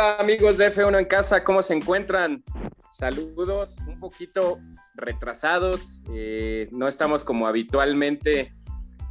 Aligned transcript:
Hola 0.00 0.16
amigos 0.18 0.56
de 0.56 0.72
F1 0.72 0.98
en 0.98 1.04
casa, 1.04 1.44
¿cómo 1.44 1.62
se 1.62 1.74
encuentran? 1.74 2.42
Saludos, 2.90 3.76
un 3.86 4.00
poquito 4.00 4.58
retrasados, 4.94 6.00
eh, 6.14 6.70
no 6.72 6.88
estamos 6.88 7.22
como 7.22 7.46
habitualmente 7.46 8.54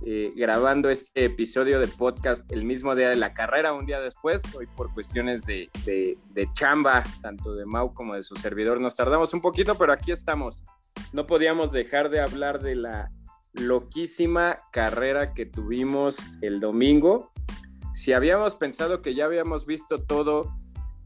eh, 0.03 0.33
grabando 0.35 0.89
este 0.89 1.25
episodio 1.25 1.79
de 1.79 1.87
podcast 1.87 2.51
el 2.51 2.65
mismo 2.65 2.95
día 2.95 3.07
de 3.09 3.17
la 3.17 3.35
carrera, 3.35 3.73
un 3.73 3.85
día 3.85 3.99
después, 3.99 4.41
hoy 4.55 4.65
por 4.65 4.91
cuestiones 4.95 5.45
de, 5.45 5.69
de 5.85 6.49
chamba, 6.55 7.03
tanto 7.21 7.53
de 7.53 7.67
Mau 7.67 7.93
como 7.93 8.15
de 8.15 8.23
su 8.23 8.35
servidor, 8.35 8.81
nos 8.81 8.95
tardamos 8.95 9.31
un 9.35 9.41
poquito, 9.41 9.75
pero 9.75 9.93
aquí 9.93 10.11
estamos. 10.11 10.63
No 11.13 11.27
podíamos 11.27 11.71
dejar 11.71 12.09
de 12.09 12.19
hablar 12.19 12.63
de 12.63 12.73
la 12.73 13.11
loquísima 13.53 14.57
carrera 14.71 15.35
que 15.35 15.45
tuvimos 15.45 16.31
el 16.41 16.59
domingo 16.59 17.31
si 17.93 18.13
habíamos 18.13 18.55
pensado 18.55 19.01
que 19.01 19.13
ya 19.13 19.25
habíamos 19.25 19.65
visto 19.65 20.01
todo 20.01 20.55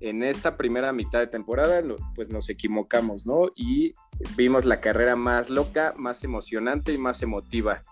en 0.04 0.24
esta 0.24 0.58
primera 0.58 0.92
mitad 0.94 1.20
de 1.20 1.28
temporada, 1.28 1.82
pues 2.16 2.30
nos 2.30 2.50
equivocamos, 2.50 3.26
¿no? 3.26 3.52
Y 3.56 3.94
vimos 4.36 4.66
la 4.66 4.80
carrera 4.80 5.16
más 5.16 5.50
loca, 5.50 5.94
más 5.98 6.24
emocionante 6.24 6.94
y 6.94 6.98
más 6.98 7.22
emotiva 7.22 7.84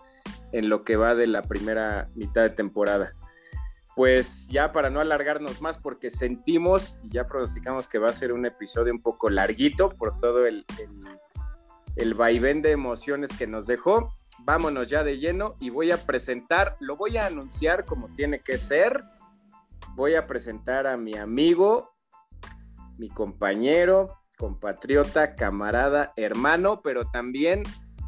en 0.52 0.68
lo 0.68 0.84
que 0.84 0.96
va 0.96 1.14
de 1.14 1.26
la 1.26 1.42
primera 1.42 2.06
mitad 2.14 2.42
de 2.42 2.50
temporada. 2.50 3.14
Pues 3.94 4.48
ya 4.48 4.72
para 4.72 4.90
no 4.90 5.00
alargarnos 5.00 5.60
más, 5.60 5.78
porque 5.78 6.10
sentimos 6.10 6.98
y 7.04 7.14
ya 7.14 7.26
pronosticamos 7.26 7.88
que 7.88 7.98
va 7.98 8.10
a 8.10 8.14
ser 8.14 8.32
un 8.32 8.46
episodio 8.46 8.92
un 8.92 9.02
poco 9.02 9.28
larguito 9.28 9.90
por 9.90 10.18
todo 10.18 10.46
el, 10.46 10.64
el, 10.78 11.18
el 11.96 12.14
vaivén 12.14 12.62
de 12.62 12.70
emociones 12.70 13.36
que 13.36 13.46
nos 13.46 13.66
dejó 13.66 14.14
vámonos 14.44 14.88
ya 14.88 15.04
de 15.04 15.18
lleno 15.18 15.56
y 15.60 15.70
voy 15.70 15.90
a 15.90 15.98
presentar, 15.98 16.76
lo 16.80 16.96
voy 16.96 17.16
a 17.16 17.26
anunciar 17.26 17.84
como 17.84 18.08
tiene 18.08 18.40
que 18.40 18.58
ser. 18.58 19.04
Voy 19.94 20.14
a 20.14 20.26
presentar 20.26 20.86
a 20.86 20.96
mi 20.96 21.16
amigo, 21.16 21.91
mi 23.02 23.08
compañero, 23.08 24.20
compatriota, 24.38 25.34
camarada, 25.34 26.12
hermano, 26.14 26.82
pero 26.82 27.10
también 27.10 27.64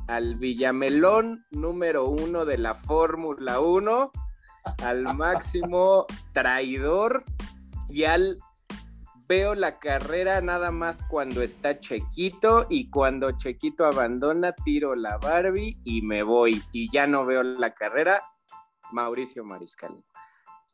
al 0.07 0.37
Villamelón 0.37 1.45
número 1.51 2.07
uno 2.07 2.45
de 2.45 2.59
la 2.59 2.77
Fórmula 2.77 3.59
1, 3.59 4.13
al 4.85 5.03
máximo 5.17 6.07
traidor 6.33 7.25
y 7.89 8.05
al 8.05 8.39
veo 9.27 9.57
la 9.57 9.81
carrera 9.81 10.41
nada 10.41 10.71
más 10.71 11.03
cuando 11.03 11.43
está 11.43 11.81
Chequito 11.81 12.69
y 12.71 12.89
cuando 12.89 13.33
Chequito 13.33 13.87
abandona, 13.87 14.53
tiro 14.53 14.95
la 14.95 15.19
Barbie 15.19 15.81
y 15.83 16.03
me 16.03 16.23
voy. 16.23 16.63
Y 16.71 16.89
ya 16.89 17.09
no 17.09 17.27
veo 17.27 17.43
la 17.43 17.75
carrera. 17.75 18.23
Mauricio 18.93 19.43
Mariscal. 19.43 20.05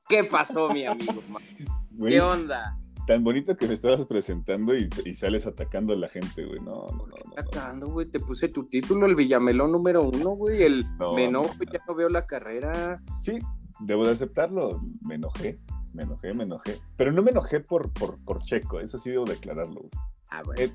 ¿Qué 0.06 0.24
pasó, 0.24 0.68
mi 0.68 0.84
amigo? 0.84 1.22
¿Qué 2.06 2.20
onda? 2.20 2.76
Tan 3.10 3.24
bonito 3.24 3.56
que 3.56 3.66
me 3.66 3.74
estabas 3.74 4.06
presentando 4.06 4.72
y, 4.72 4.88
sales 5.16 5.44
atacando 5.44 5.94
a 5.94 5.96
la 5.96 6.06
gente, 6.06 6.44
güey. 6.44 6.60
No, 6.60 6.86
no, 6.92 7.08
no. 7.08 7.32
Atacando, 7.36 7.88
güey. 7.88 8.06
Te 8.06 8.20
puse 8.20 8.46
tu 8.46 8.68
título, 8.68 9.04
el 9.06 9.16
Villamelón 9.16 9.72
número 9.72 10.04
uno, 10.04 10.30
güey. 10.30 10.62
El 10.62 10.86
me 11.16 11.24
enojo, 11.24 11.52
ya 11.72 11.80
no 11.88 11.96
veo 11.96 12.08
la 12.08 12.24
carrera. 12.24 13.02
Sí, 13.20 13.40
debo 13.80 14.06
de 14.06 14.12
aceptarlo. 14.12 14.78
Me 15.04 15.16
enojé. 15.16 15.58
Me 15.92 16.04
enojé, 16.04 16.32
me 16.34 16.44
enojé. 16.44 16.80
Pero 16.94 17.10
no 17.10 17.24
me 17.24 17.32
enojé 17.32 17.58
por, 17.58 17.92
por, 17.92 18.16
por 18.20 18.44
Checo, 18.44 18.78
eso 18.78 18.96
sí 19.00 19.10
debo 19.10 19.24
declararlo. 19.24 19.88
Ah, 20.30 20.42
bueno. 20.44 20.62
Eh, 20.62 20.72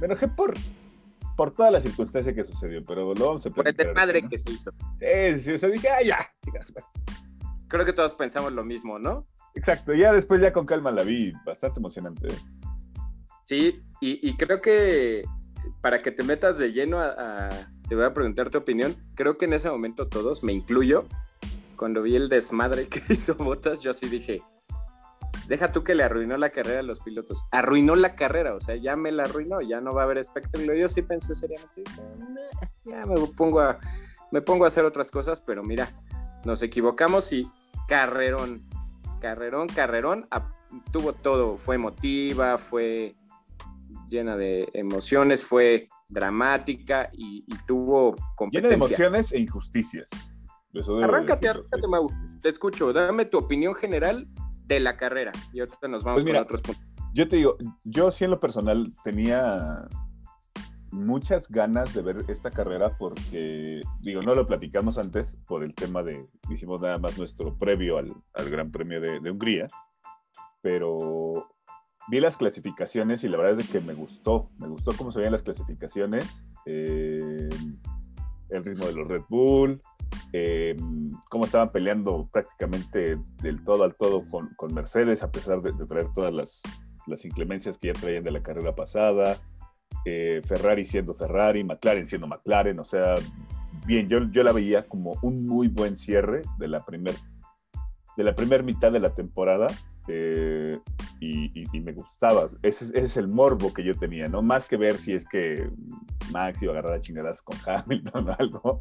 me 0.00 0.06
enojé 0.06 0.26
por, 0.26 0.54
por 1.36 1.52
toda 1.52 1.70
la 1.70 1.80
circunstancia 1.80 2.34
que 2.34 2.42
sucedió, 2.42 2.82
pero 2.82 3.14
lo 3.14 3.26
vamos 3.26 3.46
a 3.46 3.50
Por 3.50 3.68
el 3.68 3.76
padre 3.94 4.26
que 4.26 4.36
se 4.36 4.50
hizo. 4.50 4.72
Sí, 4.98 5.40
sí, 5.40 5.52
o 5.52 5.58
sea, 5.60 5.68
dije, 5.68 5.88
ah, 5.90 6.02
ya. 6.04 6.18
Creo 7.68 7.84
que 7.84 7.92
todos 7.92 8.14
pensamos 8.14 8.52
lo 8.52 8.64
mismo, 8.64 8.98
¿no? 8.98 9.28
Exacto, 9.58 9.92
ya 9.92 10.12
después 10.12 10.40
ya 10.40 10.52
con 10.52 10.66
calma 10.66 10.92
la 10.92 11.02
vi, 11.02 11.32
bastante 11.44 11.80
emocionante. 11.80 12.28
Sí, 13.44 13.82
y, 14.00 14.36
creo 14.36 14.60
que 14.60 15.24
para 15.80 16.00
que 16.00 16.12
te 16.12 16.22
metas 16.22 16.60
de 16.60 16.72
lleno 16.72 17.00
a, 17.00 17.48
te 17.88 17.96
voy 17.96 18.04
a 18.04 18.14
preguntar 18.14 18.50
tu 18.50 18.58
opinión, 18.58 18.94
creo 19.16 19.36
que 19.36 19.46
en 19.46 19.54
ese 19.54 19.68
momento 19.68 20.06
todos, 20.06 20.44
me 20.44 20.52
incluyo, 20.52 21.06
cuando 21.74 22.02
vi 22.02 22.14
el 22.14 22.28
desmadre 22.28 22.86
que 22.86 23.02
hizo 23.12 23.34
Botas, 23.34 23.80
yo 23.80 23.90
así 23.90 24.08
dije, 24.08 24.42
deja 25.48 25.72
tú 25.72 25.82
que 25.82 25.96
le 25.96 26.04
arruinó 26.04 26.36
la 26.36 26.50
carrera 26.50 26.78
a 26.78 26.84
los 26.84 27.00
pilotos. 27.00 27.44
Arruinó 27.50 27.96
la 27.96 28.14
carrera, 28.14 28.54
o 28.54 28.60
sea, 28.60 28.76
ya 28.76 28.94
me 28.94 29.10
la 29.10 29.24
arruinó, 29.24 29.60
ya 29.60 29.80
no 29.80 29.92
va 29.92 30.02
a 30.02 30.04
haber 30.04 30.18
espectáculo. 30.18 30.72
Yo 30.74 30.88
sí 30.88 31.02
pensé 31.02 31.34
seriamente, 31.34 31.82
ya 32.84 33.04
me 33.06 33.16
pongo 33.36 33.58
a, 33.58 33.80
me 34.30 34.40
pongo 34.40 34.66
a 34.66 34.68
hacer 34.68 34.84
otras 34.84 35.10
cosas, 35.10 35.40
pero 35.40 35.64
mira, 35.64 35.88
nos 36.44 36.62
equivocamos 36.62 37.32
y 37.32 37.50
carrerón, 37.88 38.62
carrerón, 39.20 39.68
carrerón, 39.68 40.28
tuvo 40.92 41.12
todo, 41.12 41.56
fue 41.56 41.76
emotiva, 41.76 42.58
fue 42.58 43.16
llena 44.08 44.36
de 44.36 44.68
emociones, 44.72 45.44
fue 45.44 45.88
dramática 46.08 47.10
y, 47.12 47.44
tuvo 47.66 48.16
competencia. 48.34 48.60
Llena 48.60 48.68
de 48.68 48.74
emociones 48.74 49.32
e 49.32 49.40
injusticias. 49.40 50.10
Arráncate, 51.02 51.48
arráncate, 51.48 51.88
Mau. 51.88 52.10
Te 52.40 52.48
escucho. 52.48 52.92
Dame 52.92 53.24
tu 53.24 53.38
opinión 53.38 53.74
general 53.74 54.28
de 54.66 54.80
la 54.80 54.96
carrera. 54.96 55.32
Y 55.52 55.60
ahorita 55.60 55.88
nos 55.88 56.04
vamos 56.04 56.22
pues 56.22 56.32
con 56.32 56.42
otros 56.42 56.62
puntos. 56.62 56.84
Yo 57.14 57.26
te 57.26 57.36
digo, 57.36 57.56
yo 57.84 58.10
sí 58.10 58.24
en 58.24 58.30
lo 58.30 58.38
personal 58.38 58.92
tenía 59.02 59.88
muchas 60.90 61.48
ganas 61.48 61.94
de 61.94 62.02
ver 62.02 62.24
esta 62.28 62.50
carrera 62.50 62.96
porque, 62.98 63.82
digo, 64.00 64.22
no 64.22 64.34
lo 64.34 64.46
platicamos 64.46 64.98
antes 64.98 65.36
por 65.46 65.62
el 65.62 65.74
tema 65.74 66.02
de, 66.02 66.26
hicimos 66.50 66.80
nada 66.80 66.98
más 66.98 67.18
nuestro 67.18 67.56
previo 67.58 67.98
al, 67.98 68.14
Gran 68.50 68.70
Premio 68.70 69.00
de, 69.00 69.30
Hungría, 69.30 69.66
pero 70.62 71.48
vi 72.08 72.20
las 72.20 72.36
clasificaciones 72.36 73.24
y 73.24 73.28
la 73.28 73.38
verdad 73.38 73.60
es 73.60 73.68
que 73.68 73.80
me 73.80 73.94
gustó, 73.94 74.50
me 74.58 74.68
gustó 74.68 74.92
cómo 74.96 75.10
se 75.10 75.18
veían 75.18 75.32
las 75.32 75.42
clasificaciones, 75.42 76.44
eh, 76.66 77.48
el 78.50 78.64
ritmo 78.64 78.86
de 78.86 78.94
los 78.94 79.08
Red 79.08 79.22
Bull, 79.28 79.80
eh, 80.32 80.76
cómo 81.30 81.44
estaban 81.44 81.72
peleando 81.72 82.28
prácticamente 82.30 83.18
del 83.42 83.64
todo 83.64 83.84
al 83.84 83.94
todo 83.96 84.24
con, 84.26 84.74
Mercedes, 84.74 85.22
a 85.22 85.30
pesar 85.30 85.62
de, 85.62 85.72
traer 85.86 86.08
todas 86.12 86.32
las, 86.34 86.62
inclemencias 87.24 87.78
que 87.78 87.88
ya 87.88 87.94
traían 87.94 88.24
de 88.24 88.30
la 88.30 88.42
carrera 88.42 88.74
pasada, 88.74 89.38
eh, 90.04 90.40
Ferrari 90.44 90.84
siendo 90.84 91.14
Ferrari, 91.14 91.64
McLaren 91.64 92.06
siendo 92.06 92.26
McLaren, 92.26 92.78
o 92.78 92.84
sea, 92.84 93.16
bien, 93.86 94.08
yo, 94.08 94.24
yo 94.30 94.42
la 94.42 94.52
veía 94.52 94.82
como 94.82 95.18
un 95.22 95.46
muy 95.46 95.68
buen 95.68 95.96
cierre 95.96 96.42
de 96.58 96.68
la 96.68 96.84
primera 96.84 97.16
de 98.16 98.24
la 98.24 98.34
primera 98.34 98.64
mitad 98.64 98.90
de 98.90 98.98
la 98.98 99.14
temporada 99.14 99.68
eh, 100.08 100.80
y, 101.20 101.64
me 101.80 101.92
gustaba. 101.92 102.48
Ese, 102.62 102.98
es 102.98 103.16
el 103.16 103.28
morbo 103.28 103.72
que 103.72 103.84
yo 103.84 103.96
tenía, 103.96 104.28
¿no? 104.28 104.42
Más 104.42 104.66
que 104.66 104.76
ver 104.76 104.98
si 104.98 105.12
es 105.12 105.24
que 105.24 105.70
Max 106.32 106.60
iba 106.60 106.72
a 106.72 106.78
agarrar 106.78 106.94
a 106.94 107.00
chingadas 107.00 107.42
con 107.42 107.56
Hamilton 107.64 108.28
o 108.28 108.36
algo 108.36 108.80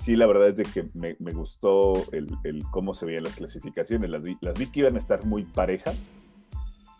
sí, 0.00 0.16
la 0.16 0.26
verdad 0.26 0.48
es 0.48 0.56
de 0.56 0.64
que 0.64 0.88
me, 0.94 1.14
gustó 1.32 1.92
el, 2.12 2.28
cómo 2.70 2.94
se 2.94 3.06
veían 3.06 3.24
las 3.24 3.36
clasificaciones. 3.36 4.10
Las 4.10 4.22
vi, 4.22 4.36
las 4.40 4.58
vi 4.58 4.66
que 4.66 4.80
iban 4.80 4.96
a 4.96 4.98
estar 4.98 5.24
muy 5.24 5.44
parejas 5.44 6.10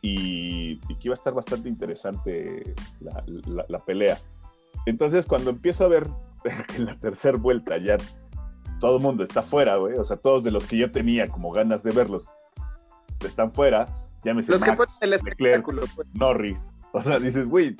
y, 0.02 0.79
que 0.79 1.08
iba 1.08 1.14
a 1.14 1.19
estar 1.19 1.35
bastante 1.35 1.69
interesante 1.69 2.75
la, 3.00 3.79
pelea. 3.85 4.19
Entonces, 4.87 5.26
cuando 5.26 5.50
empiezo 5.50 5.85
a 5.85 5.88
ver 5.88 6.06
que 6.69 6.76
en 6.76 6.87
la 6.87 6.99
tercera 6.99 7.37
vuelta 7.37 7.79
ya 7.79 7.97
todo 8.81 8.97
el 8.97 9.02
mundo 9.02 9.23
está 9.25 9.43
fuera, 9.43 9.76
güey, 9.76 9.99
o 9.99 10.05
sea, 10.05 10.17
todos 10.17 10.43
de 10.43 10.50
los 10.50 10.67
que 10.67 10.79
yo 10.79 10.91
tenía 10.91 11.29
como 11.29 11.52
ganas 11.52 11.82
de 11.82 11.91
verlos 11.91 12.31
están 13.20 13.52
fuera, 13.52 13.87
ya 14.25 14.35
me 14.35 14.43
Los 14.43 14.67
Max, 14.67 14.99
que 14.99 15.06
el 15.06 15.12
espectáculo, 15.12 15.82
pues. 15.94 16.08
Norris. 16.14 16.73
O 16.93 17.02
sea, 17.02 17.19
dices, 17.19 17.47
güey, 17.47 17.76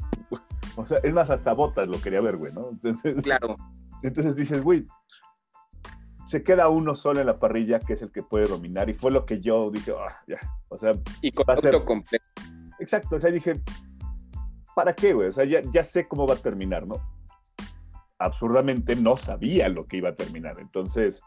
o 0.77 0.87
sea, 0.87 0.99
es 1.03 1.15
más, 1.15 1.31
hasta 1.31 1.53
botas 1.53 1.89
lo 1.89 2.01
quería 2.01 2.21
ver, 2.21 2.37
güey, 2.37 2.53
¿no? 2.53 2.69
Entonces, 2.71 3.23
claro. 3.23 3.57
Entonces 4.03 4.37
dices, 4.37 4.63
güey, 4.63 4.87
se 6.31 6.45
queda 6.45 6.69
uno 6.69 6.95
solo 6.95 7.19
en 7.19 7.27
la 7.27 7.41
parrilla 7.41 7.81
que 7.81 7.95
es 7.95 8.03
el 8.03 8.13
que 8.13 8.23
puede 8.23 8.47
dominar 8.47 8.89
y 8.89 8.95
fue 8.95 9.11
lo 9.11 9.27
que 9.27 9.41
yo 9.41 9.69
dije, 9.73 9.93
ah, 9.99 10.23
ya, 10.29 10.39
o 10.69 10.79
sea, 10.79 10.95
y 11.21 11.33
con 11.33 11.45
va 11.45 11.85
completo. 11.85 12.25
Exacto, 12.79 13.17
o 13.17 13.19
sea, 13.19 13.33
dije, 13.33 13.61
¿para 14.77 14.95
qué, 14.95 15.13
güey? 15.13 15.27
O 15.27 15.33
sea, 15.33 15.45
ya, 15.45 15.61
ya 15.73 15.83
sé 15.83 16.07
cómo 16.07 16.29
va 16.29 16.35
a 16.35 16.37
terminar, 16.37 16.87
¿no? 16.87 16.95
Absurdamente 18.17 18.95
no 18.95 19.17
sabía 19.17 19.69
lo 19.69 19.87
que 19.87 19.97
iba 19.97 20.11
a 20.11 20.15
terminar, 20.15 20.61
entonces, 20.61 21.21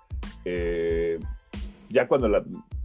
eh, 0.45 1.19
ya 1.89 2.07
cuando 2.07 2.29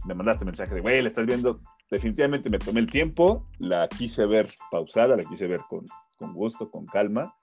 me 0.05 0.13
mandaste 0.13 0.43
mensaje 0.43 0.75
de, 0.75 0.81
güey, 0.81 1.01
la 1.01 1.07
estás 1.07 1.25
viendo, 1.25 1.61
definitivamente 1.89 2.49
me 2.49 2.59
tomé 2.59 2.81
el 2.81 2.91
tiempo, 2.91 3.47
la 3.59 3.87
quise 3.87 4.25
ver 4.25 4.53
pausada, 4.69 5.15
la 5.15 5.23
quise 5.23 5.47
ver 5.47 5.61
con, 5.69 5.85
con 6.17 6.33
gusto, 6.33 6.69
con 6.69 6.85
calma, 6.85 7.33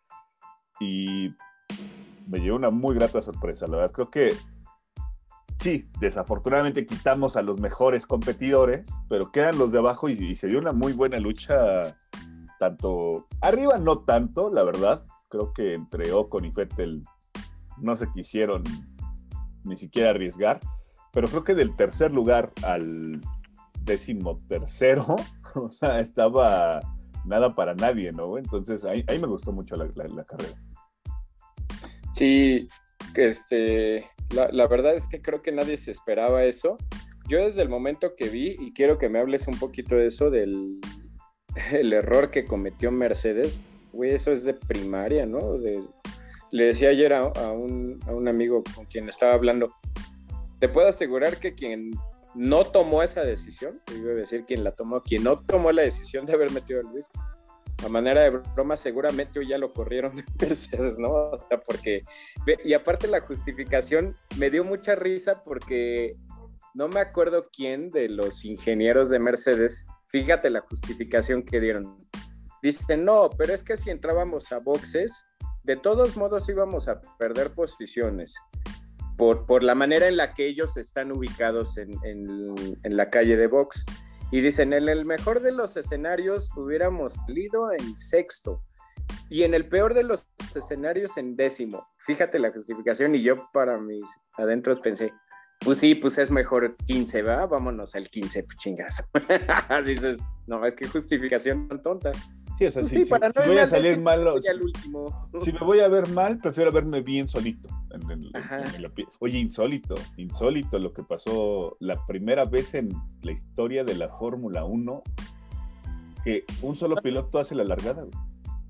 y 0.81 1.35
me 2.27 2.41
llevó 2.41 2.57
una 2.57 2.69
muy 2.69 2.95
grata 2.95 3.23
sorpresa, 3.23 3.67
la 3.69 3.79
verdad, 3.79 3.93
creo 3.93 4.11
que 4.11 4.35
sí, 5.59 5.89
desafortunadamente 6.01 6.87
quitamos 6.87 7.37
a 7.37 7.43
los 7.43 7.61
mejores 7.61 8.07
competidores, 8.07 8.89
pero 9.09 9.31
quedan 9.31 9.59
los 9.59 9.73
de 9.73 9.79
abajo 9.79 10.09
y, 10.09 10.35
se 10.35 10.49
dio 10.49 10.59
una 10.59 10.73
muy 10.73 10.93
buena 10.93 11.19
lucha, 11.19 11.97
tanto 12.59 13.27
arriba 13.41 13.79
no 13.79 14.01
tanto, 14.01 14.51
la 14.53 14.63
verdad. 14.65 15.05
Creo 15.29 15.53
que 15.53 15.75
entre 15.75 16.13
Ocon 16.13 16.45
y 16.45 16.53
Fettel 16.53 17.03
no 17.79 17.97
se 17.97 18.11
quisieron 18.11 18.63
ni 19.65 19.77
siquiera 19.77 20.11
arriesgar, 20.11 20.61
pero 21.13 21.29
creo 21.29 21.45
que 21.45 21.55
del 21.55 21.75
tercer 21.75 22.13
lugar 22.13 22.53
al 22.63 23.21
décimo 23.81 24.39
tercero 24.49 25.17
o 25.55 25.71
sea, 25.71 26.01
estaba 26.01 26.81
nada 27.25 27.55
para 27.55 27.75
nadie, 27.75 28.13
¿no? 28.13 28.39
Entonces 28.39 28.85
ahí, 28.85 29.05
me 29.09 29.27
gustó 29.27 29.53
mucho 29.53 29.77
la, 29.77 29.89
carrera. 29.89 30.63
Sí, 32.13 32.69
este, 33.15 34.07
la, 34.31 34.67
verdad 34.67 34.95
es 34.95 35.07
que 35.07 35.21
creo 35.23 35.43
que 35.43 35.53
nadie 35.53 35.79
se 35.79 35.91
esperaba 35.91 36.45
eso. 36.45 36.77
Yo 37.29 37.45
desde 37.45 37.63
el 37.63 37.69
momento 37.69 38.15
que 38.17 38.29
vi, 38.29 38.57
y 38.59 38.73
quiero 38.73 38.99
que 38.99 39.09
me 39.09 39.19
hables 39.19 39.49
un 39.49 39.59
poquito 39.59 39.97
de 39.97 40.07
eso, 40.07 40.31
del 40.31 40.79
el 41.73 41.93
error 41.93 42.31
que 42.31 42.45
cometió 42.45 42.91
Mercedes, 42.93 43.57
güey, 43.93 44.13
eso 44.13 44.31
es 44.33 44.45
de 44.45 44.55
primaria, 44.55 45.27
¿no? 45.27 45.57
le 46.51 46.65
decía 46.65 46.91
ayer 46.91 47.13
a, 47.13 47.25
un, 47.53 47.99
a 48.07 48.13
un 48.13 48.29
amigo 48.29 48.63
con 48.75 48.85
quien 48.87 49.09
estaba 49.09 49.35
hablando, 49.35 49.75
te 50.59 50.69
puedo 50.69 50.87
asegurar 50.89 51.39
que 51.39 51.55
quien 51.55 51.91
no 52.35 52.65
tomó 52.65 53.03
esa 53.03 53.25
decisión, 53.25 53.81
iba 53.95 54.13
a 54.13 54.15
decir 54.15 54.45
quien 54.45 54.63
la 54.63 54.73
tomó, 54.73 55.03
quien 55.03 55.25
no 55.25 55.37
tomó 55.37 55.73
la 55.73 55.83
decisión 55.83 56.27
de 56.27 56.35
haber 56.35 56.53
metido 56.53 56.81
a 56.81 56.83
Luis, 56.83 57.09
a 57.85 57.89
manera 57.89 58.23
de 58.23 58.31
broma, 58.31 58.77
seguramente 58.77 59.39
hoy 59.39 59.49
ya 59.49 59.59
lo 59.59 59.73
corrieron 59.73 60.17
de 60.17 60.25
Mercedes, 60.41 60.99
¿no? 60.99 61.11
O 61.11 61.39
sea, 61.39 61.59
porque, 61.59 62.05
y 62.65 62.73
aparte 62.75 63.07
la 63.07 63.21
justificación 63.21 64.17
me 64.39 64.51
dio 64.51 64.65
mucha 64.65 64.95
risa 64.95 65.43
porque 65.45 66.13
no 66.75 66.89
me 66.89 67.01
acuerdo 67.01 67.49
quién 67.51 67.91
de 67.91 68.09
los 68.09 68.45
ingenieros 68.45 69.09
de 69.11 69.19
Mercedes, 69.19 69.87
fíjate 70.09 70.51
la 70.51 70.61
justificación 70.61 71.43
que 71.43 71.61
dieron. 71.61 71.97
Dicen, 72.63 73.05
no, 73.05 73.31
pero 73.37 73.55
es 73.55 73.63
que 73.63 73.77
si 73.77 73.91
entrábamos 73.91 74.53
a 74.53 74.59
boxes, 74.59 75.29
de 75.65 75.77
todos 75.77 76.17
modos 76.17 76.49
íbamos 76.49 76.89
a 76.89 77.01
perder 77.19 77.51
posiciones 77.51 78.35
por, 79.17 79.47
por 79.47 79.63
la 79.63 79.75
manera 79.75 80.09
en 80.09 80.17
la 80.17 80.35
que 80.35 80.47
ellos 80.47 80.77
están 80.77 81.13
ubicados 81.13 81.77
en, 81.79 81.91
en, 82.05 82.97
la 82.97 83.11
calle 83.11 83.37
de 83.37 83.47
box. 83.47 83.85
Y 84.31 84.41
dicen, 84.41 84.73
en 84.73 84.89
el 84.89 85.05
mejor 85.05 85.41
de 85.41 85.53
los 85.53 85.77
escenarios 85.77 86.51
hubiéramos 86.57 87.15
salido 87.15 87.73
en 87.73 87.97
sexto 87.97 88.63
y 89.31 89.45
en 89.45 89.55
el 89.55 89.69
peor 89.69 89.95
de 89.95 90.03
los 90.03 90.29
escenarios 90.55 91.17
en 91.17 91.37
décimo. 91.37 91.87
Fíjate 91.99 92.39
la 92.39 92.51
justificación 92.51 93.15
y 93.15 93.23
yo 93.23 93.49
para 93.53 93.79
mis 93.79 94.09
adentros 94.37 94.81
pensé, 94.81 95.13
pues 95.61 95.79
sí, 95.79 95.95
pues 95.95 96.19
es 96.19 96.31
mejor 96.31 96.77
15, 96.87 97.23
¿va? 97.23 97.47
Vámonos 97.47 97.95
al 97.95 98.09
15, 98.09 98.43
pues 98.45 98.57
chingazo. 98.57 99.05
Dices, 99.87 100.21
no, 100.47 100.65
es 100.65 100.75
que 100.75 100.87
justificación 100.87 101.69
tan 101.69 101.83
tonta. 101.83 102.13
Sí, 102.59 102.65
o 102.65 102.71
sea, 102.71 102.83
pues 102.83 102.91
si, 102.91 103.05
para 103.05 103.29
no 103.29 103.47
voy 103.47 103.59
a 103.59 103.67
salir 103.67 104.01
mal, 104.01 104.27
si, 105.45 105.53
me 105.53 105.59
voy 105.59 105.81
a 105.81 105.89
ver 105.89 106.09
mal, 106.09 106.39
prefiero 106.39 106.73
verme 106.73 107.03
bien 107.03 107.29
solito. 107.29 107.69
Oye, 109.21 109.39
insólito, 109.39 109.95
insólito 110.17 110.79
lo 110.79 110.93
que 110.93 111.03
pasó 111.03 111.77
la 111.81 112.05
primera 112.07 112.47
vez 112.47 112.75
en 112.75 112.95
la 113.23 113.33
historia 113.33 113.85
de 113.85 113.95
la 113.95 114.09
Fórmula 114.09 114.65
1 114.65 115.03
que 116.25 116.45
un 116.63 116.75
solo 116.75 116.97
piloto 116.97 117.39
hace 117.39 117.55
la 117.55 117.65
largada. 117.65 118.05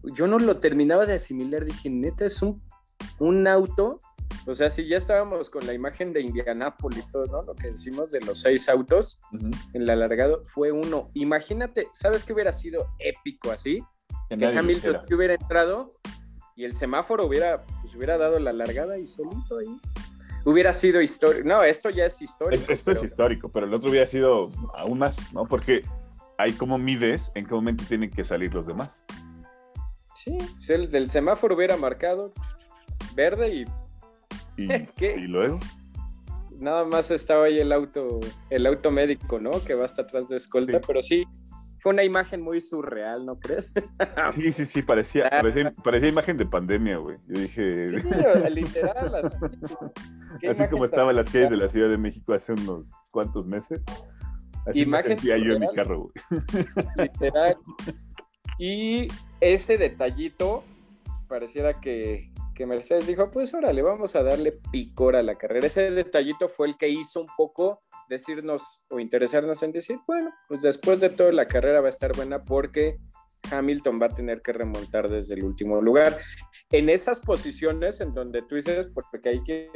Yo 0.03 0.27
no 0.27 0.39
lo 0.39 0.59
terminaba 0.59 1.07
de 1.07 1.15
asimilar, 1.15 1.65
dije, 1.65 1.89
neta, 1.89 2.27
es 2.27 2.43
un, 2.43 2.61
un 3.19 3.47
auto 3.49 4.01
o 4.47 4.55
sea, 4.55 4.71
si 4.71 4.87
ya 4.87 4.97
estábamos 4.97 5.51
con 5.51 5.67
la 5.67 5.73
imagen 5.73 6.13
de 6.13 6.21
Indianápolis, 6.21 7.11
todo, 7.11 7.27
¿no? 7.27 7.43
Lo 7.43 7.55
que 7.55 7.71
decimos 7.71 8.11
de 8.11 8.21
los 8.21 8.41
seis 8.41 8.69
autos 8.69 9.21
el 9.73 9.89
alargado 9.89 10.43
fue 10.45 10.73
uno. 10.73 11.11
Imagínate, 11.15 11.89
¿sabes 11.93 12.25
qué 12.25 12.33
hubiera 12.33 12.53
sido 12.53 12.89
épico 12.99 13.51
así? 13.51 13.83
Que, 14.29 14.45
Hamilton 14.45 15.03
hubiera 15.13 15.35
entrado 15.35 15.91
y 16.57 16.65
el 16.65 16.75
semáforo 16.75 17.27
hubiera, 17.27 17.65
pues, 17.83 17.95
hubiera 17.95 18.19
dado 18.19 18.39
la 18.39 18.53
largada 18.53 18.99
y 18.99 19.07
solito 19.07 19.59
ahí. 19.59 19.81
Hubiera 20.45 20.73
sido 20.73 21.03
histórico. 21.03 21.47
No, 21.47 21.63
esto 21.63 21.91
ya 21.91 22.07
es 22.07 22.23
histórico. 22.23 22.73
esto 22.73 22.93
es 22.93 23.03
histórico, 23.03 23.51
pero 23.51 23.67
el 23.67 23.75
otro 23.75 23.91
hubiera 23.91 24.07
sido 24.07 24.49
aún 24.75 24.99
más, 24.99 25.33
¿no? 25.33 25.47
Porque 25.47 25.83
hay 26.39 26.53
como 26.53 26.79
mides 26.79 27.33
en 27.35 27.47
qué 27.47 27.55
momento 27.55 27.85
tienen 27.87 28.11
que 28.11 28.25
salir 28.25 28.55
los 28.55 28.67
demás. 28.67 29.03
Sí, 30.15 30.39
si 30.61 30.73
el 30.73 30.91
del 30.91 31.11
semáforo 31.11 31.57
hubiera 31.57 31.77
marcado 31.77 32.33
verde 33.15 33.55
y 33.55 33.65
¿Y, 35.17 35.27
luego? 35.27 35.61
Nada 36.59 36.85
más 36.85 37.11
estaba 37.11 37.47
ahí 37.47 37.59
el 37.59 37.73
auto, 37.73 38.21
el 38.51 38.67
auto 38.67 38.91
médico, 38.91 39.39
¿no? 39.39 39.51
Que 39.65 39.75
va 39.75 39.85
hasta 39.85 40.03
atrás 40.03 40.29
de 40.29 40.37
escolta, 40.37 40.81
pero 40.81 41.03
sí, 41.03 41.27
fue 41.87 41.93
una 41.93 42.03
imagen 42.03 42.41
muy 42.41 42.61
surreal, 42.61 43.25
¿no 43.25 43.39
crees? 43.39 43.73
Sí, 44.35 44.53
sí, 44.53 44.67
sí, 44.67 44.83
parecía, 44.83 45.31
parecía, 45.85 46.09
imagen 46.09 46.37
de 46.37 46.47
pandemia, 46.47 46.97
güey. 46.97 47.19
Yo 47.29 47.41
dije. 47.41 47.89
Sí, 47.89 47.97
literal. 48.51 49.15
Así, 49.15 50.47
así 50.49 50.67
como 50.69 50.85
estaba 50.85 51.11
en 51.11 51.17
las 51.17 51.31
calles 51.31 51.51
de 51.51 51.57
la 51.57 51.69
Ciudad 51.69 51.89
de 51.89 51.99
México 51.99 52.33
hace 52.33 52.53
unos 52.53 52.91
cuantos 53.11 53.47
meses. 53.47 53.83
Así 54.67 54.81
imagen 54.81 55.11
me 55.11 55.15
sentía 55.15 55.39
yo 55.39 55.53
en 55.53 55.61
mi 55.61 55.69
carro, 55.75 56.01
güey. 56.01 56.43
Literal. 56.97 57.57
Y 58.59 59.09
ese 59.41 59.79
detallito 59.79 60.65
pareciera 61.29 61.81
que, 61.81 62.33
que 62.57 62.67
Mercedes 62.67 63.07
dijo, 63.07 63.31
pues 63.31 63.53
órale, 63.55 63.83
vamos 63.83 64.17
a 64.17 64.23
darle 64.23 64.53
picor 64.73 65.15
a 65.15 65.23
la 65.23 65.37
carrera. 65.37 65.67
Ese 65.67 65.91
detallito 65.91 66.49
fue 66.49 66.67
el 66.69 66.77
que 66.77 66.89
hizo 66.89 67.21
un 67.21 67.29
poco 67.37 67.83
decirnos 68.09 68.87
o 68.89 68.99
interesarnos 68.99 69.63
en 69.63 69.73
decir, 69.73 69.99
bueno, 70.07 70.31
pues 70.49 70.63
después 70.63 71.01
de 71.01 71.11
todo 71.11 71.31
la 71.33 71.47
carrera 71.47 71.81
va 71.81 71.87
a 71.87 71.91
estar 71.91 72.17
buena 72.17 72.45
porque 72.45 72.99
Hamilton 73.51 74.01
va 74.01 74.07
a 74.07 74.15
tener 74.15 74.41
que 74.41 74.53
remontar 74.53 75.09
desde 75.09 75.35
el 75.35 75.45
último 75.45 75.81
lugar. 75.81 76.19
En 76.71 76.89
esas 76.89 77.21
posiciones 77.21 78.01
en 78.01 78.15
donde 78.15 78.43
tú 78.43 78.57
dices, 78.57 78.89
porque 78.95 79.29
ahí 79.29 79.43
que, 79.45 79.69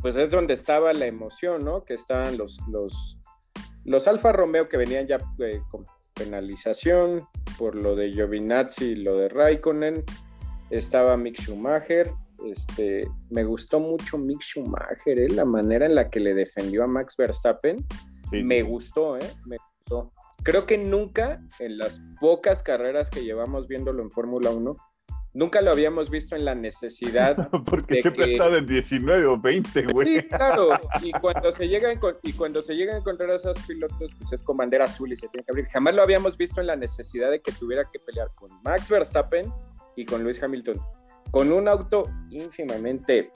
pues 0.00 0.16
es 0.16 0.30
donde 0.30 0.54
estaba 0.54 0.92
la 0.92 1.06
emoción, 1.06 1.62
¿no? 1.64 1.84
Que 1.84 1.94
estaban 1.94 2.38
los, 2.38 2.58
los, 2.68 3.20
los 3.84 4.08
Alfa 4.08 4.32
Romeo 4.32 4.68
que 4.68 4.78
venían 4.78 5.06
ya 5.06 5.18
eh, 5.40 5.60
con 5.70 5.84
penalización 6.14 7.28
por 7.58 7.74
lo 7.74 7.94
de 7.94 8.12
Giovinazzi 8.12 8.84
y 8.84 8.94
lo 8.96 9.16
de 9.18 9.28
Raikkonen 9.28 10.04
estaba 10.70 11.16
Mick 11.16 11.40
Schumacher. 11.40 12.12
Este, 12.44 13.06
me 13.30 13.44
gustó 13.44 13.80
mucho 13.80 14.18
Mick 14.18 14.40
Schumacher, 14.40 15.18
¿eh? 15.18 15.28
la 15.28 15.44
manera 15.44 15.86
en 15.86 15.94
la 15.94 16.10
que 16.10 16.20
le 16.20 16.34
defendió 16.34 16.84
a 16.84 16.86
Max 16.86 17.16
Verstappen. 17.16 17.84
me 18.30 18.62
gustó, 18.62 19.16
¿eh? 19.16 19.30
Me 19.46 19.56
gustó. 19.78 20.12
Creo 20.42 20.66
que 20.66 20.76
nunca, 20.76 21.40
en 21.58 21.78
las 21.78 22.02
pocas 22.20 22.62
carreras 22.62 23.08
que 23.08 23.24
llevamos 23.24 23.66
viéndolo 23.66 24.02
en 24.02 24.10
Fórmula 24.10 24.50
1, 24.50 24.76
nunca 25.32 25.60
lo 25.60 25.70
habíamos 25.70 26.10
visto 26.10 26.36
en 26.36 26.44
la 26.44 26.54
necesidad. 26.54 27.48
Porque 27.64 28.02
siempre 28.02 28.24
ha 28.24 28.28
estado 28.28 28.56
en 28.58 28.66
19 28.66 29.26
o 29.26 29.40
20, 29.40 29.86
güey. 29.92 30.20
Sí, 30.20 30.28
claro. 30.28 30.68
Y 31.02 31.12
cuando 31.12 31.50
se 31.52 31.68
llega 31.68 31.92
y 32.22 32.32
cuando 32.32 32.62
se 32.62 32.74
llega 32.74 32.94
a 32.94 32.98
encontrar 32.98 33.30
a 33.30 33.36
esos 33.36 33.58
pilotos, 33.66 34.14
pues 34.18 34.32
es 34.32 34.42
con 34.42 34.56
bandera 34.56 34.84
azul 34.84 35.12
y 35.12 35.16
se 35.16 35.28
tiene 35.28 35.44
que 35.44 35.52
abrir. 35.52 35.66
Jamás 35.66 35.94
lo 35.94 36.02
habíamos 36.02 36.36
visto 36.36 36.60
en 36.60 36.68
la 36.68 36.76
necesidad 36.76 37.30
de 37.30 37.40
que 37.40 37.52
tuviera 37.52 37.88
que 37.92 37.98
pelear 37.98 38.28
con 38.34 38.50
Max 38.62 38.88
Verstappen 38.88 39.52
y 39.96 40.04
con 40.04 40.22
Luis 40.22 40.42
Hamilton. 40.42 40.80
Con 41.30 41.52
un 41.52 41.68
auto 41.68 42.04
ínfimamente 42.30 43.30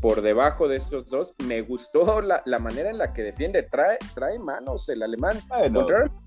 por 0.00 0.20
debajo 0.20 0.68
de 0.68 0.76
estos 0.76 1.06
dos, 1.06 1.34
me 1.46 1.62
gustó 1.62 2.20
la, 2.20 2.42
manera 2.58 2.90
en 2.90 2.98
la 2.98 3.12
que 3.12 3.22
defiende. 3.22 3.62
Trae, 3.62 3.98
trae 4.14 4.38
manos 4.38 4.88
el 4.88 5.02
alemán. 5.02 5.40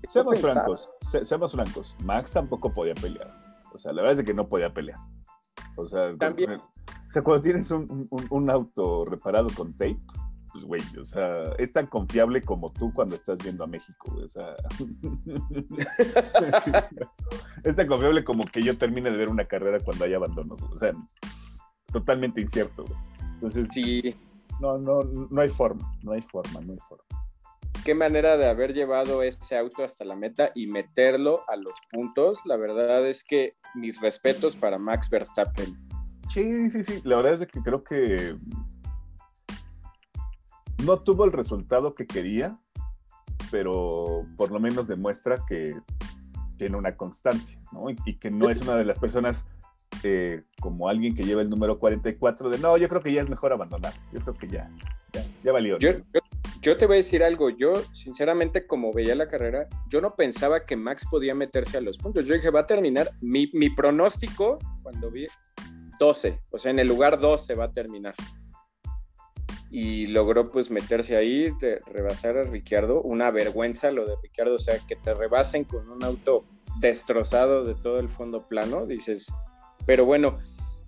seamos 0.08 0.40
francos, 0.40 0.90
seamos 1.22 1.52
francos. 1.52 1.96
Max 2.02 2.32
tampoco 2.32 2.72
podía 2.72 2.94
pelear. 2.94 3.32
O 3.72 3.78
sea, 3.78 3.92
la 3.92 4.02
verdad 4.02 4.20
es 4.20 4.26
que 4.26 4.34
no 4.34 4.48
podía 4.48 4.72
pelear. 4.72 4.98
O 5.76 5.86
sea, 5.86 6.16
También. 6.16 6.52
o 6.52 7.10
sea 7.10 7.22
cuando 7.22 7.42
tienes 7.42 7.70
un, 7.70 8.08
un 8.30 8.50
auto 8.50 9.04
reparado 9.04 9.48
con 9.54 9.72
tape, 9.72 9.98
pues, 10.66 10.66
güey, 10.66 10.82
o 11.00 11.06
sea, 11.06 11.52
es 11.58 11.72
tan 11.72 11.86
confiable 11.86 12.42
como 12.42 12.72
tú 12.72 12.92
cuando 12.92 13.16
estás 13.16 13.38
viendo 13.42 13.64
a 13.64 13.66
México, 13.66 14.14
o 14.24 14.28
sea. 14.28 14.54
es 17.64 17.76
tan 17.76 17.86
confiable 17.86 18.24
como 18.24 18.44
que 18.44 18.62
yo 18.62 18.76
termine 18.76 19.10
de 19.10 19.16
ver 19.16 19.28
una 19.28 19.46
carrera 19.46 19.78
cuando 19.80 20.04
hay 20.04 20.14
abandonos, 20.14 20.60
o 20.62 20.76
sea, 20.76 20.92
totalmente 21.92 22.40
incierto, 22.40 22.84
güey. 22.84 22.98
Entonces, 23.34 23.68
sí. 23.70 24.16
No, 24.60 24.76
no, 24.76 25.04
no 25.04 25.40
hay 25.40 25.48
forma, 25.48 25.94
no 26.02 26.12
hay 26.12 26.22
forma, 26.22 26.60
no 26.60 26.72
hay 26.72 26.78
forma. 26.80 27.04
Qué 27.84 27.94
manera 27.94 28.36
de 28.36 28.48
haber 28.48 28.74
llevado 28.74 29.22
ese 29.22 29.56
auto 29.56 29.84
hasta 29.84 30.04
la 30.04 30.16
meta 30.16 30.50
y 30.56 30.66
meterlo 30.66 31.44
a 31.48 31.54
los 31.54 31.74
puntos. 31.92 32.40
La 32.44 32.56
verdad 32.56 33.06
es 33.06 33.22
que 33.22 33.54
mis 33.76 34.00
respetos 34.00 34.56
para 34.56 34.78
Max 34.78 35.08
Verstappen. 35.08 35.78
Sí, 36.28 36.70
sí, 36.70 36.82
sí. 36.82 37.00
La 37.04 37.16
verdad 37.16 37.34
es 37.34 37.46
que 37.46 37.62
creo 37.62 37.84
que 37.84 38.36
no 40.84 41.00
tuvo 41.00 41.24
el 41.24 41.32
resultado 41.32 41.94
que 41.94 42.06
quería, 42.06 42.58
pero 43.50 44.26
por 44.36 44.50
lo 44.50 44.60
menos 44.60 44.86
demuestra 44.86 45.44
que 45.46 45.74
tiene 46.56 46.76
una 46.76 46.96
constancia, 46.96 47.60
¿no? 47.72 47.86
Y, 47.90 48.14
que 48.16 48.30
no 48.30 48.50
es 48.50 48.60
una 48.60 48.76
de 48.76 48.84
las 48.84 48.98
personas 48.98 49.46
eh, 50.02 50.42
como 50.60 50.88
alguien 50.88 51.14
que 51.14 51.24
lleva 51.24 51.42
el 51.42 51.48
número 51.50 51.78
44 51.78 52.50
de 52.50 52.58
no, 52.58 52.76
yo 52.76 52.88
creo 52.88 53.00
que 53.00 53.12
ya 53.12 53.22
es 53.22 53.28
mejor 53.28 53.52
abandonar, 53.52 53.94
yo 54.12 54.20
creo 54.20 54.34
que 54.34 54.48
ya, 54.48 54.70
ya, 55.42 55.52
valió. 55.52 55.78
Yo, 55.78 55.90
yo, 56.60 56.76
te 56.76 56.86
voy 56.86 56.94
a 56.94 56.96
decir 56.96 57.22
algo, 57.22 57.50
yo 57.50 57.72
sinceramente 57.92 58.66
como 58.66 58.92
veía 58.92 59.14
la 59.14 59.28
carrera, 59.28 59.68
yo 59.88 60.00
no 60.00 60.14
pensaba 60.14 60.66
que 60.66 60.76
Max 60.76 61.06
podía 61.10 61.34
meterse 61.34 61.78
a 61.78 61.80
los 61.80 61.96
puntos, 61.96 62.26
yo 62.26 62.34
dije 62.34 62.50
va 62.50 62.60
a 62.60 62.66
terminar, 62.66 63.10
mi, 63.20 63.50
mi 63.54 63.70
pronóstico 63.70 64.58
cuando 64.82 65.10
vi 65.10 65.26
12, 65.98 66.40
o 66.50 66.58
sea 66.58 66.70
en 66.70 66.80
el 66.80 66.88
lugar 66.88 67.18
12 67.18 67.54
va 67.54 67.66
a 67.66 67.72
terminar 67.72 68.14
y 69.70 70.06
logró 70.06 70.48
pues 70.48 70.70
meterse 70.70 71.16
ahí, 71.16 71.50
de 71.60 71.80
rebasar 71.86 72.38
a 72.38 72.44
Ricciardo, 72.44 73.02
una 73.02 73.30
vergüenza 73.30 73.90
lo 73.90 74.06
de 74.06 74.16
Ricciardo, 74.22 74.54
o 74.54 74.58
sea, 74.58 74.78
que 74.86 74.96
te 74.96 75.14
rebasen 75.14 75.64
con 75.64 75.90
un 75.90 76.02
auto 76.04 76.44
destrozado 76.80 77.64
de 77.64 77.74
todo 77.74 77.98
el 77.98 78.08
fondo 78.08 78.46
plano, 78.46 78.86
dices, 78.86 79.32
pero 79.84 80.04
bueno, 80.04 80.38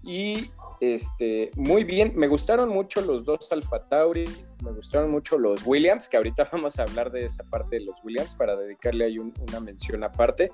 y 0.03 0.51
este, 0.81 1.51
muy 1.57 1.85
bien, 1.85 2.15
me 2.17 2.27
gustaron 2.27 2.71
mucho 2.71 3.03
los 3.03 3.27
dos 3.27 3.53
Alfa 3.53 3.87
Tauri, 3.87 4.25
me 4.65 4.73
gustaron 4.73 5.11
mucho 5.11 5.39
los 5.39 5.67
Williams, 5.67 6.09
que 6.09 6.17
ahorita 6.17 6.49
vamos 6.53 6.79
a 6.79 6.85
hablar 6.85 7.11
de 7.11 7.27
esa 7.27 7.45
parte 7.45 7.77
de 7.77 7.85
los 7.85 7.97
Williams 8.03 8.35
para 8.35 8.57
dedicarle 8.57 9.05
ahí 9.05 9.19
una 9.19 9.61
mención 9.61 10.03
aparte. 10.05 10.51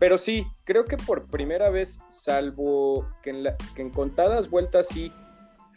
Pero 0.00 0.18
sí, 0.18 0.44
creo 0.64 0.84
que 0.84 0.96
por 0.96 1.28
primera 1.28 1.70
vez, 1.70 2.00
salvo 2.08 3.06
que 3.22 3.30
en, 3.30 3.44
que 3.76 3.82
en 3.82 3.90
contadas 3.90 4.50
vueltas 4.50 4.88
sí, 4.88 5.12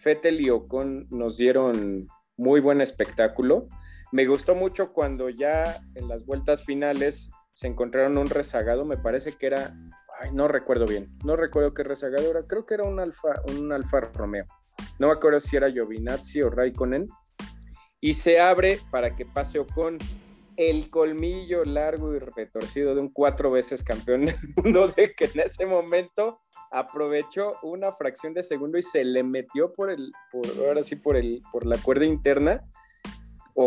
Fettel 0.03 0.41
y 0.41 0.49
Ocon 0.49 1.07
nos 1.11 1.37
dieron 1.37 2.09
muy 2.35 2.59
buen 2.59 2.81
espectáculo. 2.81 3.69
Me 4.11 4.25
gustó 4.25 4.53
mucho 4.53 4.91
cuando 4.91 5.29
ya 5.29 5.81
en 5.95 6.09
las 6.09 6.25
vueltas 6.25 6.65
finales 6.65 7.31
se 7.53 7.67
encontraron 7.67 8.17
un 8.17 8.29
rezagado, 8.29 8.83
me 8.83 8.97
parece 8.97 9.31
que 9.37 9.45
era 9.47 9.73
no 10.33 10.47
recuerdo 10.47 10.85
bien, 10.85 11.09
no 11.23 11.35
recuerdo 11.35 11.73
qué 11.73 11.83
rezagado 11.83 12.29
era, 12.29 12.43
creo 12.43 12.65
que 12.65 12.75
era 12.75 12.83
un 12.83 12.99
Alfa, 12.99 13.41
un 13.57 13.71
Alfa 13.71 14.01
Romeo. 14.13 14.45
No 14.99 15.07
me 15.07 15.13
acuerdo 15.13 15.39
si 15.39 15.55
era 15.55 15.71
Giovinazzi 15.71 16.41
o 16.41 16.49
Raikkonen. 16.49 17.07
Y 17.99 18.15
se 18.15 18.41
abre 18.41 18.79
para 18.91 19.15
que 19.15 19.25
pase 19.25 19.59
Ocon 19.59 19.97
el 20.57 20.89
colmillo 20.89 21.65
largo 21.65 22.13
y 22.15 22.19
retorcido 22.19 22.95
de 22.95 23.01
un 23.01 23.09
cuatro 23.09 23.51
veces 23.51 23.83
campeón 23.83 24.25
del 24.25 24.35
mundo 24.57 24.87
de 24.87 25.13
que 25.13 25.25
en 25.25 25.39
ese 25.39 25.65
momento 25.65 26.41
aprovechó 26.71 27.55
una 27.63 27.91
fracción 27.91 28.33
de 28.33 28.43
segundo 28.43 28.77
y 28.77 28.83
se 28.83 29.03
le 29.03 29.23
metió 29.23 29.73
por 29.73 29.89
el, 29.89 30.11
por, 30.31 30.45
ahora 30.65 30.83
sí, 30.83 30.95
por 30.95 31.15
el, 31.15 31.41
por 31.51 31.65
la 31.65 31.77
cuerda 31.77 32.05
interna 32.05 32.63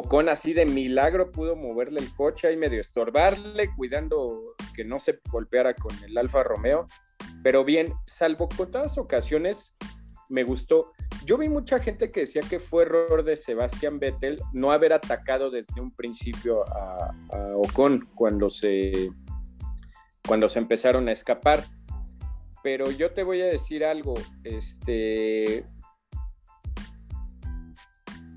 con 0.08 0.28
así 0.28 0.52
de 0.52 0.66
milagro 0.66 1.30
pudo 1.30 1.56
moverle 1.56 2.00
el 2.00 2.12
coche 2.14 2.48
ahí 2.48 2.56
medio 2.56 2.80
estorbarle, 2.80 3.70
cuidando 3.74 4.42
que 4.74 4.84
no 4.84 4.98
se 4.98 5.20
golpeara 5.30 5.74
con 5.74 5.92
el 6.04 6.16
Alfa 6.18 6.42
Romeo. 6.42 6.86
Pero 7.42 7.64
bien, 7.64 7.94
salvo 8.04 8.48
con 8.48 8.70
todas 8.70 8.98
ocasiones, 8.98 9.76
me 10.28 10.44
gustó. 10.44 10.92
Yo 11.24 11.38
vi 11.38 11.48
mucha 11.48 11.78
gente 11.78 12.10
que 12.10 12.20
decía 12.20 12.42
que 12.42 12.58
fue 12.60 12.84
error 12.84 13.24
de 13.24 13.36
Sebastián 13.36 13.98
Vettel 13.98 14.40
no 14.52 14.72
haber 14.72 14.92
atacado 14.92 15.50
desde 15.50 15.80
un 15.80 15.90
principio 15.90 16.64
a, 16.68 17.14
a 17.30 17.56
Ocon 17.56 18.08
cuando 18.14 18.48
se, 18.48 19.10
cuando 20.26 20.48
se 20.48 20.58
empezaron 20.58 21.08
a 21.08 21.12
escapar. 21.12 21.64
Pero 22.62 22.90
yo 22.90 23.12
te 23.12 23.22
voy 23.22 23.40
a 23.42 23.46
decir 23.46 23.84
algo, 23.84 24.14
este, 24.42 25.64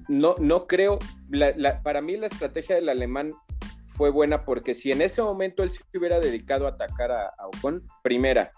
no, 0.09 0.35
no 0.39 0.67
creo, 0.67 0.99
para 1.83 2.01
mí 2.01 2.17
la 2.17 2.27
estrategia 2.27 2.75
del 2.75 2.89
alemán 2.89 3.31
fue 3.85 4.09
buena 4.09 4.43
porque 4.43 4.73
si 4.73 4.91
en 4.91 5.01
ese 5.01 5.21
momento 5.21 5.61
él 5.61 5.71
se 5.71 5.83
hubiera 5.97 6.19
dedicado 6.19 6.65
a 6.65 6.69
atacar 6.69 7.11
a, 7.11 7.31
Ocon, 7.55 7.87
primera, 8.01 8.49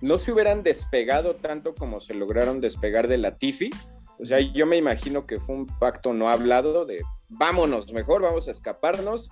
no 0.00 0.18
se 0.18 0.32
hubieran 0.32 0.62
despegado 0.62 1.36
tanto 1.36 1.74
como 1.74 2.00
se 2.00 2.14
lograron 2.14 2.60
despegar 2.60 3.08
de 3.08 3.18
la 3.18 3.38
Tifi. 3.38 3.70
O 4.18 4.24
sea, 4.24 4.40
yo 4.40 4.66
me 4.66 4.76
imagino 4.76 5.26
que 5.26 5.38
fue 5.38 5.54
un 5.54 5.66
pacto 5.66 6.12
no 6.14 6.28
hablado 6.28 6.84
de 6.84 7.02
vámonos, 7.28 7.92
mejor 7.92 8.22
vamos 8.22 8.48
a 8.48 8.50
escaparnos 8.50 9.30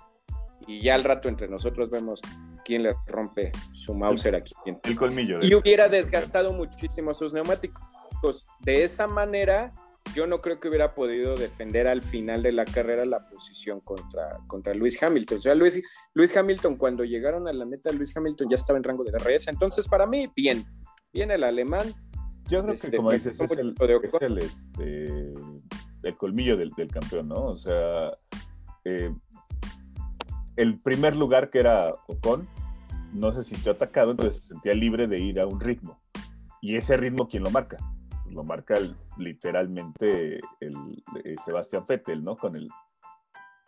y 0.67 0.81
ya 0.81 0.95
al 0.95 1.03
rato 1.03 1.29
entre 1.29 1.47
nosotros 1.47 1.89
vemos 1.89 2.21
quién 2.63 2.83
le 2.83 2.95
rompe 3.07 3.51
su 3.73 3.93
Mauser 3.93 4.35
aquí. 4.35 4.53
El 4.83 4.95
colmillo. 4.95 5.39
Y 5.41 5.53
hubiera 5.53 5.87
desgastado 5.89 6.53
muchísimo 6.53 7.13
sus 7.13 7.33
neumáticos. 7.33 7.85
De 8.61 8.83
esa 8.83 9.05
manera, 9.05 9.71
yo 10.13 10.27
no 10.27 10.41
creo 10.41 10.59
que 10.59 10.69
hubiera 10.69 10.93
podido 10.93 11.35
defender 11.35 11.87
al 11.87 12.01
final 12.01 12.41
de 12.41 12.51
la 12.51 12.65
carrera 12.65 13.05
la 13.05 13.27
posición 13.27 13.81
contra, 13.81 14.39
contra 14.47 14.73
Luis 14.73 15.01
Hamilton. 15.01 15.37
O 15.37 15.41
sea, 15.41 15.55
Luis, 15.55 15.81
Luis 16.13 16.35
Hamilton, 16.35 16.77
cuando 16.77 17.03
llegaron 17.03 17.47
a 17.47 17.53
la 17.53 17.65
meta, 17.65 17.91
Luis 17.91 18.15
Hamilton 18.15 18.49
ya 18.49 18.55
estaba 18.55 18.77
en 18.77 18.83
rango 18.83 19.03
de 19.03 19.11
DRS. 19.11 19.47
Entonces, 19.47 19.87
para 19.87 20.05
mí, 20.05 20.31
bien. 20.35 20.65
Bien 21.11 21.31
el 21.31 21.43
alemán. 21.43 21.93
Yo 22.47 22.61
creo 22.61 22.75
que, 22.75 22.87
este, 22.87 22.97
como 22.97 23.11
dices, 23.11 23.39
es, 23.39 23.51
el, 23.51 24.37
este, 24.37 25.33
el, 26.03 26.17
colmillo 26.17 26.55
del, 26.57 26.71
campeón, 26.91 27.29
¿no? 27.29 27.45
O 27.45 27.55
sea, 27.55 28.11
eh, 28.83 29.11
el 30.55 30.77
primer 30.79 31.15
lugar 31.15 31.49
que 31.49 31.59
era 31.59 31.91
Ocon 32.07 32.47
no 33.13 33.31
se 33.31 33.41
sintió 33.41 33.71
atacado, 33.71 34.11
entonces 34.11 34.41
se 34.41 34.47
sentía 34.49 34.75
libre 34.75 35.07
de 35.07 35.19
ir 35.19 35.39
a 35.39 35.47
un 35.47 35.59
ritmo. 35.59 35.99
Y 36.61 36.75
ese 36.75 36.97
ritmo, 36.97 37.27
¿quién 37.27 37.43
lo 37.43 37.49
marca? 37.49 37.77
Lo 38.35 38.43
marca 38.43 38.77
literalmente 39.17 40.41
el, 40.59 41.03
eh, 41.23 41.35
Sebastián 41.43 41.85
Vettel, 41.87 42.23
¿no? 42.23 42.37
Con 42.37 42.55
el, 42.55 42.69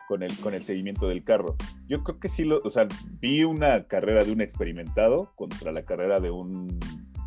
con, 0.08 0.24
el, 0.24 0.38
con 0.40 0.54
el 0.54 0.64
seguimiento 0.64 1.08
del 1.08 1.24
carro. 1.24 1.56
Yo 1.88 2.04
creo 2.04 2.20
que 2.20 2.30
sí, 2.30 2.44
lo, 2.44 2.60
o 2.64 2.70
sea, 2.70 2.88
vi 3.20 3.44
una 3.46 3.88
carrera 3.88 4.24
de 4.24 4.34
un 4.34 4.42
experimentado 4.42 5.32
contra 5.36 5.72
la 5.72 5.84
carrera 5.84 6.20
de 6.20 6.32
un 6.32 6.80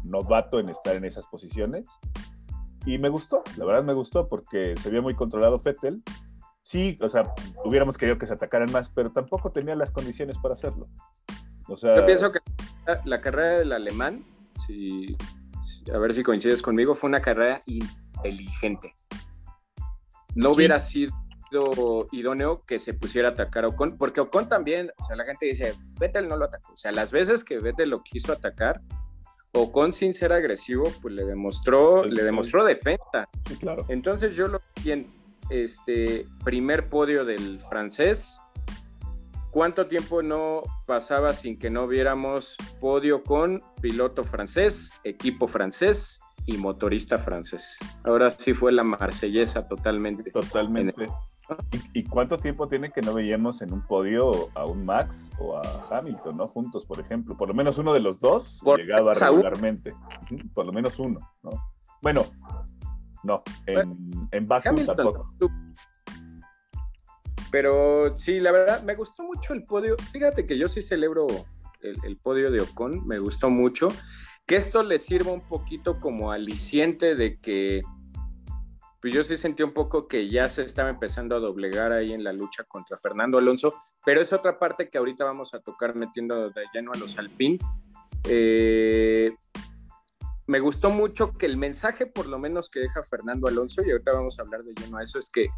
novato 0.05 0.61
en 0.61 0.69
estar 0.69 0.95
en 0.95 1.05
esas 1.05 1.27
posiciones. 1.27 1.87
Y 2.87 2.99
me 2.99 3.09
gustó, 3.09 3.43
la 3.57 3.65
verdad 3.65 3.85
me 3.85 3.95
gustó 3.95 4.29
porque 4.29 4.75
se 4.77 4.91
vio 4.91 5.03
muy 5.03 5.15
controlado 5.15 5.59
Vettel. 5.59 6.03
Sí, 6.63 6.99
o 7.01 7.09
sea, 7.09 7.35
hubiéramos 7.65 7.97
querido 7.97 8.19
que 8.19 8.27
se 8.27 8.35
atacaran 8.35 8.71
más, 8.71 8.91
pero 8.91 9.11
tampoco 9.11 9.51
tenía 9.51 9.75
las 9.75 9.93
condiciones 9.93 10.37
para 10.39 10.55
hacerlo. 10.55 10.89
O 11.69 11.77
sea, 11.77 11.97
Yo 11.97 12.07
pienso 12.07 12.33
que 12.33 12.41
la 13.05 13.21
carrera 13.21 13.59
del 13.59 13.73
alemán, 13.73 14.25
si 14.67 15.17
a 15.93 15.99
ver 15.99 16.15
si 16.15 16.23
coincides 16.23 16.63
conmigo, 16.63 16.95
fue 16.95 17.09
una 17.09 17.21
carrera 17.21 17.63
inteligente. 17.67 18.95
No 20.35 20.53
hubiera 20.53 20.81
sido 20.81 21.13
idóneo 22.13 22.65
que 22.65 22.79
se 22.79 22.95
pusiera 22.95 23.29
a 23.29 23.33
atacar 23.33 23.65
a 23.65 23.69
Ocon, 23.69 23.97
porque 23.99 24.21
Ocon 24.21 24.49
también, 24.49 24.93
o 24.99 25.05
sea, 25.05 25.17
la 25.17 25.25
gente 25.25 25.47
dice, 25.47 25.75
Vettel 25.99 26.29
no 26.29 26.37
lo 26.37 26.45
atacó. 26.45 26.73
O 26.73 26.77
sea, 26.77 26.93
las 26.93 27.11
veces 27.11 27.43
que 27.45 27.59
Vettel 27.59 27.91
lo 27.91 28.03
quiso 28.03 28.33
atacar, 28.33 28.81
Ocon 29.53 29.93
sin 29.93 30.15
ser 30.15 30.33
agresivo, 30.33 30.93
pues 31.03 31.15
le 31.15 31.25
demostró, 31.25 32.05
le 32.05 32.23
demostró 32.23 32.65
defensa. 32.65 33.29
claro. 33.59 33.85
Entonces 33.89 34.37
yo 34.37 34.47
lo 34.47 34.61
vi 34.83 34.93
en 34.93 35.13
este 35.51 36.27
primer 36.45 36.89
podio 36.89 37.25
del 37.25 37.59
francés, 37.69 38.41
¿Cuánto 39.51 39.87
tiempo 39.87 40.23
no 40.23 40.63
pasaba 40.87 41.35
sin 41.35 41.59
que 41.59 41.71
no 41.71 41.89
viéramos 41.89 42.57
podio 42.81 43.25
con 43.25 43.61
piloto 43.81 44.23
francés, 44.23 44.93
equipo 45.03 45.49
francés 45.49 46.21
y 46.47 46.57
motorista 46.57 47.19
francés? 47.19 47.79
Ahora 48.05 48.31
sí 48.31 48.55
fue 48.55 48.71
la 48.71 48.85
marsellesa 48.85 49.67
totalmente. 49.67 50.31
Totalmente. 50.31 51.07
¿Y, 51.95 52.05
cuánto 52.05 52.39
tiempo 52.39 52.69
tiene 52.69 52.91
que 52.91 53.03
no 53.03 53.13
veíamos 53.13 53.61
en 53.61 53.73
un 53.73 53.85
podio 53.85 54.51
a 54.55 54.67
un 54.67 54.85
Max 54.85 55.33
o 55.41 55.57
a 55.57 55.89
Hamilton, 55.91 56.37
¿no? 56.37 56.47
Juntos, 56.47 56.87
por 56.87 57.01
ejemplo. 57.01 57.37
Por 57.37 57.49
lo 57.49 57.55
menos 57.55 57.77
uno 57.79 57.93
de 57.93 57.99
los 57.99 58.21
dos 58.21 58.61
por 58.63 58.79
llegaba 58.79 59.13
regularmente. 59.15 59.95
Por 60.55 60.67
lo 60.67 60.73
menos 60.73 61.01
uno, 61.01 61.29
¿no? 61.43 61.51
Bueno, 62.01 62.25
no, 63.25 63.43
en, 63.67 64.29
en 64.31 64.47
Baku 64.47 64.77
tampoco. 64.87 65.27
Pero 67.51 68.17
sí, 68.17 68.41
la 68.41 68.53
verdad, 68.53 68.83
me 68.83 68.95
gustó 68.95 69.25
mucho 69.25 69.53
el 69.53 69.65
podio. 69.65 69.97
Fíjate 70.13 70.47
que 70.47 70.57
yo 70.57 70.69
sí 70.69 70.83
celebro 70.83 71.27
el, 71.81 72.17
podio 72.17 72.51
de 72.51 72.61
Ocon, 72.61 73.07
me 73.07 73.19
gustó 73.19 73.51
mucho. 73.51 73.89
Que 74.47 74.57
esto 74.57 74.83
le 74.83 74.99
sirva 74.99 75.33
un 75.33 75.47
poquito 75.47 76.01
como 76.01 76.33
aliciente 76.33 77.15
de 77.15 77.39
que, 77.39 77.83
pues 79.01 79.15
yo 79.15 79.25
sí 79.25 79.37
sentí 79.37 79.63
un 79.63 79.73
poco 79.73 80.09
que 80.09 80.29
ya 80.29 80.49
se 80.49 80.63
estaba 80.63 80.91
empezando 80.91 81.37
a 81.37 81.41
doblegar 81.41 81.93
ahí 81.93 82.13
en 82.13 82.25
la 82.25 82.33
lucha 82.33 82.65
contra 82.65 82.97
Fernando 82.97 83.39
Alonso, 83.39 83.75
pero 84.05 84.21
es 84.21 84.33
otra 84.33 84.59
parte 84.59 84.89
que 84.89 84.99
ahorita 84.99 85.25
vamos 85.25 85.55
a 85.55 85.61
tocar 85.61 85.95
metiendo 85.95 86.51
de 86.51 86.65
lleno 86.73 86.93
a 86.93 86.99
los 86.99 87.19
Alpine. 87.19 87.59
Eh, 88.25 89.33
me 90.47 90.59
gustó 90.59 90.91
mucho 90.91 91.33
que 91.33 91.47
el 91.47 91.57
mensaje, 91.57 92.07
por 92.07 92.27
lo 92.27 92.39
menos 92.39 92.69
que 92.69 92.81
deja 92.81 93.05
Fernando 93.05 93.47
Alonso, 93.47 93.83
y 93.87 93.93
ahorita 93.93 94.13
vamos 94.13 94.39
a 94.39 94.43
hablar 94.43 94.63
de 94.63 94.75
lleno 94.75 94.99
a 94.99 95.03
eso, 95.05 95.19
es 95.19 95.31
que 95.31 95.49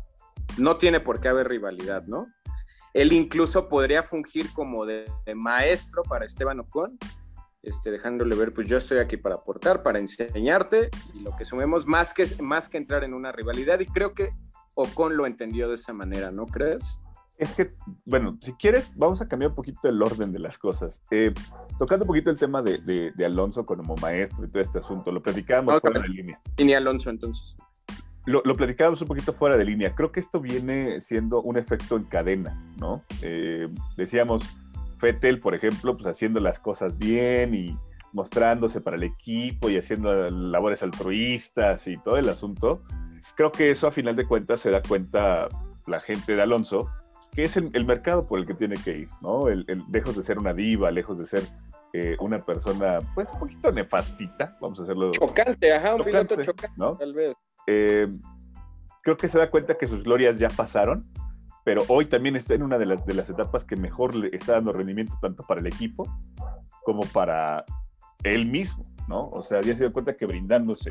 no 0.59 0.77
tiene 0.77 1.01
por 1.01 1.21
qué 1.21 1.29
haber 1.29 1.49
rivalidad, 1.49 2.05
¿no? 2.07 2.27
Él 2.95 3.13
incluso 3.13 3.69
podría 3.69 4.03
fungir 4.03 4.53
como 4.53 4.85
de, 4.85 5.07
maestro 5.35 6.03
para 6.03 6.27
Esteban 6.27 6.61
Ocon, 6.61 6.99
este, 7.63 7.91
dejándole 7.91 8.35
ver, 8.35 8.53
pues 8.53 8.69
yo 8.69 8.77
estoy 8.77 8.99
aquí 8.99 9.17
para 9.17 9.37
aportar, 9.37 9.83
para 9.83 9.99
enseñarte, 9.99 10.91
y 11.15 11.21
lo 11.21 11.35
que 11.37 11.45
sumemos 11.45 11.87
más 11.87 12.13
que, 12.13 12.27
más 12.41 12.69
que 12.69 12.77
entrar 12.77 13.05
en 13.05 13.15
una 13.15 13.33
rivalidad, 13.33 13.81
y 13.81 13.87
creo 13.87 14.15
que 14.15 14.31
Ocon 14.75 15.17
lo 15.17 15.27
entendió 15.27 15.69
de 15.69 15.75
esa 15.75 15.93
manera, 15.93 16.31
¿no 16.31 16.47
crees? 16.47 17.01
Es 17.39 17.55
que, 17.55 17.75
bueno, 18.05 18.39
si 18.43 18.53
quieres, 18.55 18.95
vamos 18.97 19.23
a 19.23 19.27
cambiar 19.27 19.51
un 19.51 19.55
poquito 19.57 19.89
el 19.89 20.01
orden 20.03 20.33
de 20.33 20.39
las 20.39 20.59
cosas. 20.59 21.03
Eh, 21.11 21.33
tocando 21.79 22.05
un 22.05 22.09
poquito 22.09 22.31
el 22.31 22.39
tema 22.39 22.63
de, 22.63 23.13
Alonso 23.25 23.65
como 23.65 23.97
maestro 23.97 24.45
y 24.45 24.49
todo 24.49 24.63
este 24.63 24.79
asunto, 24.79 25.11
lo 25.11 25.23
platicábamos 25.23 25.81
fuera 25.81 26.01
de 26.01 26.09
línea. 26.09 26.41
Y 26.59 26.65
ni 26.65 26.75
Alonso 26.75 27.11
entonces 27.11 27.57
lo, 28.25 28.43
platicábamos 28.57 29.03
un 29.03 29.09
poquito 29.09 29.33
fuera 29.33 29.57
de 29.57 29.65
línea. 29.65 29.95
Creo 29.95 30.13
que 30.13 30.21
esto 30.21 30.41
viene 30.41 31.01
siendo 31.01 31.43
un 31.43 31.57
efecto 31.57 31.97
en 31.97 32.05
cadena, 32.05 32.63
¿no? 32.77 33.03
Eh, 33.21 33.69
decíamos, 33.97 34.45
Fettel, 34.97 35.41
por 35.41 35.55
ejemplo, 35.55 35.95
pues 35.95 36.07
haciendo 36.07 36.41
las 36.41 36.61
cosas 36.61 36.99
bien 36.99 37.55
y 37.55 37.77
mostrándose 38.13 38.81
para 38.81 38.97
el 38.97 39.03
equipo 39.03 39.71
y 39.71 39.77
haciendo 39.77 40.31
labores 40.31 40.83
altruistas 40.83 41.87
y 41.87 41.97
todo 41.97 42.19
el 42.19 42.29
asunto. 42.29 42.83
creo 43.37 43.51
que 43.51 43.71
eso 43.71 43.87
a 43.87 43.91
final 43.91 44.15
de 44.15 44.27
cuentas 44.27 44.61
se 44.61 44.71
da 44.71 44.83
cuenta 44.83 45.49
la 45.87 46.01
gente 46.01 46.37
de 46.37 46.43
Alonso, 46.43 46.89
que 47.33 47.45
es 47.45 47.57
el, 47.57 47.85
mercado 47.85 48.27
por 48.27 48.39
el 48.39 48.47
que 48.47 48.55
tiene 48.55 48.77
que 48.77 48.99
ir, 48.99 49.09
¿no? 49.21 49.49
El, 49.49 49.65
lejos 49.91 50.15
de 50.17 50.23
ser 50.23 50.39
una 50.39 50.53
diva, 50.53 50.91
lejos 50.91 51.19
de 51.19 51.25
ser 51.25 51.43
eh, 51.95 52.17
una 52.21 52.45
persona, 52.45 53.01
pues, 53.15 53.31
un 53.33 53.41
poquito 53.41 53.73
nefastita, 53.73 54.57
vamos 54.61 54.79
a 54.81 54.83
hacerlo. 54.83 55.11
Chocante, 55.13 55.73
ajá, 55.73 55.95
un 55.95 56.05
piloto 56.05 56.37
chocante, 56.41 56.77
¿no? 56.77 56.97
tal 56.97 57.15
vez. 57.15 57.35
Eh, 57.67 58.09
creo 59.03 59.17
que 59.17 59.29
se 59.29 59.39
da 59.39 59.51
cuenta 59.51 59.77
que 59.79 59.87
sus 59.87 60.05
glorias 60.05 60.39
ya 60.39 60.49
pasaron, 60.49 61.05
pero 61.65 61.83
hoy 61.89 62.07
también 62.07 62.37
está 62.37 62.55
en 62.55 62.63
una 62.63 62.79
de 62.79 62.87
las, 62.87 63.07
de 63.07 63.15
las 63.15 63.31
etapas 63.31 63.65
que 63.65 63.77
mejor 63.77 64.15
le 64.15 64.35
está 64.35 64.53
dando 64.53 64.73
rendimiento 64.73 65.15
tanto 65.21 65.45
para 65.47 65.61
el 65.61 65.67
equipo 65.67 66.05
como 66.85 67.03
para 67.07 67.65
él 68.25 68.47
mismo, 68.47 68.85
¿no? 69.09 69.29
O 69.29 69.43
sea, 69.43 69.61
ya 69.61 69.75
se 69.75 69.85
dio 69.85 69.93
cuenta 69.93 70.17
que 70.17 70.27
brindándose 70.27 70.91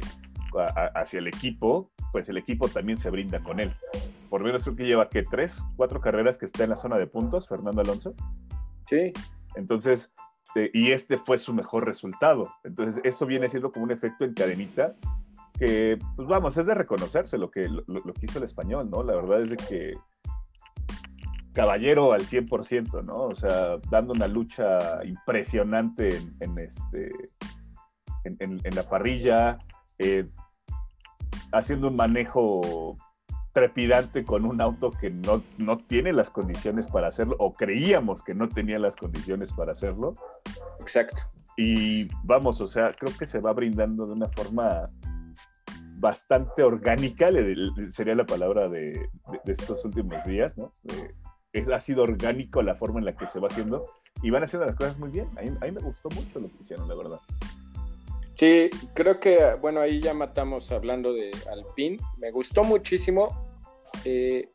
hacia 0.95 1.19
el 1.19 1.27
equipo, 1.27 1.91
pues 2.11 2.27
el 2.29 2.37
equipo 2.37 2.67
también 2.67 2.99
se 2.99 3.09
brinda 3.09 3.41
con 3.41 3.59
él. 3.59 3.73
Por 4.29 4.43
menos 4.43 4.63
creo 4.63 4.75
que 4.75 4.85
lleva, 4.85 5.09
¿qué? 5.09 5.23
¿Tres? 5.23 5.61
¿Cuatro 5.75 6.01
carreras 6.01 6.37
que 6.37 6.45
está 6.45 6.63
en 6.63 6.71
la 6.71 6.77
zona 6.77 6.97
de 6.97 7.07
puntos, 7.07 7.47
Fernando 7.47 7.81
Alonso? 7.81 8.13
Sí. 8.89 9.13
Entonces, 9.55 10.13
eh, 10.55 10.69
y 10.73 10.91
este 10.91 11.17
fue 11.17 11.37
su 11.37 11.53
mejor 11.53 11.85
resultado. 11.85 12.53
Entonces, 12.63 13.01
eso 13.05 13.25
viene 13.25 13.49
siendo 13.49 13.71
como 13.71 13.85
un 13.85 13.91
efecto 13.91 14.25
en 14.25 14.33
cadenita 14.33 14.95
que, 15.61 15.99
pues 16.15 16.27
vamos, 16.27 16.57
es 16.57 16.65
de 16.65 16.73
reconocerse 16.73 17.37
lo 17.37 17.51
que, 17.51 17.69
lo, 17.69 18.13
que 18.13 18.25
hizo 18.25 18.39
el 18.39 18.45
español, 18.45 18.89
¿no? 18.89 19.03
La 19.03 19.13
verdad 19.13 19.43
es 19.43 19.51
de 19.51 19.57
que 19.57 19.93
caballero 21.53 22.13
al 22.13 22.25
100%, 22.25 23.05
¿no? 23.05 23.17
O 23.17 23.35
sea, 23.35 23.77
dando 23.91 24.13
una 24.13 24.27
lucha 24.27 25.05
impresionante 25.05 26.19
en, 26.39 26.57
este, 26.57 27.11
en, 28.23 28.75
la 28.75 28.89
parrilla, 28.89 29.59
eh, 29.99 30.27
haciendo 31.51 31.89
un 31.89 31.95
manejo 31.95 32.97
trepidante 33.53 34.25
con 34.25 34.45
un 34.45 34.61
auto 34.61 34.89
que 34.89 35.11
no, 35.11 35.43
no 35.59 35.77
tiene 35.77 36.11
las 36.11 36.31
condiciones 36.31 36.87
para 36.87 37.09
hacerlo, 37.09 37.35
o 37.37 37.53
creíamos 37.53 38.23
que 38.23 38.33
no 38.33 38.49
tenía 38.49 38.79
las 38.79 38.95
condiciones 38.95 39.53
para 39.53 39.73
hacerlo. 39.73 40.15
Exacto. 40.79 41.21
Y 41.55 42.09
vamos, 42.23 42.61
o 42.61 42.67
sea, 42.67 42.91
creo 42.97 43.15
que 43.15 43.27
se 43.27 43.39
va 43.39 43.53
brindando 43.53 44.07
de 44.07 44.13
una 44.13 44.27
forma 44.27 44.87
bastante 46.01 46.63
orgánica, 46.63 47.29
sería 47.89 48.15
la 48.15 48.25
palabra 48.25 48.67
de, 48.67 49.09
estos 49.45 49.85
últimos 49.85 50.25
días, 50.25 50.57
¿no? 50.57 50.73
es, 51.53 51.69
ha 51.69 51.79
sido 51.79 52.03
orgánico 52.03 52.61
la 52.63 52.75
forma 52.75 52.99
en 52.99 53.05
la 53.05 53.15
que 53.15 53.27
se 53.27 53.39
va 53.39 53.47
haciendo 53.47 53.85
y 54.23 54.31
van 54.31 54.43
haciendo 54.43 54.65
las 54.65 54.75
cosas 54.75 54.97
muy 54.97 55.09
bien. 55.09 55.29
A 55.37 55.65
mí, 55.65 55.71
me 55.71 55.81
gustó 55.81 56.09
mucho 56.09 56.39
lo 56.39 56.47
que 56.49 56.57
hicieron, 56.59 56.87
la 56.87 56.95
verdad. 56.95 57.19
Sí, 58.35 58.69
creo 58.95 59.19
que, 59.19 59.55
bueno, 59.61 59.79
ahí 59.79 60.01
ya 60.01 60.13
matamos 60.13 60.71
hablando 60.71 61.13
de 61.13 61.31
Alpine. 61.51 61.99
Me 62.17 62.31
gustó 62.31 62.63
muchísimo. 62.63 63.53
Eh, 64.03 64.49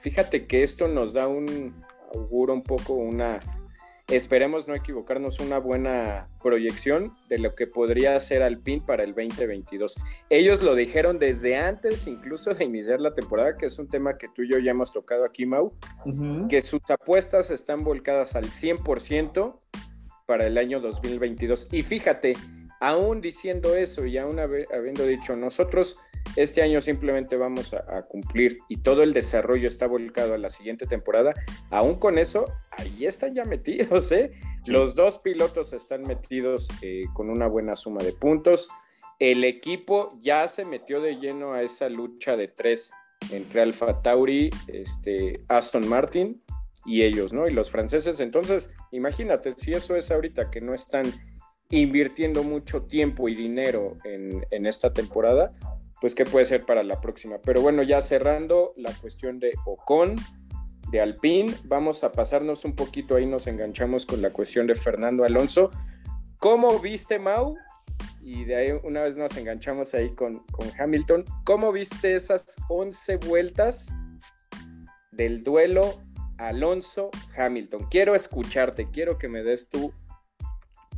fíjate 0.00 0.46
que 0.46 0.62
esto 0.62 0.86
nos 0.86 1.12
da 1.12 1.26
un 1.26 1.84
auguro 2.14 2.54
un 2.54 2.62
poco, 2.62 2.94
una 2.94 3.40
Esperemos 4.08 4.68
no 4.68 4.74
equivocarnos, 4.74 5.40
una 5.40 5.58
buena 5.58 6.28
proyección 6.42 7.16
de 7.30 7.38
lo 7.38 7.54
que 7.54 7.66
podría 7.66 8.20
ser 8.20 8.42
Alpine 8.42 8.82
para 8.86 9.02
el 9.02 9.14
2022. 9.14 9.96
Ellos 10.28 10.62
lo 10.62 10.74
dijeron 10.74 11.18
desde 11.18 11.56
antes 11.56 12.06
incluso 12.06 12.52
de 12.52 12.64
iniciar 12.64 13.00
la 13.00 13.14
temporada, 13.14 13.54
que 13.54 13.64
es 13.66 13.78
un 13.78 13.88
tema 13.88 14.18
que 14.18 14.28
tú 14.28 14.42
y 14.42 14.50
yo 14.50 14.58
ya 14.58 14.72
hemos 14.72 14.92
tocado 14.92 15.24
aquí, 15.24 15.46
Mau, 15.46 15.72
que 16.50 16.60
sus 16.60 16.82
apuestas 16.90 17.50
están 17.50 17.82
volcadas 17.82 18.36
al 18.36 18.50
100% 18.50 19.58
para 20.26 20.46
el 20.46 20.58
año 20.58 20.80
2022. 20.80 21.68
Y 21.72 21.82
fíjate, 21.82 22.34
aún 22.88 23.20
diciendo 23.20 23.74
eso 23.74 24.04
y 24.04 24.18
aún 24.18 24.38
habiendo 24.38 25.06
dicho 25.06 25.36
nosotros 25.36 25.96
este 26.36 26.62
año 26.62 26.80
simplemente 26.80 27.36
vamos 27.36 27.72
a, 27.74 28.02
cumplir 28.02 28.58
y 28.68 28.78
todo 28.78 29.02
el 29.02 29.12
desarrollo 29.12 29.68
está 29.68 29.86
volcado 29.86 30.34
a 30.34 30.38
la 30.38 30.50
siguiente 30.50 30.86
temporada. 30.86 31.32
Aún 31.70 31.98
con 31.98 32.18
eso, 32.18 32.46
ahí 32.72 33.06
están 33.06 33.34
ya 33.34 33.44
metidos, 33.44 34.10
¿eh? 34.12 34.32
Los 34.66 34.94
dos 34.94 35.18
pilotos 35.18 35.72
están 35.72 36.02
metidos 36.02 36.68
eh, 36.82 37.04
con 37.12 37.30
una 37.30 37.46
buena 37.46 37.76
suma 37.76 38.02
de 38.02 38.12
puntos. 38.12 38.68
El 39.18 39.44
equipo 39.44 40.18
ya 40.20 40.48
se 40.48 40.64
metió 40.64 41.00
de 41.00 41.16
lleno 41.16 41.52
a 41.52 41.62
esa 41.62 41.88
lucha 41.88 42.36
de 42.36 42.48
tres 42.48 42.92
entre 43.30 43.62
Alfa 43.62 44.02
Tauri, 44.02 44.50
este, 44.66 45.44
Aston 45.48 45.86
Martin 45.86 46.42
y 46.84 47.02
ellos, 47.02 47.32
¿no? 47.32 47.46
Y 47.46 47.52
los 47.52 47.70
franceses. 47.70 48.18
Entonces, 48.20 48.70
imagínate, 48.90 49.52
si 49.52 49.72
eso 49.72 49.94
es 49.94 50.10
ahorita 50.10 50.50
que 50.50 50.60
no 50.60 50.74
están 50.74 51.12
invirtiendo 51.80 52.42
mucho 52.42 52.82
tiempo 52.82 53.28
y 53.28 53.34
dinero 53.34 53.96
en, 54.04 54.46
en 54.50 54.66
esta 54.66 54.92
temporada, 54.92 55.52
pues 56.00 56.14
qué 56.14 56.24
puede 56.24 56.44
ser 56.44 56.66
para 56.66 56.82
la 56.82 57.00
próxima. 57.00 57.38
Pero 57.42 57.62
bueno, 57.62 57.82
ya 57.82 58.00
cerrando 58.00 58.72
la 58.76 58.92
cuestión 58.92 59.38
de 59.38 59.52
Ocon, 59.64 60.16
de 60.90 61.00
Alpine, 61.00 61.54
vamos 61.64 62.04
a 62.04 62.12
pasarnos 62.12 62.64
un 62.64 62.76
poquito 62.76 63.16
ahí, 63.16 63.26
nos 63.26 63.46
enganchamos 63.46 64.06
con 64.06 64.20
la 64.20 64.30
cuestión 64.30 64.66
de 64.66 64.74
Fernando 64.74 65.24
Alonso. 65.24 65.70
¿Cómo 66.38 66.78
viste, 66.78 67.18
Mau? 67.18 67.56
Y 68.20 68.44
de 68.44 68.56
ahí 68.56 68.72
una 68.82 69.02
vez 69.02 69.16
nos 69.16 69.36
enganchamos 69.36 69.94
ahí 69.94 70.14
con, 70.14 70.40
con 70.52 70.70
Hamilton. 70.78 71.24
¿Cómo 71.44 71.72
viste 71.72 72.14
esas 72.14 72.56
11 72.68 73.16
vueltas 73.16 73.94
del 75.10 75.42
duelo 75.42 76.02
Alonso-Hamilton? 76.38 77.86
Quiero 77.90 78.14
escucharte, 78.14 78.88
quiero 78.90 79.18
que 79.18 79.28
me 79.28 79.42
des 79.42 79.68
tu 79.68 79.92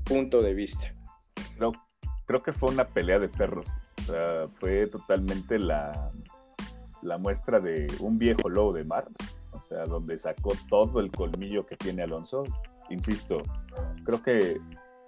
punto 0.06 0.42
de 0.42 0.54
vista. 0.54 0.94
Creo, 1.56 1.72
creo 2.24 2.42
que 2.42 2.52
fue 2.52 2.70
una 2.70 2.88
pelea 2.88 3.18
de 3.18 3.28
perros 3.28 3.66
sea, 4.06 4.48
fue 4.48 4.86
totalmente 4.86 5.58
la, 5.58 6.12
la 7.02 7.18
muestra 7.18 7.60
de 7.60 7.92
un 8.00 8.18
viejo 8.18 8.48
lobo 8.48 8.72
de 8.72 8.84
mar, 8.84 9.06
o 9.52 9.60
sea, 9.60 9.84
donde 9.84 10.18
sacó 10.18 10.52
todo 10.68 11.00
el 11.00 11.10
colmillo 11.10 11.66
que 11.66 11.76
tiene 11.76 12.02
Alonso. 12.02 12.44
Insisto, 12.88 13.42
creo 14.04 14.22
que 14.22 14.58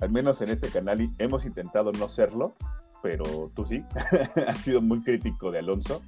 al 0.00 0.10
menos 0.10 0.40
en 0.42 0.50
este 0.50 0.68
canal 0.68 1.10
hemos 1.18 1.44
intentado 1.44 1.92
no 1.92 2.08
serlo, 2.08 2.54
pero 3.02 3.50
tú 3.54 3.64
sí, 3.64 3.84
has 4.46 4.58
sido 4.58 4.82
muy 4.82 5.02
crítico 5.02 5.50
de 5.50 5.60
Alonso, 5.60 6.02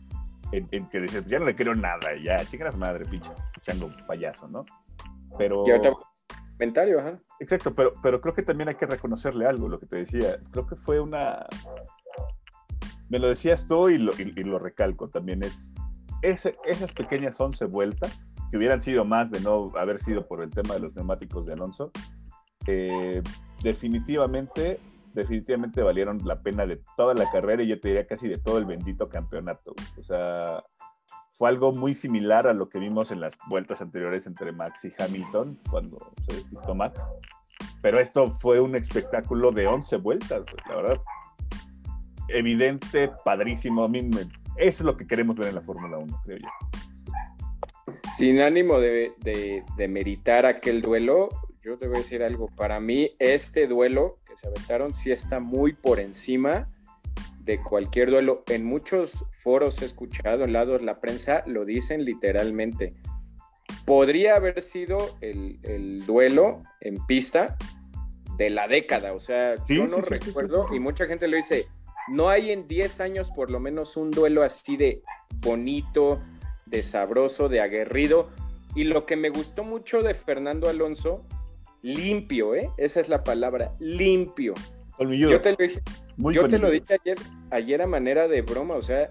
en, 0.53 0.67
que 0.89 1.01
dices, 1.01 1.27
ya 1.27 1.39
no 1.39 1.45
le 1.45 1.55
quiero 1.55 1.75
nada, 1.75 2.15
ya, 2.21 2.45
chicas 2.45 2.77
madre, 2.77 3.05
pinche, 3.05 3.31
echando 3.57 3.89
payaso, 4.07 4.49
¿no? 4.49 4.65
Pero... 5.39 5.63
Comentario, 6.61 7.01
ajá. 7.01 7.19
Exacto, 7.39 7.75
pero, 7.75 7.95
pero 8.03 8.21
creo 8.21 8.35
que 8.35 8.43
también 8.43 8.69
hay 8.69 8.75
que 8.75 8.85
reconocerle 8.85 9.47
algo, 9.47 9.67
lo 9.67 9.81
que 9.81 9.87
te 9.87 9.97
decía. 9.97 10.39
Creo 10.51 10.67
que 10.67 10.77
fue 10.77 11.01
una, 11.01 11.47
me 13.09 13.19
lo 13.19 13.29
decías 13.29 13.67
tú 13.67 13.89
y 13.89 13.97
lo, 13.97 14.59
recalco 14.59 15.09
también, 15.09 15.43
es 15.43 15.73
esas 16.21 16.93
pequeñas 16.93 17.41
11 17.41 17.65
vueltas, 17.65 18.31
que 18.51 18.59
hubieran 18.59 18.83
sido 18.83 19.07
más 19.07 19.31
de 19.31 19.41
no 19.41 19.73
haber 19.75 19.99
sido 19.99 20.29
por 20.29 20.43
el 20.43 20.51
tema 20.51 20.75
de 20.75 20.81
los 20.81 20.95
neumáticos 20.95 21.47
de 21.47 21.55
Alonso, 21.55 21.93
eh, 22.67 23.23
definitivamente, 23.63 24.81
definitivamente 25.15 25.83
valieron 25.83 26.21
la 26.27 26.43
pena 26.43 26.67
de 26.67 26.83
toda 26.95 27.15
la 27.15 27.31
carrera 27.31 27.63
y 27.63 27.69
yo 27.69 27.81
te 27.81 27.89
diría 27.89 28.07
casi 28.07 28.29
de 28.29 28.37
todo 28.37 28.59
el 28.59 28.67
bendito 28.67 29.09
campeonato. 29.09 29.75
O 29.97 30.03
sea, 30.03 30.63
fue 31.41 31.49
algo 31.49 31.73
muy 31.73 31.95
similar 31.95 32.47
a 32.47 32.53
lo 32.53 32.69
que 32.69 32.79
vimos 32.79 33.11
en 33.11 33.19
las 33.19 33.39
vueltas 33.49 33.81
anteriores 33.81 34.27
entre 34.27 34.53
Max 34.53 34.85
y 34.85 34.93
Hamilton, 35.03 35.59
cuando 35.71 35.97
se 36.21 36.35
despistó 36.37 36.75
Max. 36.75 37.01
Pero 37.81 37.99
esto 37.99 38.37
fue 38.37 38.61
un 38.61 38.77
espectáculo 38.77 39.51
de 39.51 39.67
11 39.67 39.97
vueltas, 39.97 40.43
la 40.69 40.77
verdad 40.77 41.01
evidente, 42.29 43.11
padrísimo. 43.25 43.85
A 43.85 43.89
mí 43.89 44.07
eso 44.11 44.29
es 44.59 44.81
lo 44.83 44.99
que 44.99 45.07
queremos 45.07 45.35
ver 45.35 45.49
en 45.49 45.55
la 45.55 45.63
Fórmula 45.63 45.97
1, 45.97 46.21
creo 46.27 46.37
yo. 46.41 47.95
Sin 48.19 48.43
ánimo 48.43 48.79
de, 48.79 49.15
de, 49.25 49.89
meritar 49.89 50.45
aquel 50.45 50.83
duelo, 50.83 51.31
yo 51.63 51.79
te 51.79 51.87
voy 51.87 51.97
a 51.97 52.01
decir 52.01 52.23
algo. 52.23 52.49
Para 52.55 52.81
mí, 52.81 53.13
este 53.19 53.67
duelo 53.67 54.19
que 54.29 54.37
se 54.37 54.47
aventaron 54.47 54.95
sí 54.95 55.11
está 55.11 55.41
muy 55.41 55.73
por 55.73 56.01
encima 56.01 56.69
de 57.51 57.61
cualquier 57.61 58.11
duelo. 58.11 58.45
En 58.47 58.65
muchos 58.65 59.25
foros 59.33 59.83
he 59.83 59.85
escuchado, 59.85 60.45
en 60.45 60.53
lados 60.53 60.83
la 60.83 61.01
prensa, 61.01 61.43
lo 61.47 61.65
dicen 61.65 62.05
literalmente. 62.05 62.95
Podría 63.85 64.37
haber 64.37 64.63
sido 64.63 65.17
el, 65.21 65.59
el 65.65 66.07
duelo 66.07 66.63
en 66.81 67.05
pista 67.07 67.57
de 68.37 68.51
la 68.51 68.69
década. 68.69 69.15
O 69.15 69.19
sea, 69.19 69.57
yo 69.67 69.85
no 69.89 69.97
recuerdo, 69.97 70.65
y 70.73 70.79
mucha 70.79 71.07
gente 71.07 71.27
lo 71.27 71.37
dice, 71.37 71.67
no 72.07 72.29
hay 72.29 72.53
en 72.53 72.69
10 72.69 73.01
años 73.01 73.33
por 73.33 73.51
lo 73.51 73.59
menos 73.59 73.97
un 73.97 74.13
duelo 74.13 74.45
así 74.45 74.77
de 74.77 75.03
bonito, 75.39 76.23
de 76.67 76.85
sabroso, 76.85 77.49
de 77.49 77.61
aguerrido. 77.61 78.29
Y 78.77 78.85
lo 78.85 79.07
que 79.07 79.17
me 79.17 79.31
gustó 79.31 79.65
mucho 79.65 80.05
de 80.05 80.15
Fernando 80.15 80.69
Alonso, 80.69 81.27
limpio, 81.83 82.55
¿eh? 82.55 82.71
Esa 82.77 83.01
es 83.01 83.09
la 83.09 83.25
palabra, 83.25 83.75
limpio. 83.81 84.55
Yo 85.01 85.41
te 85.41 85.51
lo 85.51 85.57
dije, 85.57 85.83
yo 86.33 86.49
te 86.49 86.59
lo 86.59 86.71
dije 86.71 86.99
ayer, 87.03 87.19
ayer 87.51 87.83
a 87.83 87.87
manera 87.87 88.29
de 88.29 88.43
broma, 88.43 88.75
o 88.75 88.83
sea, 88.83 89.11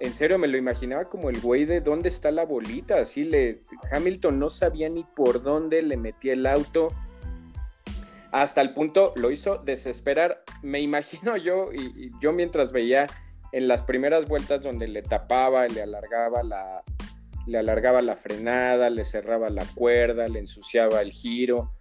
en 0.00 0.14
serio 0.14 0.38
me 0.38 0.48
lo 0.48 0.56
imaginaba 0.56 1.04
como 1.04 1.30
el 1.30 1.40
güey 1.40 1.64
de 1.64 1.80
dónde 1.80 2.08
está 2.08 2.30
la 2.30 2.44
bolita, 2.44 2.98
así 3.00 3.24
le 3.24 3.62
Hamilton 3.90 4.38
no 4.38 4.50
sabía 4.50 4.88
ni 4.88 5.04
por 5.04 5.42
dónde 5.42 5.82
le 5.82 5.96
metía 5.96 6.34
el 6.34 6.46
auto 6.46 6.90
hasta 8.36 8.60
el 8.60 8.74
punto 8.74 9.14
lo 9.16 9.30
hizo 9.30 9.58
desesperar. 9.58 10.42
Me 10.62 10.80
imagino 10.80 11.38
yo, 11.38 11.72
y, 11.72 12.10
yo 12.20 12.32
mientras 12.32 12.70
veía 12.70 13.06
en 13.52 13.66
las 13.66 13.82
primeras 13.82 14.28
vueltas 14.28 14.62
donde 14.62 14.88
le 14.88 15.00
tapaba, 15.00 15.66
le 15.68 15.80
alargaba 15.80 16.42
la, 16.42 16.82
le 17.46 17.58
alargaba 17.58 18.02
la 18.02 18.14
frenada, 18.14 18.90
le 18.90 19.06
cerraba 19.06 19.48
la 19.48 19.64
cuerda, 19.74 20.28
le 20.28 20.40
ensuciaba 20.40 21.00
el 21.00 21.12
giro. 21.12 21.72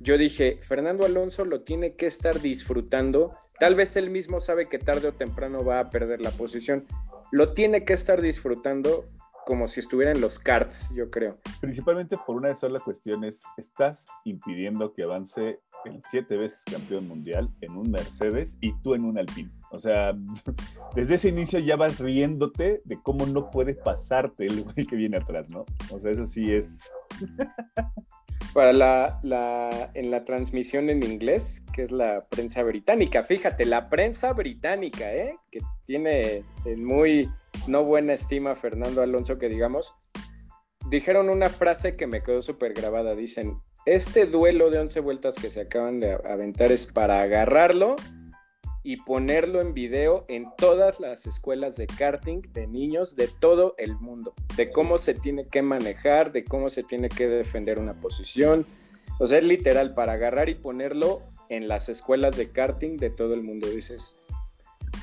Yo 0.00 0.18
dije, 0.18 0.58
Fernando 0.62 1.06
Alonso 1.06 1.44
lo 1.44 1.62
tiene 1.62 1.94
que 1.94 2.06
estar 2.06 2.40
disfrutando. 2.40 3.30
Tal 3.58 3.74
vez 3.74 3.96
él 3.96 4.10
mismo 4.10 4.40
sabe 4.40 4.68
que 4.68 4.78
tarde 4.78 5.08
o 5.08 5.12
temprano 5.12 5.64
va 5.64 5.80
a 5.80 5.90
perder 5.90 6.20
la 6.20 6.30
posición. 6.30 6.84
Lo 7.32 7.52
tiene 7.52 7.84
que 7.84 7.94
estar 7.94 8.20
disfrutando 8.20 9.06
como 9.46 9.68
si 9.68 9.78
estuviera 9.78 10.10
en 10.10 10.20
los 10.20 10.40
karts, 10.40 10.90
yo 10.94 11.08
creo. 11.08 11.38
Principalmente 11.60 12.16
por 12.26 12.36
una 12.36 12.54
sola 12.56 12.80
cuestión 12.80 13.22
es, 13.22 13.42
estás 13.56 14.06
impidiendo 14.24 14.92
que 14.92 15.04
avance 15.04 15.60
el 15.84 16.02
siete 16.10 16.36
veces 16.36 16.64
campeón 16.64 17.06
mundial 17.06 17.48
en 17.60 17.76
un 17.76 17.90
Mercedes 17.90 18.58
y 18.60 18.72
tú 18.82 18.94
en 18.94 19.04
un 19.04 19.18
Alpine. 19.18 19.50
O 19.70 19.78
sea, 19.78 20.14
desde 20.96 21.14
ese 21.14 21.28
inicio 21.28 21.60
ya 21.60 21.76
vas 21.76 22.00
riéndote 22.00 22.82
de 22.84 23.00
cómo 23.02 23.24
no 23.24 23.50
puede 23.52 23.74
pasarte 23.74 24.46
el 24.46 24.64
güey 24.64 24.84
que 24.84 24.96
viene 24.96 25.18
atrás, 25.18 25.48
¿no? 25.48 25.64
O 25.92 25.98
sea, 25.98 26.10
eso 26.10 26.26
sí 26.26 26.52
es... 26.52 26.80
Para 28.54 28.72
la, 28.72 29.90
en 29.94 30.10
la 30.10 30.24
transmisión 30.24 30.88
en 30.88 31.02
inglés, 31.02 31.62
que 31.74 31.82
es 31.82 31.92
la 31.92 32.26
prensa 32.28 32.62
británica, 32.62 33.22
fíjate, 33.22 33.66
la 33.66 33.90
prensa 33.90 34.32
británica, 34.32 35.12
¿eh? 35.14 35.36
Que 35.50 35.60
tiene 35.84 36.44
en 36.64 36.84
muy 36.84 37.28
no 37.66 37.84
buena 37.84 38.14
estima 38.14 38.54
Fernando 38.54 39.02
Alonso, 39.02 39.38
que 39.38 39.48
digamos, 39.48 39.94
dijeron 40.88 41.28
una 41.28 41.50
frase 41.50 41.96
que 41.96 42.06
me 42.06 42.22
quedó 42.22 42.40
súper 42.40 42.72
grabada. 42.72 43.14
Dicen, 43.14 43.60
este 43.84 44.26
duelo 44.26 44.70
de 44.70 44.78
11 44.78 45.00
vueltas 45.00 45.36
que 45.36 45.50
se 45.50 45.62
acaban 45.62 46.00
de 46.00 46.12
aventar 46.12 46.72
es 46.72 46.86
para 46.86 47.20
agarrarlo 47.20 47.96
y 48.86 48.98
ponerlo 48.98 49.60
en 49.60 49.74
video 49.74 50.24
en 50.28 50.46
todas 50.56 51.00
las 51.00 51.26
escuelas 51.26 51.74
de 51.74 51.88
karting 51.88 52.40
de 52.52 52.68
niños 52.68 53.16
de 53.16 53.26
todo 53.26 53.74
el 53.78 53.96
mundo, 53.96 54.32
de 54.56 54.68
cómo 54.68 54.96
se 54.96 55.12
tiene 55.12 55.48
que 55.48 55.60
manejar, 55.60 56.30
de 56.30 56.44
cómo 56.44 56.68
se 56.68 56.84
tiene 56.84 57.08
que 57.08 57.26
defender 57.26 57.80
una 57.80 57.94
posición. 57.94 58.64
O 59.18 59.26
sea, 59.26 59.38
es 59.38 59.44
literal 59.44 59.92
para 59.94 60.12
agarrar 60.12 60.48
y 60.48 60.54
ponerlo 60.54 61.20
en 61.48 61.66
las 61.66 61.88
escuelas 61.88 62.36
de 62.36 62.52
karting 62.52 62.96
de 62.96 63.10
todo 63.10 63.34
el 63.34 63.42
mundo. 63.42 63.66
Dices, 63.66 64.20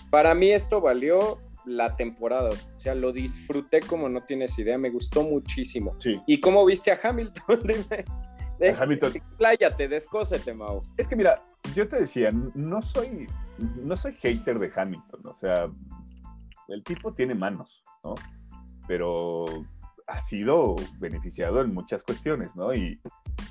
para 0.09 0.33
mí 0.33 0.49
esto 0.51 0.79
valió 0.79 1.39
la 1.65 1.97
temporada. 1.97 2.51
O 2.51 2.79
sea, 2.79 2.95
lo 2.95 3.11
disfruté 3.11 3.81
como 3.81 4.07
no 4.07 4.23
tienes 4.23 4.57
idea, 4.59 4.77
me 4.77 4.91
gustó 4.91 5.23
muchísimo. 5.23 5.97
¿Y 6.25 6.39
cómo 6.39 6.65
viste 6.65 6.89
a 6.89 6.99
Hamilton? 7.03 7.59
Dime. 8.59 8.71
a 8.71 8.81
Hamilton. 8.81 9.11
Pláyate, 9.37 9.89
descósete, 9.89 10.53
Mau. 10.53 10.81
Es 10.95 11.09
que 11.09 11.17
mira, 11.17 11.43
yo 11.75 11.85
te 11.89 11.99
decía, 11.99 12.29
no 12.31 12.81
soy, 12.81 13.27
no 13.57 13.97
soy 13.97 14.13
hater 14.13 14.59
de 14.59 14.71
Hamilton. 14.75 15.21
O 15.25 15.33
sea, 15.33 15.69
el 16.67 16.83
tipo 16.83 17.13
tiene 17.13 17.35
manos, 17.35 17.83
¿no? 18.03 18.15
Pero 18.87 19.45
ha 20.07 20.21
sido 20.21 20.75
beneficiado 20.99 21.61
en 21.61 21.73
muchas 21.73 22.03
cuestiones, 22.03 22.55
¿no? 22.55 22.73
Y, 22.73 23.01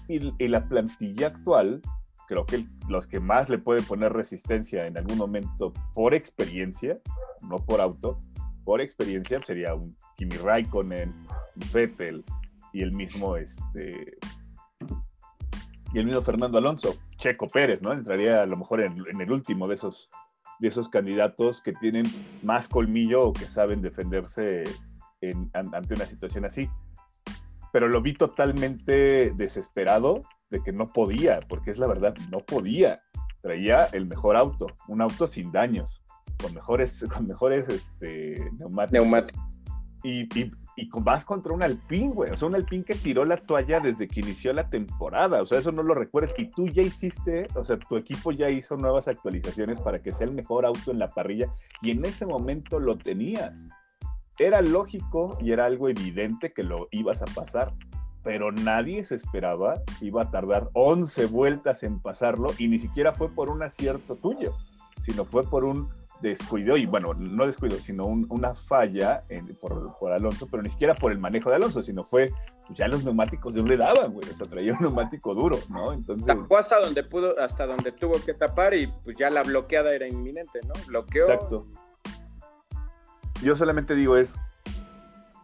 y, 0.08 0.48
la 0.48 0.68
plantilla 0.68 1.28
actual 1.28 1.80
creo 2.28 2.44
que 2.46 2.66
los 2.88 3.06
que 3.06 3.20
más 3.20 3.48
le 3.48 3.58
pueden 3.58 3.84
poner 3.84 4.12
resistencia 4.12 4.86
en 4.86 4.96
algún 4.98 5.18
momento 5.18 5.72
por 5.94 6.14
experiencia, 6.14 7.00
no 7.42 7.58
por 7.58 7.80
auto, 7.80 8.20
por 8.64 8.80
experiencia 8.80 9.40
sería 9.40 9.74
un 9.74 9.96
Kimi 10.16 10.36
Raikkonen, 10.36 11.10
un 11.10 11.72
Vettel 11.72 12.24
y 12.72 12.82
el 12.82 12.92
mismo 12.92 13.36
este 13.36 14.18
y 15.92 15.98
el 15.98 16.07
mismo 16.07 16.22
Fernando 16.22 16.59
Alonso, 16.59 16.96
Checo 17.16 17.48
Pérez, 17.48 17.83
¿no? 17.83 17.92
Entraría 17.92 18.42
a 18.42 18.46
lo 18.46 18.57
mejor 18.57 18.81
en, 18.81 19.20
el 19.20 19.31
último 19.31 19.68
de 19.68 19.74
esos 19.74 20.11
de 20.59 20.68
esos 20.68 20.88
candidatos 20.88 21.61
que 21.61 21.72
tienen 21.72 22.07
más 22.42 22.68
colmillo 22.68 23.24
o 23.24 23.33
que 23.33 23.46
saben 23.46 23.83
defenderse 23.83 24.62
ante 25.52 25.94
una 25.94 26.07
situación 26.07 26.44
así. 26.44 26.70
Pero 27.72 27.88
lo 27.88 28.00
vi 28.00 28.12
totalmente 28.12 29.33
desesperado 29.33 30.22
de 30.50 30.62
que 30.62 30.72
no 30.72 30.87
podía, 30.87 31.40
porque 31.48 31.72
es 31.72 31.78
la 31.78 31.88
verdad, 31.88 32.14
no 32.31 32.38
podía. 32.38 33.02
Traía 33.40 33.87
el 33.87 34.07
mejor 34.07 34.37
auto, 34.37 34.68
un 34.87 35.00
auto 35.00 35.26
sin 35.26 35.50
daños, 35.50 36.00
con 36.40 36.55
mejores, 36.55 37.05
con 37.12 37.26
mejores 37.26 37.68
este, 37.68 38.48
neumáticos. 38.90 39.33
Y, 40.05 40.22
y, 40.38 40.52
y 40.76 40.88
vas 41.00 41.24
contra 41.24 41.52
un 41.52 41.62
Alpine, 41.62 42.14
güey. 42.14 42.30
O 42.30 42.37
sea, 42.37 42.48
un 42.48 42.54
Alpine 42.54 42.85
que 42.85 42.94
tiró 42.94 43.24
la 43.24 43.37
toalla 43.37 43.80
desde 43.80 44.08
que 44.08 44.20
inició 44.20 44.52
la 44.52 44.70
temporada. 44.70 45.42
O 45.42 45.46
sea, 45.46 45.58
eso 45.58 45.72
no 45.72 45.82
lo 45.82 45.94
recuerdas. 45.94 46.35
Y 46.38 46.46
tú 46.46 46.66
ya 46.66 46.82
hiciste, 46.82 47.48
o 47.54 47.64
sea, 47.64 47.78
tu 47.78 47.96
equipo 47.96 48.32
ya 48.32 48.50
hizo 48.50 48.76
nuevas 48.76 49.08
actualizaciones 49.08 49.78
para 49.80 50.00
que 50.00 50.12
sea 50.12 50.26
el 50.26 50.32
mejor 50.32 50.64
auto 50.64 50.90
en 50.90 50.98
la 50.98 51.11
parrilla. 51.11 51.52
Y 51.82 51.90
en 51.90 52.04
ese 52.04 52.26
momento 52.26 52.80
lo 52.80 52.96
tenías. 52.96 53.66
Era 54.38 54.62
lógico 54.62 55.37
y 55.40 55.52
era 55.52 55.66
algo 55.66 55.88
evidente 55.88 56.52
que 56.52 56.62
lo 56.62 56.88
ibas 56.90 57.22
a 57.22 57.26
pasar 57.26 57.72
pero 58.22 58.52
nadie 58.52 59.04
se 59.04 59.16
esperaba, 59.16 59.82
iba 60.00 60.22
a 60.22 60.30
tardar 60.30 60.70
11 60.74 61.26
vueltas 61.26 61.82
en 61.82 62.00
pasarlo 62.00 62.50
y 62.58 62.68
ni 62.68 62.78
siquiera 62.78 63.12
fue 63.12 63.30
por 63.30 63.48
un 63.48 63.62
acierto 63.62 64.16
tuyo, 64.16 64.54
sino 65.00 65.24
fue 65.24 65.48
por 65.48 65.64
un 65.64 65.88
descuido, 66.22 66.76
y 66.76 66.87
bueno, 66.87 67.12
no 67.14 67.46
descuido, 67.46 67.76
sino 67.76 68.06
una 68.06 68.54
falla 68.54 69.24
por, 69.61 70.12
Alonso, 70.12 70.48
pero 70.50 70.62
ni 70.62 70.70
siquiera 70.70 70.94
por 70.94 71.12
el 71.12 71.18
manejo 71.18 71.50
de 71.50 71.56
Alonso, 71.56 71.82
sino 71.82 72.04
fue, 72.04 72.32
pues 72.66 72.78
ya 72.78 72.88
los 72.88 73.04
neumáticos 73.04 73.54
de 73.54 73.62
le 73.62 73.76
daban, 73.76 74.12
güey, 74.12 74.28
o 74.30 74.35
sea, 74.35 74.46
traía 74.46 74.72
un 74.72 74.80
neumático 74.80 75.35
duro, 75.35 75.58
¿no? 75.68 75.92
Entonces... 75.92 76.26
Tapó 76.26 76.56
hasta 76.56 76.80
donde 76.80 77.02
pudo, 77.02 77.38
hasta 77.40 77.66
donde 77.66 77.90
tuvo 77.90 78.14
que 78.24 78.35
tapar 78.35 78.74
y 78.74 78.87
pues 79.04 79.16
ya 79.16 79.28
la 79.30 79.42
bloqueada 79.42 79.92
era 79.94 80.06
inminente, 80.06 80.61
¿no? 80.66 80.72
Bloqueó. 80.87 81.24
Exacto. 81.24 81.66
Yo 83.42 83.56
solamente 83.56 83.94
digo 83.94 84.16
es, 84.16 84.40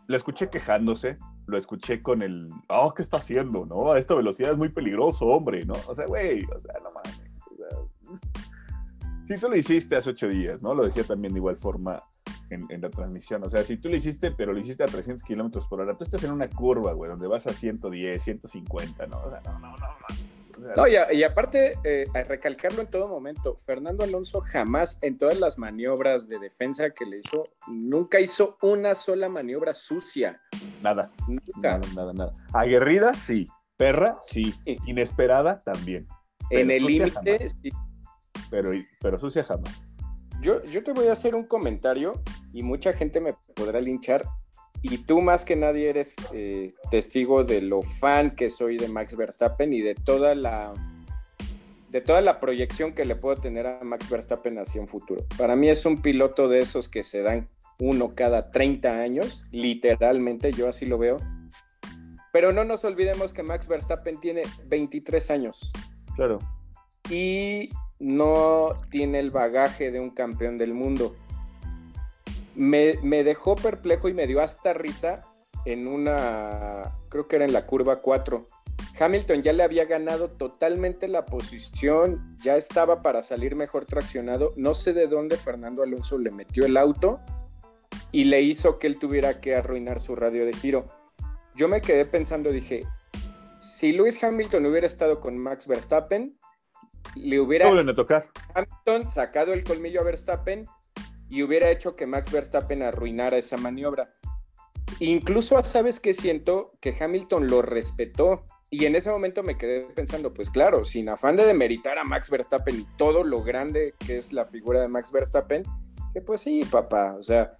lo 0.06 0.16
escuché 0.16 0.48
quejándose, 0.48 1.18
lo 1.46 1.58
escuché 1.58 2.02
con 2.02 2.22
el, 2.22 2.50
oh, 2.68 2.94
¿qué 2.94 3.02
está 3.02 3.16
haciendo? 3.18 3.64
¿No? 3.66 3.92
A 3.92 3.98
esta 3.98 4.14
velocidad 4.14 4.52
es 4.52 4.58
muy 4.58 4.68
peligroso, 4.68 5.26
hombre, 5.26 5.64
¿no? 5.64 5.74
O 5.86 5.94
sea, 5.94 6.06
güey, 6.06 6.44
o 6.44 6.60
sea, 6.60 6.74
no 6.82 6.90
mames. 6.92 7.27
Si 9.28 9.38
tú 9.38 9.48
lo 9.48 9.56
hiciste 9.56 9.96
hace 9.96 10.10
ocho 10.10 10.28
días, 10.28 10.62
¿no? 10.62 10.74
Lo 10.74 10.84
decía 10.84 11.04
también 11.04 11.32
de 11.34 11.38
igual 11.38 11.56
forma 11.56 12.02
en, 12.50 12.66
en, 12.70 12.80
la 12.80 12.90
transmisión. 12.90 13.42
O 13.44 13.50
sea, 13.50 13.62
si 13.62 13.76
tú 13.76 13.88
lo 13.88 13.96
hiciste, 13.96 14.30
pero 14.30 14.52
lo 14.52 14.58
hiciste 14.58 14.82
a 14.82 14.86
300 14.86 15.22
kilómetros 15.22 15.66
por 15.68 15.80
hora, 15.80 15.96
tú 15.96 16.04
estás 16.04 16.24
en 16.24 16.32
una 16.32 16.48
curva, 16.48 16.92
güey, 16.92 17.10
donde 17.10 17.26
vas 17.26 17.46
a 17.46 17.52
110, 17.52 18.22
150, 18.22 19.06
¿no? 19.06 19.20
O 19.20 19.30
sea, 19.30 19.40
no, 19.42 19.58
no, 19.58 19.70
no, 19.70 19.76
no 19.76 20.38
no, 20.76 20.88
y, 20.88 21.22
aparte, 21.22 21.78
eh, 21.84 22.04
a 22.14 22.22
recalcarlo 22.22 22.82
en 22.82 22.88
todo 22.88 23.08
momento, 23.08 23.56
Fernando 23.58 24.04
Alonso 24.04 24.40
jamás 24.40 24.98
en 25.02 25.18
todas 25.18 25.38
las 25.38 25.58
maniobras 25.58 26.28
de 26.28 26.38
defensa 26.38 26.90
que 26.90 27.06
le 27.06 27.18
hizo, 27.18 27.44
nunca 27.68 28.20
hizo 28.20 28.56
una 28.62 28.94
sola 28.94 29.28
maniobra 29.28 29.74
sucia. 29.74 30.40
Nada. 30.82 31.12
Nunca. 31.28 31.78
Nada, 31.94 32.12
nada, 32.12 32.32
Aguerrida, 32.52 33.14
sí. 33.14 33.48
Perra, 33.76 34.18
sí. 34.20 34.54
Inesperada, 34.86 35.60
también. 35.60 36.08
en 36.50 36.70
el 36.70 36.84
límite, 36.84 37.48
sí. 37.48 37.70
Pero, 38.50 38.70
pero 39.00 39.18
sucia 39.18 39.44
jamás. 39.44 39.84
Yo, 40.40 40.62
yo 40.64 40.82
te 40.84 40.92
voy 40.92 41.08
a 41.08 41.12
hacer 41.12 41.34
un 41.34 41.44
comentario 41.44 42.22
y 42.52 42.62
mucha 42.62 42.92
gente 42.92 43.20
me 43.20 43.34
podrá 43.54 43.80
linchar 43.80 44.24
y 44.82 44.98
tú 44.98 45.20
más 45.20 45.44
que 45.44 45.56
nadie 45.56 45.88
eres 45.88 46.14
eh, 46.32 46.72
testigo 46.90 47.44
de 47.44 47.60
lo 47.60 47.82
fan 47.82 48.36
que 48.36 48.50
soy 48.50 48.76
de 48.76 48.88
Max 48.88 49.16
Verstappen 49.16 49.72
y 49.72 49.80
de 49.80 49.94
toda 49.94 50.34
la 50.34 50.72
de 51.90 52.00
toda 52.00 52.20
la 52.20 52.38
proyección 52.38 52.92
que 52.92 53.04
le 53.04 53.16
puedo 53.16 53.36
tener 53.36 53.66
a 53.66 53.80
Max 53.82 54.10
Verstappen 54.10 54.58
hacia 54.58 54.80
un 54.80 54.88
futuro. 54.88 55.24
Para 55.38 55.56
mí 55.56 55.68
es 55.70 55.86
un 55.86 56.02
piloto 56.02 56.48
de 56.48 56.60
esos 56.60 56.88
que 56.88 57.02
se 57.02 57.22
dan 57.22 57.48
uno 57.80 58.14
cada 58.14 58.50
30 58.50 59.00
años, 59.00 59.46
literalmente, 59.52 60.52
yo 60.52 60.68
así 60.68 60.84
lo 60.84 60.98
veo. 60.98 61.16
Pero 62.30 62.52
no 62.52 62.64
nos 62.64 62.84
olvidemos 62.84 63.32
que 63.32 63.42
Max 63.42 63.68
Verstappen 63.68 64.20
tiene 64.20 64.42
23 64.66 65.30
años. 65.30 65.72
Claro. 66.14 66.40
Y 67.08 67.70
no 67.98 68.74
tiene 68.90 69.18
el 69.18 69.30
bagaje 69.30 69.90
de 69.90 70.00
un 70.00 70.10
campeón 70.10 70.58
del 70.58 70.74
mundo 70.74 71.14
me, 72.58 73.24
dejó 73.24 73.54
perplejo 73.54 74.08
y 74.08 74.14
me 74.14 74.26
dio 74.26 74.40
hasta 74.40 74.72
risa 74.72 75.24
en 75.64 75.86
una, 75.86 76.98
creo 77.08 77.28
que 77.28 77.36
era 77.36 77.44
en 77.44 77.52
la 77.52 77.66
curva 77.66 78.00
4. 78.00 78.46
Hamilton 78.98 79.42
ya 79.42 79.52
le 79.52 79.62
había 79.62 79.84
ganado 79.84 80.28
totalmente 80.28 81.06
la 81.06 81.24
posición, 81.24 82.36
ya 82.42 82.56
estaba 82.56 83.00
para 83.00 83.22
salir 83.22 83.54
mejor 83.54 83.84
traccionado. 83.84 84.52
No 84.56 84.74
sé 84.74 84.92
de 84.92 85.06
dónde 85.06 85.36
Fernando 85.36 85.84
Alonso 85.84 86.18
le 86.18 86.32
metió 86.32 86.66
el 86.66 86.76
auto 86.76 87.20
y 88.10 88.24
le 88.24 88.42
hizo 88.42 88.78
que 88.80 88.88
él 88.88 88.98
tuviera 88.98 89.40
que 89.40 89.54
arruinar 89.54 90.00
su 90.00 90.16
radio 90.16 90.44
de 90.44 90.52
giro. 90.52 90.88
Yo 91.54 91.68
me 91.68 91.80
quedé 91.80 92.06
pensando, 92.06 92.50
dije, 92.50 92.86
si 93.60 93.92
Lewis 93.92 94.22
Hamilton 94.22 94.66
hubiera 94.66 94.86
estado 94.86 95.20
con 95.20 95.38
Max 95.38 95.68
Verstappen, 95.68 96.36
le 97.14 97.40
hubiera 97.40 97.68
Hamilton 97.68 99.08
sacado 99.08 99.52
el 99.52 99.64
colmillo 99.64 100.00
a 100.00 100.04
Verstappen 100.04 100.64
y 101.28 101.42
hubiera 101.42 101.70
hecho 101.70 101.94
que 101.94 102.06
Max 102.06 102.30
Verstappen 102.30 102.82
arruinara 102.82 103.36
esa 103.36 103.56
maniobra. 103.56 104.14
Incluso, 105.00 105.62
¿sabes 105.62 106.00
qué 106.00 106.14
siento? 106.14 106.72
Que 106.80 106.94
Hamilton 106.98 107.48
lo 107.48 107.62
respetó. 107.62 108.44
Y 108.70 108.84
en 108.84 108.96
ese 108.96 109.10
momento 109.10 109.42
me 109.42 109.56
quedé 109.56 109.80
pensando, 109.94 110.34
pues 110.34 110.50
claro, 110.50 110.84
sin 110.84 111.08
afán 111.08 111.36
de 111.36 111.46
demeritar 111.46 111.98
a 111.98 112.04
Max 112.04 112.28
Verstappen 112.28 112.80
y 112.80 112.86
todo 112.96 113.24
lo 113.24 113.42
grande 113.42 113.94
que 113.98 114.18
es 114.18 114.32
la 114.32 114.44
figura 114.44 114.80
de 114.80 114.88
Max 114.88 115.10
Verstappen, 115.10 115.62
Que 116.12 116.20
pues 116.20 116.42
sí, 116.42 116.62
papá, 116.70 117.14
o 117.18 117.22
sea, 117.22 117.56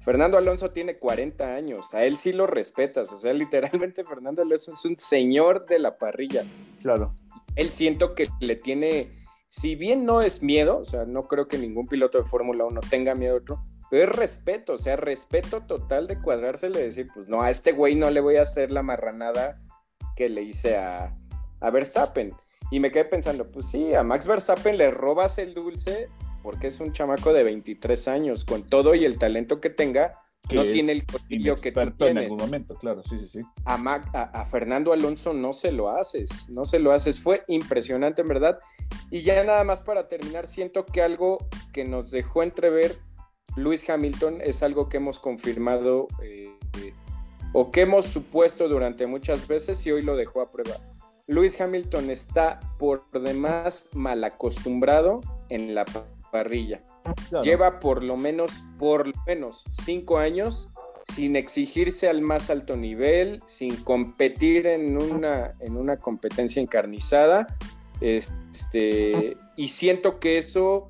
Fernando 0.00 0.38
Alonso 0.38 0.70
tiene 0.70 0.98
40 0.98 1.54
años, 1.54 1.92
a 1.92 2.04
él 2.04 2.18
sí 2.18 2.32
lo 2.32 2.46
respetas, 2.46 3.10
o 3.12 3.18
sea, 3.18 3.32
literalmente 3.32 4.04
Fernando 4.04 4.42
Alonso 4.42 4.72
es 4.72 4.84
un 4.84 4.96
señor 4.96 5.66
de 5.66 5.80
la 5.80 5.98
parrilla. 5.98 6.44
Claro. 6.80 7.14
Él 7.56 7.70
siento 7.70 8.14
que 8.14 8.28
le 8.40 8.56
tiene, 8.56 9.24
si 9.48 9.74
bien 9.74 10.04
no 10.04 10.22
es 10.22 10.42
miedo, 10.42 10.78
o 10.78 10.84
sea, 10.84 11.04
no 11.04 11.22
creo 11.22 11.48
que 11.48 11.58
ningún 11.58 11.86
piloto 11.86 12.18
de 12.18 12.24
Fórmula 12.24 12.64
1 12.64 12.80
tenga 12.90 13.14
miedo 13.14 13.34
a 13.34 13.38
otro, 13.38 13.64
pero 13.90 14.04
es 14.04 14.16
respeto, 14.16 14.74
o 14.74 14.78
sea, 14.78 14.96
respeto 14.96 15.62
total 15.62 16.06
de 16.06 16.20
cuadrársele 16.20 16.80
y 16.80 16.84
decir, 16.84 17.08
pues 17.14 17.28
no, 17.28 17.42
a 17.42 17.50
este 17.50 17.72
güey 17.72 17.94
no 17.94 18.10
le 18.10 18.20
voy 18.20 18.36
a 18.36 18.42
hacer 18.42 18.70
la 18.70 18.82
marranada 18.82 19.60
que 20.16 20.28
le 20.28 20.42
hice 20.42 20.76
a, 20.76 21.14
a 21.60 21.70
Verstappen. 21.70 22.34
Y 22.70 22.80
me 22.80 22.90
quedé 22.90 23.04
pensando, 23.04 23.50
pues 23.52 23.70
sí, 23.70 23.94
a 23.94 24.02
Max 24.02 24.26
Verstappen 24.26 24.78
le 24.78 24.90
robas 24.90 25.38
el 25.38 25.54
dulce 25.54 26.08
porque 26.44 26.66
es 26.66 26.78
un 26.78 26.92
chamaco 26.92 27.32
de 27.32 27.42
23 27.42 28.06
años, 28.06 28.44
con 28.44 28.64
todo 28.64 28.94
y 28.94 29.06
el 29.06 29.18
talento 29.18 29.62
que 29.62 29.70
tenga, 29.70 30.23
no 30.52 30.62
tiene 30.62 30.92
el 30.92 31.06
cotillo 31.06 31.56
que 31.56 31.72
tú 31.72 31.80
tienes. 31.92 32.10
en 32.10 32.18
algún 32.18 32.38
momento, 32.38 32.74
claro, 32.74 33.02
sí, 33.02 33.18
sí, 33.18 33.26
sí. 33.26 33.40
A, 33.64 33.74
a, 33.76 34.44
Fernando 34.44 34.92
Alonso 34.92 35.32
no 35.32 35.52
se 35.52 35.72
lo 35.72 35.90
haces, 35.90 36.48
no 36.48 36.64
se 36.64 36.78
lo 36.78 36.92
haces. 36.92 37.20
Fue 37.20 37.42
impresionante, 37.48 38.22
en 38.22 38.28
verdad. 38.28 38.58
Y 39.10 39.22
ya 39.22 39.42
nada 39.44 39.64
más 39.64 39.82
para 39.82 40.06
terminar, 40.06 40.46
siento 40.46 40.84
que 40.84 41.02
algo 41.02 41.38
que 41.72 41.84
nos 41.84 42.10
dejó 42.10 42.42
entrever 42.42 42.98
Luis 43.56 43.88
Hamilton 43.88 44.40
es 44.40 44.62
algo 44.62 44.88
que 44.88 44.96
hemos 44.96 45.20
confirmado 45.20 46.08
eh, 46.22 46.50
o 47.52 47.70
que 47.70 47.82
hemos 47.82 48.06
supuesto 48.06 48.68
durante 48.68 49.06
muchas 49.06 49.46
veces 49.46 49.86
y 49.86 49.92
hoy 49.92 50.02
lo 50.02 50.16
dejó 50.16 50.40
a 50.40 50.50
prueba. 50.50 50.76
Luis 51.26 51.60
Hamilton 51.60 52.10
está 52.10 52.60
por 52.78 53.08
demás 53.12 53.86
mal 53.92 54.24
acostumbrado 54.24 55.20
en 55.48 55.74
la 55.74 55.84
parrilla. 56.34 56.82
Lleva 57.44 57.78
por 57.78 58.02
lo 58.02 58.16
menos, 58.16 58.64
por 58.76 59.06
lo 59.06 59.14
menos 59.24 59.62
cinco 59.70 60.18
años 60.18 60.68
sin 61.14 61.36
exigirse 61.36 62.08
al 62.08 62.22
más 62.22 62.50
alto 62.50 62.76
nivel, 62.76 63.40
sin 63.46 63.76
competir 63.84 64.66
en 64.66 64.96
una, 65.00 65.52
en 65.60 65.76
una 65.76 65.96
competencia 65.96 66.60
encarnizada. 66.60 67.46
Este, 68.00 69.36
y 69.54 69.68
siento 69.68 70.18
que 70.18 70.38
eso 70.38 70.88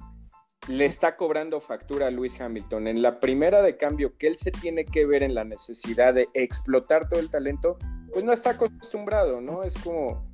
le 0.67 0.87
está 0.87 1.15
cobrando 1.15 1.61
factura 1.61 2.07
a 2.07 2.11
Luis 2.11 2.41
Hamilton. 2.41 2.89
En 2.89 3.03
la 3.03 3.21
primera 3.21 3.61
de 3.61 3.77
cambio 3.77 4.17
que 4.17 4.29
él 4.29 4.39
se 4.39 4.51
tiene 4.51 4.87
que 4.87 5.05
ver 5.05 5.23
en 5.23 5.35
la 5.35 5.45
necesidad 5.45 6.15
de 6.15 6.29
explotar 6.33 7.07
todo 7.11 7.21
el 7.21 7.29
talento, 7.29 7.77
pues 8.15 8.25
no 8.25 8.33
está 8.33 8.51
acostumbrado, 8.51 9.43
¿no? 9.43 9.63
Es 9.63 9.77
como 9.77 10.25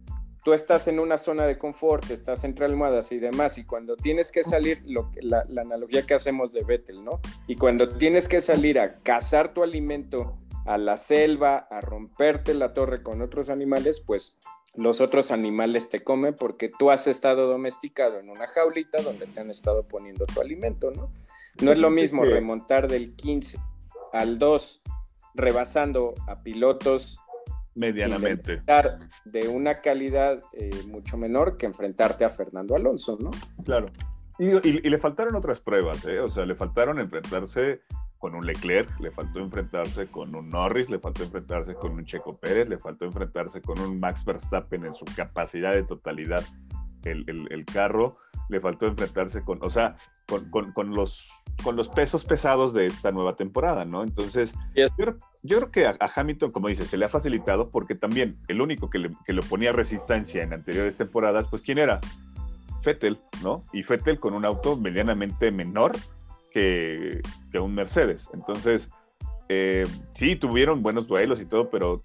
tú 0.45 0.53
estás 0.53 0.89
en 0.89 0.99
una 0.99 1.19
zona 1.19 1.47
de 1.47 1.59
confort, 1.59 2.11
estás 2.11 2.45
entre 2.45 2.67
almohadas 2.67 3.13
y 3.13 3.19
demás, 3.19 3.59
y 3.59 3.65
cuando 3.65 3.97
tienes 3.97 4.33
que 4.33 4.45
salir, 4.45 4.83
lo 4.87 5.11
la, 5.21 5.45
la 5.49 5.63
analogía 5.63 6.07
que 6.07 6.15
hacemos 6.15 6.53
de 6.53 6.65
Vettel, 6.65 7.05
¿no? 7.05 7.21
Y 7.47 7.57
cuando 7.57 7.91
tienes 7.91 8.29
que 8.29 8.41
salir 8.41 8.79
a 8.79 8.99
cazar 8.99 9.53
tu 9.53 9.63
alimento 9.63 10.39
a 10.67 10.79
la 10.79 10.97
selva, 10.97 11.57
a 11.71 11.81
romperte 11.81 12.55
la 12.55 12.75
torre 12.75 13.03
con 13.03 13.23
otros 13.23 13.49
animales, 13.49 14.01
pues 14.01 14.37
los 14.75 15.01
otros 15.01 15.31
animales 15.31 15.89
te 15.89 16.05
comen 16.05 16.35
porque 16.35 16.71
tú 16.79 16.91
has 16.91 17.07
estado 17.07 17.49
domesticado 17.49 18.19
en 18.19 18.31
una 18.31 18.47
jaulita 18.47 19.03
donde 19.03 19.27
te 19.27 19.41
han 19.41 19.51
estado 19.51 19.89
poniendo 19.89 20.27
tu 20.27 20.41
alimento, 20.41 20.91
¿no? 20.91 21.13
No 21.61 21.73
es 21.73 21.79
lo 21.79 21.91
mismo 21.91 22.25
remontar 22.25 22.89
del 22.89 23.15
15 23.17 23.59
al 24.13 24.39
2 24.39 24.83
rebasando 25.35 26.15
a 26.27 26.43
pilotos 26.43 27.20
medianamente 27.81 28.61
de 29.25 29.49
una 29.49 29.81
calidad 29.81 30.39
eh, 30.53 30.71
mucho 30.87 31.17
menor 31.17 31.57
que 31.57 31.67
enfrentarte 31.67 32.25
a 32.25 32.29
Fernando 32.29 32.77
Alonso, 32.77 33.17
¿no? 33.21 33.31
Claro. 33.65 33.87
Y, 34.39 34.57
y 34.69 34.89
le 34.89 34.99
faltaron 34.99 35.35
otras 35.35 35.61
pruebas, 35.61 36.05
¿eh? 36.07 36.21
O 36.21 36.29
sea, 36.29 36.47
le 36.47 36.55
faltaron 36.55 36.99
enfrentarse 36.99 37.81
con 38.21 38.35
un 38.35 38.45
Leclerc, 38.45 39.01
le 39.01 39.11
faltó 39.11 39.41
enfrentarse 39.41 40.07
con 40.09 40.35
un 40.35 40.51
Norris, 40.51 40.91
le 40.91 40.99
faltó 40.99 41.25
enfrentarse 41.25 41.75
con 41.75 41.93
un 41.93 42.05
Checo 42.05 42.39
Pérez, 42.39 42.69
le 42.69 42.79
faltó 42.79 43.07
enfrentarse 43.07 43.63
con 43.63 43.81
un 43.81 43.99
Max 43.99 44.27
Verstappen 44.27 44.85
en 44.85 44.93
su 44.93 45.07
capacidad 45.17 45.73
de 45.73 45.85
totalidad 45.85 46.45
el, 47.05 47.25
el, 47.51 47.65
carro, 47.65 48.19
le 48.51 48.61
faltó 48.61 48.87
enfrentarse 48.87 49.43
con, 49.43 49.59
o 49.63 49.71
sea, 49.71 49.97
con, 50.29 50.51
con, 50.51 50.73
con, 50.73 50.91
los, 50.91 51.31
con 51.63 51.77
los 51.77 51.89
pesos 51.89 52.25
pesados 52.25 52.73
de 52.73 52.87
esta 52.87 53.13
nueva 53.13 53.37
temporada, 53.37 53.85
¿no? 53.85 54.03
Entonces, 54.03 54.55
yo, 54.75 54.87
yo, 55.43 55.59
creo 55.59 55.71
que 55.71 55.87
a, 55.87 55.97
Hamilton, 56.15 56.51
como 56.51 56.69
dice, 56.69 56.87
se 56.87 56.97
le 56.97 57.05
ha 57.05 57.09
facilitado 57.09 57.71
porque 57.71 57.95
también 57.95 58.39
el 58.49 58.61
único 58.61 58.91
que 58.91 58.99
le, 58.99 59.11
que 59.25 59.33
le 59.33 59.43
ponía 59.43 59.73
resistencia 59.73 60.43
en 60.43 60.53
anteriores 60.53 60.97
temporadas, 60.97 61.47
pues 61.49 61.63
¿quién 61.63 61.79
era? 61.79 62.01
Fettel, 62.83 63.19
¿no? 63.43 63.65
Y 63.73 63.83
Fettel 63.83 64.19
con 64.19 64.35
un 64.35 64.45
auto 64.45 64.77
medianamente 64.77 65.51
menor 65.51 65.93
que, 66.51 67.21
un 67.55 67.75
Mercedes. 67.75 68.29
Entonces, 68.33 68.91
eh, 69.49 69.87
sí, 70.15 70.37
tuvieron 70.37 70.83
buenos 70.83 71.07
duelos 71.07 71.41
y 71.41 71.47
todo, 71.47 71.71
pero 71.71 72.05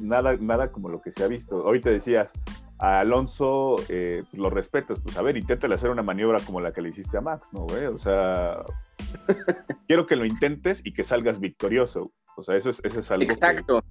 nada, 0.00 0.36
nada 0.40 0.72
como 0.72 0.88
lo 0.88 1.00
que 1.00 1.12
se 1.12 1.24
ha 1.24 1.26
visto. 1.26 1.62
Hoy 1.64 1.80
te 1.80 1.90
decías, 1.90 2.34
a 2.78 3.00
Alonso 3.00 3.76
eh, 3.88 4.24
lo 4.32 4.50
respetas, 4.50 5.00
pues 5.00 5.16
a 5.16 5.22
ver, 5.22 5.36
inténtale 5.36 5.74
hacer 5.74 5.90
una 5.90 6.02
maniobra 6.02 6.40
como 6.40 6.60
la 6.60 6.72
que 6.72 6.82
le 6.82 6.90
hiciste 6.90 7.18
a 7.18 7.20
Max, 7.20 7.52
¿no, 7.52 7.60
güey? 7.60 7.86
O 7.86 7.98
sea, 7.98 8.64
quiero 9.86 10.06
que 10.06 10.16
lo 10.16 10.24
intentes 10.24 10.82
y 10.84 10.92
que 10.92 11.04
salgas 11.04 11.40
victorioso. 11.40 12.12
O 12.36 12.42
sea, 12.42 12.56
eso 12.56 12.70
es, 12.70 12.80
eso 12.84 13.00
es 13.00 13.10
algo 13.10 13.24
Exacto. 13.24 13.84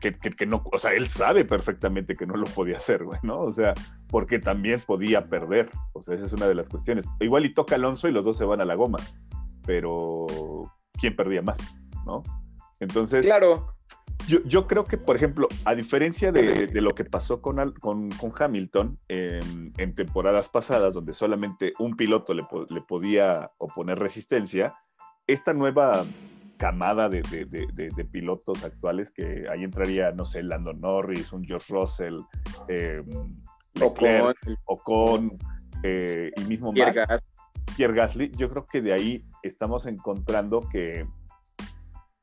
Que, 0.00 0.12
que, 0.12 0.46
no, 0.46 0.62
o 0.70 0.78
sea, 0.78 0.92
él 0.92 1.08
sabe 1.08 1.44
perfectamente 1.46 2.14
que 2.14 2.26
no 2.26 2.36
lo 2.36 2.46
podía 2.46 2.76
hacer, 2.76 3.04
güey, 3.04 3.18
¿no? 3.22 3.40
O 3.40 3.52
sea, 3.52 3.72
porque 4.08 4.38
también 4.38 4.80
podía 4.80 5.28
perder. 5.28 5.70
O 5.94 6.02
sea, 6.02 6.14
esa 6.14 6.26
es 6.26 6.32
una 6.32 6.46
de 6.46 6.54
las 6.54 6.68
cuestiones. 6.68 7.06
Igual 7.20 7.46
y 7.46 7.54
toca 7.54 7.74
Alonso 7.74 8.08
y 8.08 8.12
los 8.12 8.24
dos 8.24 8.36
se 8.36 8.44
van 8.44 8.60
a 8.60 8.66
la 8.66 8.74
goma 8.74 8.98
pero 9.66 10.26
¿quién 10.98 11.16
perdía 11.16 11.42
más? 11.42 11.58
¿No? 12.06 12.22
Entonces, 12.80 13.24
claro. 13.24 13.74
Yo, 14.26 14.66
creo 14.66 14.86
que, 14.86 14.96
por 14.96 15.16
ejemplo, 15.16 15.48
a 15.64 15.74
diferencia 15.74 16.32
de, 16.32 16.68
lo 16.80 16.94
que 16.94 17.04
pasó 17.04 17.42
con, 17.42 17.72
con, 17.72 18.10
Hamilton 18.38 18.98
en, 19.08 19.94
temporadas 19.94 20.48
pasadas, 20.48 20.94
donde 20.94 21.14
solamente 21.14 21.74
un 21.78 21.96
piloto 21.96 22.32
le, 22.34 22.44
podía 22.88 23.50
oponer 23.58 23.98
resistencia, 23.98 24.74
esta 25.26 25.52
nueva 25.52 26.04
camada 26.56 27.08
de, 27.08 27.22
pilotos 28.10 28.64
actuales, 28.64 29.10
que 29.10 29.46
ahí 29.50 29.64
entraría, 29.64 30.12
no 30.12 30.24
sé, 30.24 30.42
Lando 30.42 30.72
Norris, 30.72 31.32
un 31.32 31.44
George 31.44 31.72
Russell, 31.72 32.20
eh, 32.68 33.02
Ocon, 33.80 34.34
Ocon 34.64 35.38
eh, 35.82 36.30
y 36.36 36.44
mismo 36.44 36.72
Max, 36.72 37.22
Pierre 37.76 37.94
Gasly, 37.94 38.30
yo 38.36 38.48
creo 38.48 38.64
que 38.66 38.80
de 38.80 38.92
ahí 38.92 39.24
estamos 39.42 39.86
encontrando 39.86 40.68
que 40.68 41.06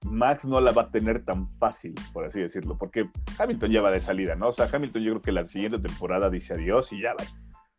Max 0.03 0.45
no 0.45 0.59
la 0.59 0.71
va 0.71 0.83
a 0.83 0.91
tener 0.91 1.23
tan 1.23 1.47
fácil, 1.57 1.93
por 2.13 2.25
así 2.25 2.39
decirlo, 2.39 2.77
porque 2.77 3.09
Hamilton 3.37 3.71
ya 3.71 3.81
va 3.81 3.91
de 3.91 4.01
salida, 4.01 4.35
¿no? 4.35 4.49
O 4.49 4.53
sea, 4.53 4.67
Hamilton 4.71 5.03
yo 5.03 5.11
creo 5.11 5.21
que 5.21 5.31
la 5.31 5.47
siguiente 5.47 5.79
temporada 5.79 6.29
dice 6.29 6.53
adiós 6.53 6.91
y 6.91 7.01
ya 7.01 7.13
va. 7.13 7.23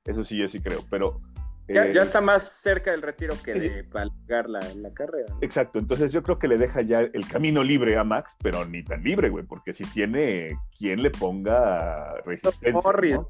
Eso 0.05 0.25
sí, 0.25 0.37
yo 0.39 0.49
sí 0.49 0.61
creo, 0.61 0.85
pero... 0.91 1.21
Ya, 1.69 1.87
eh, 1.87 1.93
está 1.95 2.21
más 2.21 2.43
cerca 2.43 2.91
del 2.91 3.03
retiro 3.03 3.35
que 3.43 3.55
de 3.55 3.85
palgar 3.85 4.51
la, 4.51 4.61
la, 4.75 4.93
carrera. 4.93 5.33
Exacto, 5.41 5.79
entonces 5.79 6.13
yo 6.13 6.23
creo 6.23 6.39
que 6.39 6.49
le 6.49 6.59
deja 6.59 6.83
ya 6.83 7.01
el 7.01 7.27
camino 7.29 7.63
libre 7.63 7.97
a 7.97 8.05
Max, 8.05 8.37
pero 8.43 8.65
ni 8.65 8.83
tan 8.83 9.03
libre, 9.03 9.31
güey, 9.31 9.45
porque 9.45 9.73
si 9.73 9.85
tiene 9.87 10.59
quien 10.77 11.03
le 11.03 11.11
ponga 11.11 12.15
resistencia. 12.25 13.25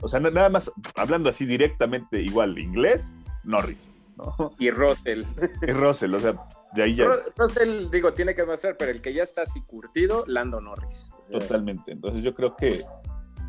O 0.00 0.08
sea, 0.08 0.20
nada 0.20 0.48
más 0.48 0.70
hablando 0.96 1.30
así 1.30 1.46
directamente, 1.46 2.20
igual 2.20 2.58
inglés, 2.58 3.14
Norris. 3.44 3.78
¿no? 4.16 4.54
Y 4.58 4.70
Russell. 4.70 5.24
Y 5.62 5.70
Russell, 5.70 6.14
o 6.14 6.20
sea, 6.20 6.34
de 6.74 6.82
ahí 6.82 6.96
ya. 6.96 7.06
Russell, 7.36 7.90
digo, 7.90 8.12
tiene 8.12 8.34
que 8.34 8.42
demostrar, 8.42 8.76
pero 8.76 8.90
el 8.90 9.00
que 9.00 9.12
ya 9.12 9.22
está 9.22 9.42
así 9.42 9.60
curtido, 9.62 10.24
Lando 10.26 10.60
Norris. 10.60 11.10
Totalmente. 11.30 11.92
Entonces 11.92 12.22
yo 12.22 12.34
creo 12.34 12.56
que 12.56 12.84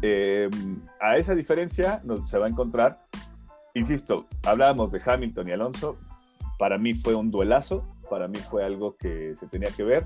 eh, 0.02 0.50
a 1.00 1.18
esa 1.18 1.36
diferencia 1.36 2.02
se 2.24 2.38
va 2.38 2.46
a 2.46 2.50
encontrar. 2.50 3.00
Insisto, 3.74 4.28
hablábamos 4.46 4.92
de 4.92 5.02
Hamilton 5.06 5.50
y 5.50 5.52
Alonso. 5.52 5.98
Para 6.58 6.78
mí 6.78 6.94
fue 6.94 7.16
un 7.16 7.32
duelazo. 7.32 7.86
Para 8.10 8.28
mí 8.28 8.38
fue 8.38 8.64
algo 8.64 8.96
que 8.98 9.34
se 9.36 9.48
tenía 9.48 9.72
que 9.72 9.84
ver 9.84 10.06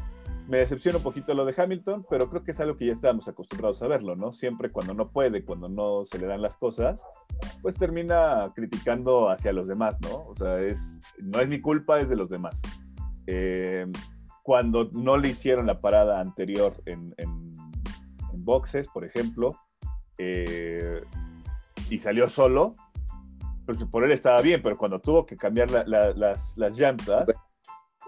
me 0.49 0.57
decepciona 0.57 0.97
un 0.97 1.03
poquito 1.03 1.35
lo 1.35 1.45
de 1.45 1.53
Hamilton, 1.55 2.05
pero 2.09 2.27
creo 2.27 2.43
que 2.43 2.51
es 2.51 2.59
algo 2.59 2.75
que 2.75 2.87
ya 2.87 2.91
estábamos 2.91 3.27
acostumbrados 3.27 3.83
a 3.83 3.87
verlo, 3.87 4.15
¿no? 4.15 4.33
Siempre 4.33 4.71
cuando 4.71 4.95
no 4.95 5.11
puede, 5.11 5.45
cuando 5.45 5.69
no 5.69 6.05
se 6.05 6.17
le 6.17 6.25
dan 6.25 6.41
las 6.41 6.57
cosas, 6.57 7.03
pues 7.61 7.77
termina 7.77 8.51
criticando 8.55 9.29
hacia 9.29 9.53
los 9.53 9.67
demás, 9.67 10.01
¿no? 10.01 10.25
O 10.25 10.35
sea, 10.35 10.59
es, 10.59 10.99
no 11.19 11.39
es 11.39 11.47
mi 11.47 11.61
culpa, 11.61 12.01
es 12.01 12.09
de 12.09 12.15
los 12.15 12.29
demás. 12.29 12.63
Eh, 13.31 13.85
cuando 14.41 14.89
no 14.91 15.17
le 15.17 15.29
hicieron 15.29 15.67
la 15.67 15.79
parada 15.79 16.19
anterior 16.19 16.81
en, 16.87 17.13
boxes, 18.33 18.87
por 18.87 19.05
ejemplo, 19.05 19.55
eh, 20.17 20.99
y 21.91 21.99
salió 21.99 22.27
solo, 22.27 22.75
pues 23.67 23.77
por 23.85 24.03
él 24.03 24.11
estaba 24.11 24.41
bien, 24.41 24.61
pero 24.63 24.77
cuando 24.77 24.99
tuvo 24.99 25.27
que 25.27 25.37
cambiar 25.37 25.69
las, 25.69 26.57
las 26.57 26.79
llantas, 26.79 27.29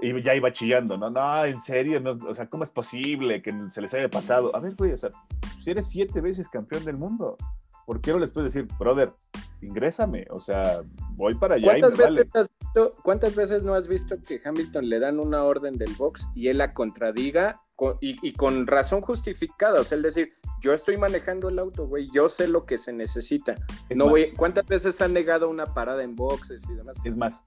y 0.02 0.20
ya 0.22 0.34
iba 0.34 0.52
chillando, 0.52 0.98
¿no? 0.98 1.12
No, 1.12 1.46
en 1.46 1.60
serio, 1.60 2.00
no, 2.00 2.18
o 2.28 2.34
sea, 2.34 2.50
¿cómo 2.50 2.64
es 2.64 2.72
posible 2.72 3.44
que 3.44 3.54
se 3.70 3.82
les 3.82 3.94
haya 3.94 4.10
pasado? 4.10 4.56
A 4.56 4.60
ver, 4.60 4.74
güey, 4.76 4.94
o 4.94 4.98
sea, 4.98 5.12
si 5.60 5.70
eres 5.70 5.88
siete 5.90 6.22
veces 6.22 6.50
campeón 6.50 6.84
del 6.84 6.98
mundo, 6.98 7.38
¿por 7.86 8.02
qué 8.02 8.12
no 8.12 8.20
les 8.20 8.32
puedes 8.32 8.54
decir, 8.54 8.70
brother, 8.78 9.14
ingrésame? 9.62 10.26
O 10.30 10.40
sea, 10.40 10.82
voy 11.12 11.36
para 11.36 11.56
allá 11.56 11.78
y 11.78 11.82
me 11.82 11.90
veces 11.90 12.50
visto, 12.60 12.94
cuántas 13.04 13.36
veces 13.36 13.64
no 13.64 13.74
has 13.74 13.88
visto 13.88 14.22
que 14.22 14.42
Hamilton 14.44 14.90
le 14.90 15.00
dan 15.00 15.20
una 15.20 15.44
orden 15.44 15.78
del 15.78 15.94
box 15.96 16.28
y 16.36 16.48
él 16.48 16.60
la 16.60 16.74
contradiga 16.74 17.62
y, 18.00 18.34
con 18.34 18.68
razón 18.68 19.02
justificada? 19.02 19.80
O 19.80 19.84
sea, 19.84 19.96
el 19.96 20.04
decir, 20.04 20.34
yo 20.62 20.74
estoy 20.74 20.98
manejando 20.98 21.50
el 21.50 21.60
auto, 21.60 21.88
güey, 21.88 22.10
yo 22.14 22.30
sé 22.30 22.48
lo 22.48 22.66
que 22.66 22.78
se 22.78 22.94
necesita. 22.94 23.56
no, 23.96 24.10
güey, 24.10 24.34
¿cuántas 24.34 24.66
veces 24.68 25.02
han 25.02 25.14
negado 25.14 25.50
una 25.50 25.66
parada 25.66 26.04
en 26.04 26.16
boxes 26.16 26.70
y 26.70 26.76
demás? 26.76 27.00
Es 27.04 27.16
más, 27.16 27.44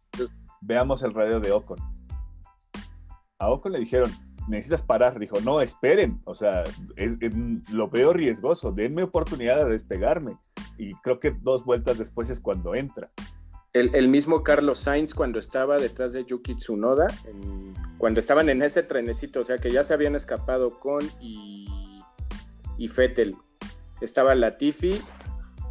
veamos 0.60 1.02
el 1.02 1.14
radio 1.14 1.40
de 1.40 1.52
Ocon. 1.52 1.78
A 3.38 3.50
Ocon 3.50 3.72
le 3.72 3.78
dijeron, 3.78 4.10
necesitas 4.48 4.82
parar. 4.82 5.18
Dijo, 5.18 5.40
no, 5.40 5.60
esperen. 5.60 6.20
O 6.24 6.34
sea, 6.34 6.64
es, 6.96 7.18
lo 7.70 7.88
veo 7.88 8.12
riesgoso. 8.12 8.72
Denme 8.72 9.02
oportunidad 9.02 9.64
de 9.64 9.72
despegarme. 9.72 10.38
Y 10.78 10.94
creo 10.96 11.20
que 11.20 11.30
dos 11.30 11.64
vueltas 11.64 11.98
después 11.98 12.30
es 12.30 12.40
cuando 12.40 12.74
entra. 12.74 13.10
El, 13.72 14.06
mismo 14.06 14.44
Carlos 14.44 14.78
Sainz 14.78 15.14
cuando 15.14 15.40
estaba 15.40 15.78
detrás 15.78 16.12
de 16.12 16.24
Yuki 16.24 16.54
Tsunoda, 16.54 17.08
cuando 17.98 18.20
estaban 18.20 18.48
en 18.48 18.62
ese 18.62 18.84
trenecito, 18.84 19.40
o 19.40 19.44
sea 19.44 19.58
que 19.58 19.72
ya 19.72 19.82
se 19.82 19.92
habían 19.92 20.14
escapado 20.14 20.78
con 20.78 21.02
y, 21.20 21.66
y 22.78 22.86
Fettel. 22.86 23.36
Estaba 24.00 24.36
Latifi 24.36 25.02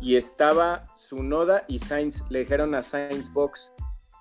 y 0.01 0.17
estaba 0.17 0.86
Tsunoda 0.97 1.63
y 1.69 1.79
Sainz. 1.79 2.25
Le 2.29 2.39
dijeron 2.39 2.75
a 2.75 2.83
Sainz 2.83 3.31
Box, 3.31 3.71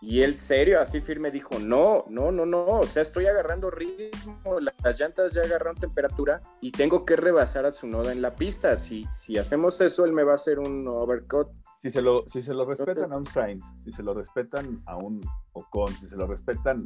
y 0.02 0.22
él 0.22 0.36
serio, 0.36 0.80
así 0.80 1.00
firme, 1.00 1.30
dijo, 1.30 1.60
no, 1.60 2.04
no, 2.08 2.32
no, 2.32 2.44
no, 2.44 2.64
o 2.66 2.86
sea, 2.88 3.02
estoy 3.02 3.26
agarrando 3.26 3.70
ritmo, 3.70 4.58
las 4.58 4.98
llantas 4.98 5.32
ya 5.32 5.42
agarraron 5.42 5.76
temperatura 5.76 6.40
y 6.60 6.72
tengo 6.72 7.04
que 7.04 7.14
rebasar 7.14 7.66
a 7.66 7.70
su 7.70 7.86
noda 7.86 8.10
en 8.10 8.20
la 8.20 8.32
pista. 8.32 8.76
Si, 8.76 9.06
si 9.12 9.38
hacemos 9.38 9.80
eso, 9.80 10.04
él 10.04 10.12
me 10.12 10.24
va 10.24 10.32
a 10.32 10.34
hacer 10.34 10.58
un 10.58 10.88
overcut. 10.88 11.48
Si 11.80 11.90
se 11.90 12.02
lo, 12.02 12.24
si 12.26 12.42
se 12.42 12.52
lo 12.52 12.64
respetan 12.64 13.12
a 13.12 13.16
un 13.16 13.26
Sainz, 13.26 13.64
si 13.84 13.92
se 13.92 14.02
lo 14.02 14.12
respetan 14.12 14.82
a 14.86 14.96
un 14.96 15.20
Ocon, 15.52 15.94
si 15.94 16.08
se 16.08 16.16
lo 16.16 16.26
respetan, 16.26 16.84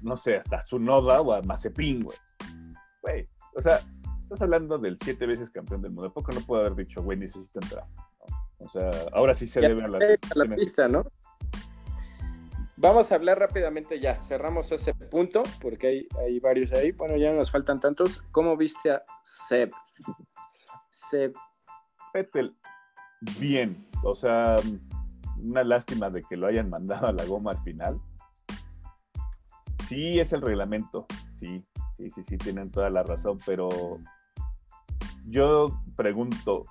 no 0.00 0.16
sé, 0.16 0.36
hasta 0.36 0.56
a 0.56 0.64
su 0.64 0.78
noda 0.78 1.20
o 1.20 1.34
a 1.34 1.42
Mazepin, 1.42 2.02
güey. 2.02 2.16
Güey, 3.02 3.28
o 3.56 3.60
sea, 3.60 3.80
estás 4.22 4.40
hablando 4.40 4.78
del 4.78 4.96
siete 5.04 5.26
veces 5.26 5.50
campeón 5.50 5.82
del 5.82 5.92
mundo. 5.92 6.10
poco 6.14 6.32
no 6.32 6.40
puedo 6.40 6.62
haber 6.62 6.74
dicho, 6.76 7.02
güey, 7.02 7.18
necesito 7.18 7.60
entrar? 7.60 7.84
O 8.56 8.68
sea, 8.70 8.90
ahora 9.12 9.34
sí 9.34 9.46
se 9.46 9.60
debe 9.60 9.84
a 9.84 9.88
las... 9.88 10.02
A 10.02 10.16
la 10.34 10.56
pista, 10.56 10.88
¿no? 10.88 11.04
Vamos 12.84 13.10
a 13.10 13.14
hablar 13.14 13.38
rápidamente 13.38 13.98
ya. 13.98 14.14
Cerramos 14.20 14.70
ese 14.70 14.92
punto 14.92 15.42
porque 15.62 15.86
hay, 15.86 16.08
hay 16.22 16.38
varios 16.38 16.70
ahí. 16.74 16.92
Bueno, 16.92 17.16
ya 17.16 17.32
nos 17.32 17.50
faltan 17.50 17.80
tantos. 17.80 18.18
¿Cómo 18.30 18.58
viste 18.58 18.90
a 18.90 19.02
Seb? 19.22 19.70
Seb. 20.90 21.32
Petel, 22.12 22.54
bien. 23.40 23.88
O 24.02 24.14
sea, 24.14 24.58
una 25.38 25.64
lástima 25.64 26.10
de 26.10 26.24
que 26.24 26.36
lo 26.36 26.46
hayan 26.46 26.68
mandado 26.68 27.06
a 27.06 27.12
la 27.12 27.24
goma 27.24 27.52
al 27.52 27.60
final. 27.60 27.98
Sí, 29.88 30.20
es 30.20 30.34
el 30.34 30.42
reglamento. 30.42 31.06
Sí, 31.32 31.64
sí, 31.96 32.10
sí, 32.10 32.22
sí, 32.22 32.36
tienen 32.36 32.70
toda 32.70 32.90
la 32.90 33.02
razón. 33.02 33.38
Pero 33.46 33.70
yo 35.24 35.70
pregunto, 35.96 36.66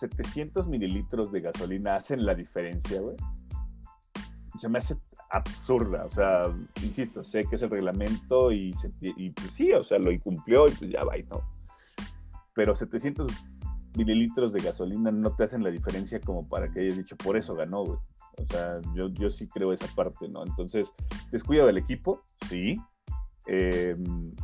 ¿700 0.00 0.66
mililitros 0.66 1.30
de 1.30 1.40
gasolina 1.40 1.94
hacen 1.94 2.26
la 2.26 2.34
diferencia, 2.34 3.00
güey? 3.00 3.16
Se 4.56 4.68
me 4.68 4.78
hace 4.78 4.96
absurda. 5.30 6.04
O 6.04 6.10
sea, 6.10 6.54
insisto, 6.82 7.24
sé 7.24 7.44
que 7.44 7.56
es 7.56 7.62
el 7.62 7.70
reglamento 7.70 8.52
y, 8.52 8.72
pues 9.34 9.52
sí, 9.52 9.72
o 9.72 9.84
sea, 9.84 9.98
lo 9.98 10.10
incumplió 10.10 10.68
y 10.68 10.72
pues 10.72 10.90
ya 10.90 11.04
va, 11.04 11.14
¿no? 11.30 11.42
Pero 12.54 12.74
700 12.74 13.30
mililitros 13.96 14.52
de 14.52 14.60
gasolina 14.60 15.10
no 15.10 15.34
te 15.34 15.44
hacen 15.44 15.62
la 15.62 15.70
diferencia 15.70 16.20
como 16.20 16.48
para 16.48 16.70
que 16.70 16.80
hayas 16.80 16.96
dicho, 16.96 17.16
por 17.16 17.36
eso 17.36 17.54
ganó, 17.54 17.84
güey. 17.84 17.98
O 18.38 18.46
sea, 18.46 18.80
yo, 18.94 19.30
sí 19.30 19.48
creo 19.48 19.72
esa 19.72 19.86
parte, 19.94 20.28
¿no? 20.28 20.44
Entonces, 20.44 20.92
descuido 21.30 21.66
del 21.66 21.78
equipo, 21.78 22.22
sí. 22.34 22.78
Em, 23.46 24.34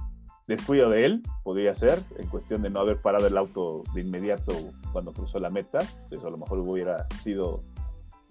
descuido 0.47 0.89
de 0.89 1.05
él, 1.05 1.23
podría 1.45 1.75
ser, 1.75 2.03
en 2.17 2.27
cuestión 2.29 2.63
de 2.63 2.71
no 2.71 2.81
haber 2.81 3.03
parado 3.03 3.27
el 3.27 3.37
auto 3.37 3.83
de 3.95 4.01
inmediato 4.01 4.55
cuando 4.93 5.13
cruzó 5.13 5.39
la 5.39 5.51
meta. 5.51 5.81
Eso 6.11 6.27
a 6.27 6.31
lo 6.31 6.39
mejor 6.39 6.61
hubiera 6.61 7.07
sido 7.23 7.61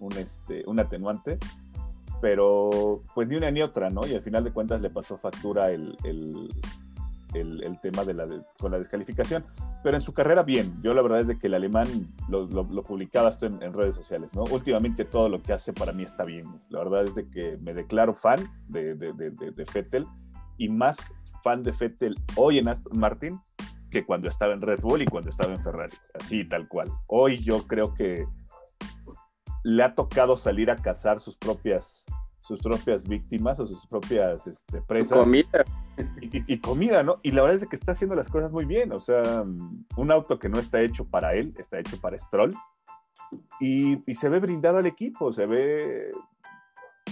un, 0.00 0.12
este, 0.14 0.64
un 0.66 0.80
atenuante 0.80 1.38
pero 2.22 3.02
pues 3.16 3.26
ni 3.26 3.34
una 3.34 3.50
ni 3.50 3.62
otra, 3.62 3.90
¿no? 3.90 4.06
Y 4.06 4.14
al 4.14 4.22
final 4.22 4.44
de 4.44 4.52
cuentas 4.52 4.80
le 4.80 4.90
pasó 4.90 5.18
factura 5.18 5.72
el, 5.72 5.98
tema 7.82 8.04
de 8.04 8.14
la 8.14 8.28
con 8.60 8.70
la 8.70 8.78
descalificación. 8.78 9.44
Pero 9.82 9.96
en 9.96 10.02
su 10.02 10.14
carrera, 10.14 10.44
bien. 10.44 10.72
Yo 10.84 10.94
la 10.94 11.02
verdad 11.02 11.22
es 11.22 11.26
de 11.26 11.36
que 11.36 11.48
el 11.48 11.54
alemán 11.54 11.88
lo, 12.28 12.46
publicaba 12.84 13.28
esto 13.28 13.46
en, 13.46 13.72
redes 13.72 13.96
sociales, 13.96 14.36
¿no? 14.36 14.44
Últimamente 14.44 15.04
todo 15.04 15.28
lo 15.28 15.42
que 15.42 15.52
hace 15.52 15.72
para 15.72 15.92
mí 15.92 16.04
está 16.04 16.24
bien. 16.24 16.46
La 16.68 16.78
verdad 16.78 17.02
es 17.02 17.16
de 17.16 17.28
que 17.28 17.58
me 17.60 17.74
declaro 17.74 18.14
fan 18.14 18.48
de, 18.68 18.94
de, 18.94 19.12
de, 19.12 19.64
Fettel 19.66 20.06
y 20.58 20.68
más 20.68 21.12
fan 21.42 21.64
de 21.64 21.72
Fettel 21.72 22.14
hoy 22.36 22.58
en 22.58 22.68
Aston 22.68 22.96
Martin 22.96 23.40
que 23.90 24.06
cuando 24.06 24.28
estaba 24.28 24.52
en 24.52 24.60
Red 24.60 24.80
Bull 24.80 25.02
y 25.02 25.06
cuando 25.06 25.28
estaba 25.28 25.52
en 25.52 25.60
Ferrari. 25.60 25.94
Así, 26.14 26.48
tal 26.48 26.68
cual. 26.68 26.88
Hoy 27.08 27.42
yo 27.42 27.66
creo 27.66 27.94
que 27.94 28.26
le 29.62 29.82
ha 29.82 29.94
tocado 29.94 30.36
salir 30.36 30.70
a 30.70 30.76
cazar 30.76 31.20
sus 31.20 31.36
propias 31.36 32.04
sus 32.42 32.60
propias 32.60 33.04
víctimas 33.04 33.60
o 33.60 33.66
sus 33.66 33.86
propias 33.86 34.46
este, 34.46 34.82
presas. 34.82 35.16
Comida. 35.16 35.64
Y, 36.20 36.58
comida, 36.58 37.02
¿no? 37.02 37.20
Y 37.22 37.30
la 37.32 37.42
verdad 37.42 37.58
es 37.62 37.68
que 37.68 37.76
está 37.76 37.92
haciendo 37.92 38.16
las 38.16 38.28
cosas 38.28 38.52
muy 38.52 38.64
bien. 38.64 38.92
O 38.92 38.98
sea, 38.98 39.44
un 39.96 40.10
auto 40.10 40.38
que 40.38 40.48
no 40.48 40.58
está 40.58 40.80
hecho 40.80 41.04
para 41.04 41.34
él, 41.34 41.54
está 41.58 41.78
hecho 41.78 42.00
para 42.00 42.18
Stroll. 42.18 42.52
Y, 43.60 44.02
y 44.10 44.14
se 44.16 44.28
ve 44.28 44.40
brindado 44.40 44.78
al 44.78 44.86
equipo, 44.86 45.32
se 45.32 45.46
ve, 45.46 46.12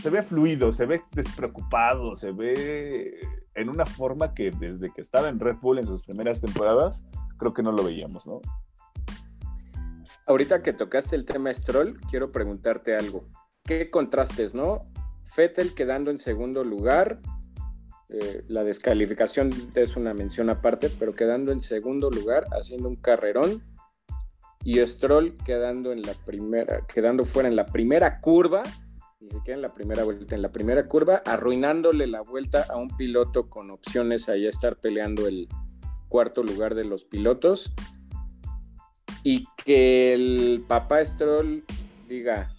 se 0.00 0.10
ve 0.10 0.22
fluido, 0.22 0.72
se 0.72 0.86
ve 0.86 1.02
despreocupado, 1.12 2.16
se 2.16 2.32
ve 2.32 3.20
en 3.54 3.68
una 3.68 3.86
forma 3.86 4.34
que 4.34 4.50
desde 4.50 4.90
que 4.92 5.00
estaba 5.00 5.28
en 5.28 5.38
Red 5.38 5.58
Bull 5.60 5.78
en 5.78 5.86
sus 5.86 6.02
primeras 6.02 6.40
temporadas, 6.40 7.06
creo 7.38 7.54
que 7.54 7.62
no 7.62 7.70
lo 7.70 7.84
veíamos, 7.84 8.26
¿no? 8.26 8.40
Ahorita 10.26 10.62
que 10.62 10.72
tocaste 10.72 11.16
el 11.16 11.24
tema 11.24 11.52
Stroll, 11.52 12.00
quiero 12.10 12.32
preguntarte 12.32 12.96
algo. 12.96 13.28
¿Qué 13.64 13.90
contrastes, 13.90 14.54
no? 14.54 14.80
Fettel 15.24 15.74
quedando 15.74 16.10
en 16.10 16.18
segundo 16.18 16.64
lugar, 16.64 17.20
eh, 18.08 18.44
la 18.48 18.64
descalificación 18.64 19.50
es 19.74 19.96
una 19.96 20.14
mención 20.14 20.50
aparte, 20.50 20.90
pero 20.98 21.14
quedando 21.14 21.52
en 21.52 21.62
segundo 21.62 22.10
lugar, 22.10 22.46
haciendo 22.52 22.88
un 22.88 22.96
carrerón, 22.96 23.62
y 24.64 24.84
Stroll 24.86 25.36
quedando 25.44 25.92
en 25.92 26.02
la 26.02 26.14
primera, 26.14 26.86
quedando 26.86 27.24
fuera 27.24 27.48
en 27.48 27.56
la 27.56 27.66
primera 27.66 28.20
curva, 28.20 28.62
ni 29.20 29.30
siquiera 29.30 29.56
en 29.56 29.62
la 29.62 29.74
primera 29.74 30.04
vuelta, 30.04 30.34
en 30.34 30.42
la 30.42 30.50
primera 30.50 30.86
curva, 30.86 31.22
arruinándole 31.24 32.06
la 32.06 32.22
vuelta 32.22 32.66
a 32.68 32.76
un 32.76 32.88
piloto 32.96 33.48
con 33.48 33.70
opciones 33.70 34.28
ahí 34.28 34.46
a 34.46 34.50
estar 34.50 34.76
peleando 34.76 35.26
el 35.26 35.48
cuarto 36.08 36.42
lugar 36.42 36.74
de 36.74 36.84
los 36.84 37.04
pilotos 37.04 37.72
y 39.22 39.46
que 39.64 40.14
el 40.14 40.64
papá 40.66 41.04
Stroll 41.04 41.64
diga, 42.08 42.50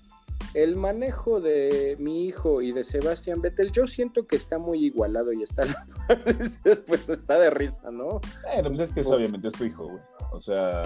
el 0.54 0.76
manejo 0.76 1.40
de 1.40 1.96
mi 2.00 2.26
hijo 2.26 2.62
y 2.62 2.72
de 2.72 2.84
Sebastián 2.84 3.42
Vettel, 3.42 3.72
yo 3.72 3.88
siento 3.88 4.28
que 4.28 4.36
está 4.36 4.58
muy 4.58 4.86
igualado 4.86 5.32
y 5.32 5.44
está, 5.44 5.64
pues 6.88 7.10
está 7.10 7.40
de 7.40 7.50
risa, 7.50 7.90
¿no? 7.92 8.20
Bueno, 8.44 8.70
pues 8.70 8.80
es 8.80 8.92
que 8.92 9.02
obviamente 9.02 9.48
es 9.48 9.54
tu 9.54 9.64
hijo, 9.64 9.88
güey. 9.88 10.02
O 10.32 10.42
sea, 10.42 10.84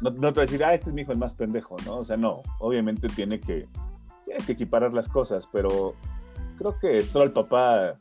no, 0.00 0.12
te 0.12 0.18
voy 0.18 0.28
a 0.28 0.40
decir, 0.42 0.64
ah, 0.64 0.74
este 0.74 0.90
es 0.90 0.94
mi 0.94 1.02
hijo 1.02 1.12
el 1.12 1.18
más 1.18 1.34
pendejo, 1.34 1.76
¿no? 1.84 1.98
O 1.98 2.04
sea, 2.04 2.16
no, 2.16 2.42
obviamente 2.58 3.08
tiene 3.08 3.40
que, 3.40 3.68
tiene 4.24 4.44
que 4.44 4.52
equiparar 4.52 4.92
las 4.92 5.08
cosas, 5.08 5.48
pero 5.52 5.94
creo 6.58 6.78
que 6.78 7.02
Stroll, 7.02 7.32
papá, 7.32 7.96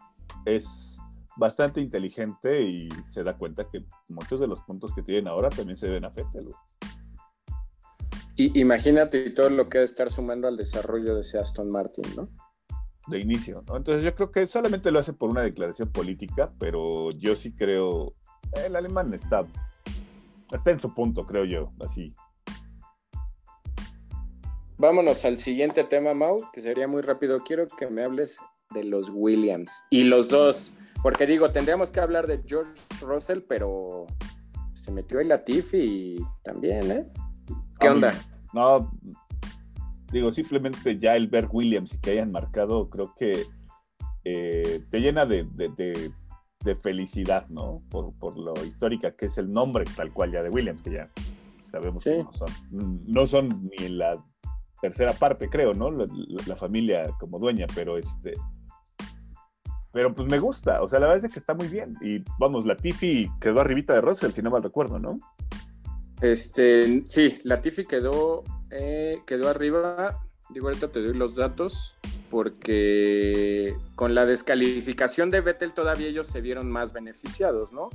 es 0.46 0.93
bastante 1.36 1.82
inteligente 1.82 2.62
y 2.62 2.90
se 3.10 3.24
da 3.24 3.38
cuenta 3.38 3.70
que 3.70 3.86
muchos 4.10 4.40
de 4.40 4.48
los 4.48 4.62
puntos 4.62 4.94
que 4.94 5.02
tienen 5.02 5.28
ahora 5.28 5.50
también 5.50 5.78
se 5.78 5.88
deben 5.88 6.06
a 6.06 6.12
Fettel. 6.12 6.50
Y 8.36 8.60
imagínate 8.60 9.30
todo 9.30 9.50
lo 9.50 9.70
que 9.70 9.80
debe 9.80 9.86
estar 9.86 10.10
sumando 10.10 10.48
al 10.48 10.58
desarrollo 10.58 11.16
de 11.16 11.22
ese 11.22 11.40
Aston 11.40 11.70
Martin, 11.70 12.06
¿no? 12.16 12.30
De 13.08 13.20
inicio, 13.20 13.64
¿no? 13.68 13.78
Entonces 13.78 14.04
yo 14.04 14.16
creo 14.16 14.32
que 14.32 14.48
solamente 14.48 14.92
lo 14.92 15.00
hace 15.00 15.14
por 15.14 15.30
una 15.30 15.42
declaración 15.42 15.92
política, 15.92 16.52
pero 16.58 17.12
yo 17.12 17.36
sí 17.36 17.54
creo, 17.54 18.16
el 18.66 18.76
alemán 18.76 19.14
está, 19.14 19.46
está 20.52 20.72
en 20.72 20.80
su 20.80 20.94
punto, 20.94 21.26
creo 21.26 21.46
yo, 21.46 21.72
así. 21.80 22.16
Vámonos 24.78 25.24
al 25.26 25.38
siguiente 25.38 25.84
tema, 25.84 26.14
Mau, 26.14 26.38
que 26.52 26.62
sería 26.62 26.88
muy 26.88 27.04
rápido. 27.04 27.42
Quiero 27.44 27.68
que 27.68 27.88
me 27.88 28.04
hables 28.04 28.40
de 28.72 28.84
los 28.84 29.10
Williams. 29.14 29.86
Y 29.92 30.04
los 30.04 30.30
dos, 30.30 30.74
porque 31.04 31.28
digo, 31.28 31.52
tendríamos 31.52 31.92
que 31.92 32.00
hablar 32.00 32.26
de 32.28 32.42
George 32.48 32.72
Russell, 33.02 33.42
pero 33.42 34.08
se 34.74 34.90
metió 34.92 35.20
el 35.20 35.28
Latifi 35.28 36.16
también, 36.44 36.92
¿eh? 36.92 37.08
¿Qué 37.80 37.90
onda? 37.90 38.14
No, 38.54 38.90
digo, 40.14 40.32
simplemente 40.32 40.98
ya 40.98 41.18
el 41.18 41.28
ver 41.28 41.50
Williams 41.52 41.94
y 41.94 41.98
que 41.98 42.12
hayan 42.12 42.32
marcado, 42.32 42.90
creo 42.90 43.14
que 43.16 43.44
eh, 44.24 44.82
te 44.90 45.02
llena 45.02 45.26
de, 45.26 46.14
felicidad, 46.82 47.50
¿no? 47.50 47.84
Por, 47.90 48.38
lo 48.38 48.54
histórica 48.66 49.16
que 49.18 49.26
es 49.26 49.38
el 49.38 49.52
nombre 49.52 49.84
tal 49.98 50.14
cual 50.14 50.32
ya 50.32 50.42
de 50.42 50.50
Williams, 50.50 50.82
que 50.82 50.92
ya 50.92 51.12
sabemos 51.70 52.06
que 52.06 52.24
no 52.24 52.32
son, 52.32 52.50
no 53.06 53.28
son 53.28 53.70
ni 53.78 53.90
la 53.90 54.24
tercera 54.82 55.12
parte, 55.14 55.50
creo, 55.50 55.74
¿no? 55.74 55.92
La, 55.92 56.56
familia 56.56 57.10
como 57.20 57.40
dueña, 57.40 57.68
pero 57.76 57.98
este. 57.98 58.36
Pero 59.94 60.14
pues 60.14 60.28
me 60.28 60.40
gusta, 60.40 60.82
o 60.82 60.88
sea, 60.88 61.00
la 61.00 61.08
verdad 61.08 61.24
es 61.24 61.32
que 61.32 61.40
está 61.40 61.54
muy 61.54 61.68
bien. 61.68 61.96
Y 62.02 62.24
vamos, 62.40 62.66
la 62.66 62.76
Tiffy 62.76 63.30
quedó 63.40 63.62
arribita 63.62 63.94
de 63.94 64.02
Russell, 64.02 64.32
si 64.32 64.42
no 64.42 64.50
mal 64.50 64.64
recuerdo, 64.64 64.98
¿no? 65.00 65.20
Este, 66.20 67.04
sí, 67.08 67.38
la 67.44 67.62
Tiffy 67.62 67.86
quedó, 67.86 68.44
eh, 68.72 69.20
quedó 69.28 69.50
arriba. 69.50 70.20
Digo, 70.50 70.68
ahorita 70.68 70.88
te 70.88 71.02
doy 71.02 71.14
los 71.14 71.36
datos, 71.36 71.96
porque 72.32 73.76
con 73.96 74.16
la 74.16 74.26
descalificación 74.26 75.30
de 75.30 75.42
Vettel 75.42 75.74
todavía 75.74 76.08
ellos 76.08 76.28
se 76.28 76.42
vieron 76.42 76.72
más 76.72 76.92
beneficiados, 76.92 77.72
¿no? 77.72 77.90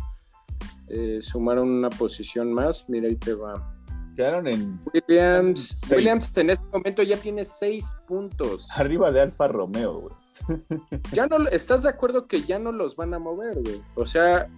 Eh, 0.88 1.18
sumaron 1.20 1.68
una 1.68 1.90
posición 1.90 2.52
más, 2.52 2.88
mira 2.88 3.08
ahí 3.08 3.16
te 3.16 3.34
va. 3.34 3.72
Quedaron 4.14 4.46
en. 4.46 4.78
Williams. 4.94 5.78
Williams 5.90 6.36
en 6.36 6.50
este 6.50 6.64
momento 6.72 7.02
ya 7.02 7.16
tiene 7.16 7.44
seis 7.44 7.94
puntos. 8.06 8.68
Arriba 8.76 9.10
de 9.10 9.20
Alfa 9.20 9.48
Romeo, 9.48 10.00
güey. 10.00 10.14
Ya 11.12 11.26
no, 11.26 11.48
¿estás 11.48 11.82
de 11.82 11.90
acuerdo 11.90 12.26
que 12.26 12.42
ya 12.42 12.58
no 12.58 12.72
los 12.72 12.96
van 12.96 13.14
a 13.14 13.18
mover, 13.18 13.60
güey? 13.60 13.80
O 13.94 14.06
sea. 14.06 14.48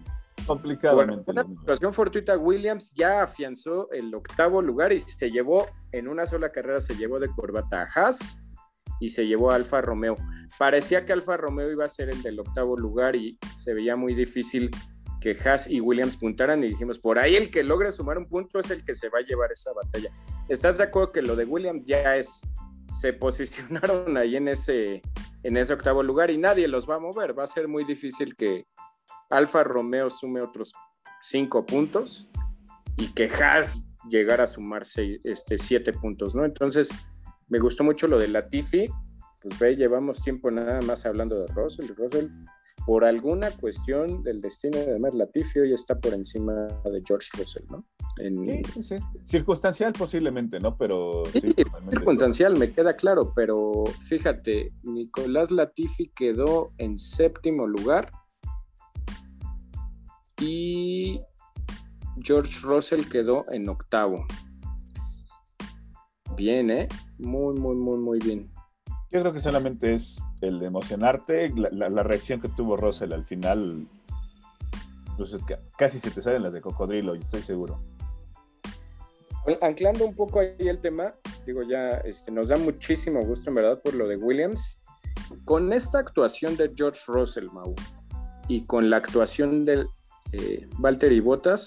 Complicadamente. 0.46 1.30
una 1.30 1.44
situación 1.44 1.92
fortuita, 1.92 2.36
Williams 2.38 2.92
ya 2.94 3.22
afianzó 3.22 3.90
el 3.92 4.14
octavo 4.14 4.62
lugar 4.62 4.90
y 4.92 4.98
se 4.98 5.30
llevó, 5.30 5.66
en 5.92 6.08
una 6.08 6.26
sola 6.26 6.50
carrera, 6.50 6.80
se 6.80 6.96
llevó 6.96 7.20
de 7.20 7.28
corbata 7.28 7.82
a 7.82 7.88
Haas 7.94 8.38
y 9.00 9.10
se 9.10 9.26
llevó 9.26 9.50
a 9.50 9.56
Alfa 9.56 9.82
Romeo. 9.82 10.16
Parecía 10.58 11.04
que 11.04 11.12
Alfa 11.12 11.36
Romeo 11.36 11.70
iba 11.70 11.84
a 11.84 11.88
ser 11.88 12.08
el 12.08 12.22
del 12.22 12.40
octavo 12.40 12.76
lugar 12.76 13.16
y 13.16 13.38
se 13.54 13.74
veía 13.74 13.96
muy 13.96 14.14
difícil 14.14 14.70
que 15.20 15.36
Haas 15.44 15.70
y 15.70 15.80
Williams 15.80 16.16
puntaran 16.16 16.64
y 16.64 16.68
dijimos, 16.68 16.98
por 16.98 17.18
ahí 17.18 17.36
el 17.36 17.50
que 17.50 17.62
logre 17.62 17.92
sumar 17.92 18.18
un 18.18 18.26
punto 18.26 18.58
es 18.58 18.70
el 18.70 18.84
que 18.84 18.94
se 18.94 19.08
va 19.10 19.18
a 19.18 19.22
llevar 19.22 19.52
esa 19.52 19.72
batalla. 19.72 20.10
¿Estás 20.48 20.78
de 20.78 20.84
acuerdo 20.84 21.12
que 21.12 21.22
lo 21.22 21.36
de 21.36 21.44
Williams 21.44 21.84
ya 21.84 22.16
es, 22.16 22.40
se 22.90 23.12
posicionaron 23.12 24.16
ahí 24.16 24.36
en 24.36 24.48
ese, 24.48 25.02
en 25.42 25.56
ese 25.56 25.72
octavo 25.72 26.02
lugar 26.02 26.30
y 26.30 26.38
nadie 26.38 26.68
los 26.68 26.88
va 26.88 26.96
a 26.96 27.00
mover? 27.00 27.38
Va 27.38 27.44
a 27.44 27.46
ser 27.46 27.68
muy 27.68 27.84
difícil 27.84 28.36
que 28.36 28.66
Alfa 29.30 29.64
Romeo 29.64 30.10
sume 30.10 30.40
otros 30.40 30.72
cinco 31.20 31.64
puntos 31.64 32.28
y 32.96 33.12
que 33.12 33.28
Haas 33.28 33.84
llegara 34.08 34.44
a 34.44 34.46
sumarse 34.46 35.20
este, 35.24 35.56
siete 35.58 35.92
puntos, 35.92 36.34
¿no? 36.34 36.44
Entonces, 36.44 36.90
me 37.48 37.58
gustó 37.58 37.84
mucho 37.84 38.06
lo 38.08 38.18
de 38.18 38.28
Latifi. 38.28 38.86
Pues 39.42 39.58
ve, 39.58 39.76
llevamos 39.76 40.22
tiempo 40.22 40.50
nada 40.50 40.80
más 40.82 41.06
hablando 41.06 41.40
de 41.40 41.46
Russell. 41.54 41.88
Russell 41.96 42.28
por 42.90 43.04
alguna 43.04 43.52
cuestión 43.52 44.24
del 44.24 44.40
destino 44.40 44.76
de 44.76 44.98
Mer 44.98 45.14
Latifi 45.14 45.60
hoy 45.60 45.72
está 45.72 46.00
por 46.00 46.12
encima 46.12 46.52
de 46.52 47.00
George 47.06 47.28
Russell, 47.38 47.62
¿no? 47.70 47.86
Sí, 48.16 48.82
sí. 48.82 48.96
Circunstancial 49.22 49.92
posiblemente, 49.92 50.58
¿no? 50.58 50.76
Pero... 50.76 51.22
Sí, 51.32 51.54
circunstancial, 51.88 52.58
me 52.58 52.72
queda 52.72 52.96
claro, 52.96 53.32
pero 53.32 53.84
fíjate, 54.08 54.72
Nicolás 54.82 55.52
Latifi 55.52 56.10
quedó 56.16 56.72
en 56.78 56.98
séptimo 56.98 57.68
lugar 57.68 58.10
y 60.40 61.20
George 62.24 62.58
Russell 62.64 63.08
quedó 63.08 63.44
en 63.52 63.68
octavo. 63.68 64.26
Bien, 66.36 66.72
¿eh? 66.72 66.88
Muy, 67.18 67.54
muy, 67.56 67.76
muy, 67.76 67.98
muy 67.98 68.18
bien. 68.18 68.50
Yo 69.10 69.20
creo 69.20 69.32
que 69.32 69.40
solamente 69.40 69.92
es 69.92 70.22
el 70.40 70.62
emocionarte, 70.62 71.52
la, 71.56 72.02
reacción 72.04 72.40
que 72.40 72.48
tuvo 72.48 72.76
Russell 72.76 73.12
al 73.12 73.24
final, 73.24 73.88
pues 75.16 75.36
casi 75.76 75.98
se 75.98 76.12
te 76.12 76.22
salen 76.22 76.44
las 76.44 76.52
de 76.52 76.60
cocodrilo, 76.60 77.16
y 77.16 77.18
estoy 77.18 77.42
seguro. 77.42 77.82
Anclando 79.62 80.06
un 80.06 80.14
poco 80.14 80.38
ahí 80.38 80.54
el 80.58 80.80
tema, 80.80 81.10
digo 81.44 81.64
ya, 81.64 81.94
este, 82.04 82.30
nos 82.30 82.48
da 82.48 82.56
muchísimo 82.56 83.20
gusto 83.24 83.50
en 83.50 83.56
verdad 83.56 83.82
por 83.82 83.94
lo 83.94 84.06
de 84.06 84.16
Williams. 84.16 84.80
Con 85.44 85.72
esta 85.72 85.98
actuación 85.98 86.56
de 86.56 86.72
George 86.76 87.00
Russell, 87.08 87.46
Mau, 87.52 87.74
y 88.46 88.64
con 88.66 88.90
la 88.90 88.98
actuación 88.98 89.64
de 89.64 89.86
eh, 90.30 90.68
Valtteri 90.78 91.18
Bottas, 91.18 91.66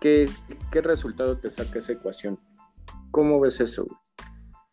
¿qué, 0.00 0.30
¿qué 0.70 0.82
resultado 0.82 1.36
te 1.38 1.50
saca 1.50 1.80
esa 1.80 1.92
ecuación? 1.92 2.38
¿Cómo 3.10 3.40
ves 3.40 3.60
eso? 3.60 3.86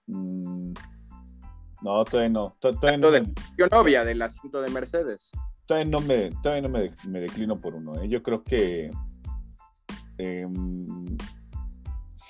Mm, 0.07 0.54
no, 1.85 2.03
todavía 2.03 2.29
no. 2.29 2.57
Todavía 2.59 2.97
no 2.97 3.11
yo 3.57 3.67
novia 3.67 4.03
del 4.03 4.19
asunto 4.23 4.59
de 4.59 4.71
Mercedes. 4.71 5.31
Todavía 5.67 5.91
no 5.91 6.01
me, 6.01 6.31
todavía 6.41 6.67
no 6.67 6.69
me, 6.69 7.19
declino 7.19 7.61
por 7.61 7.75
uno. 7.75 8.01
¿eh? 8.01 8.09
Yo 8.09 8.23
creo 8.23 8.43
que. 8.43 8.89
Em, 10.17 11.15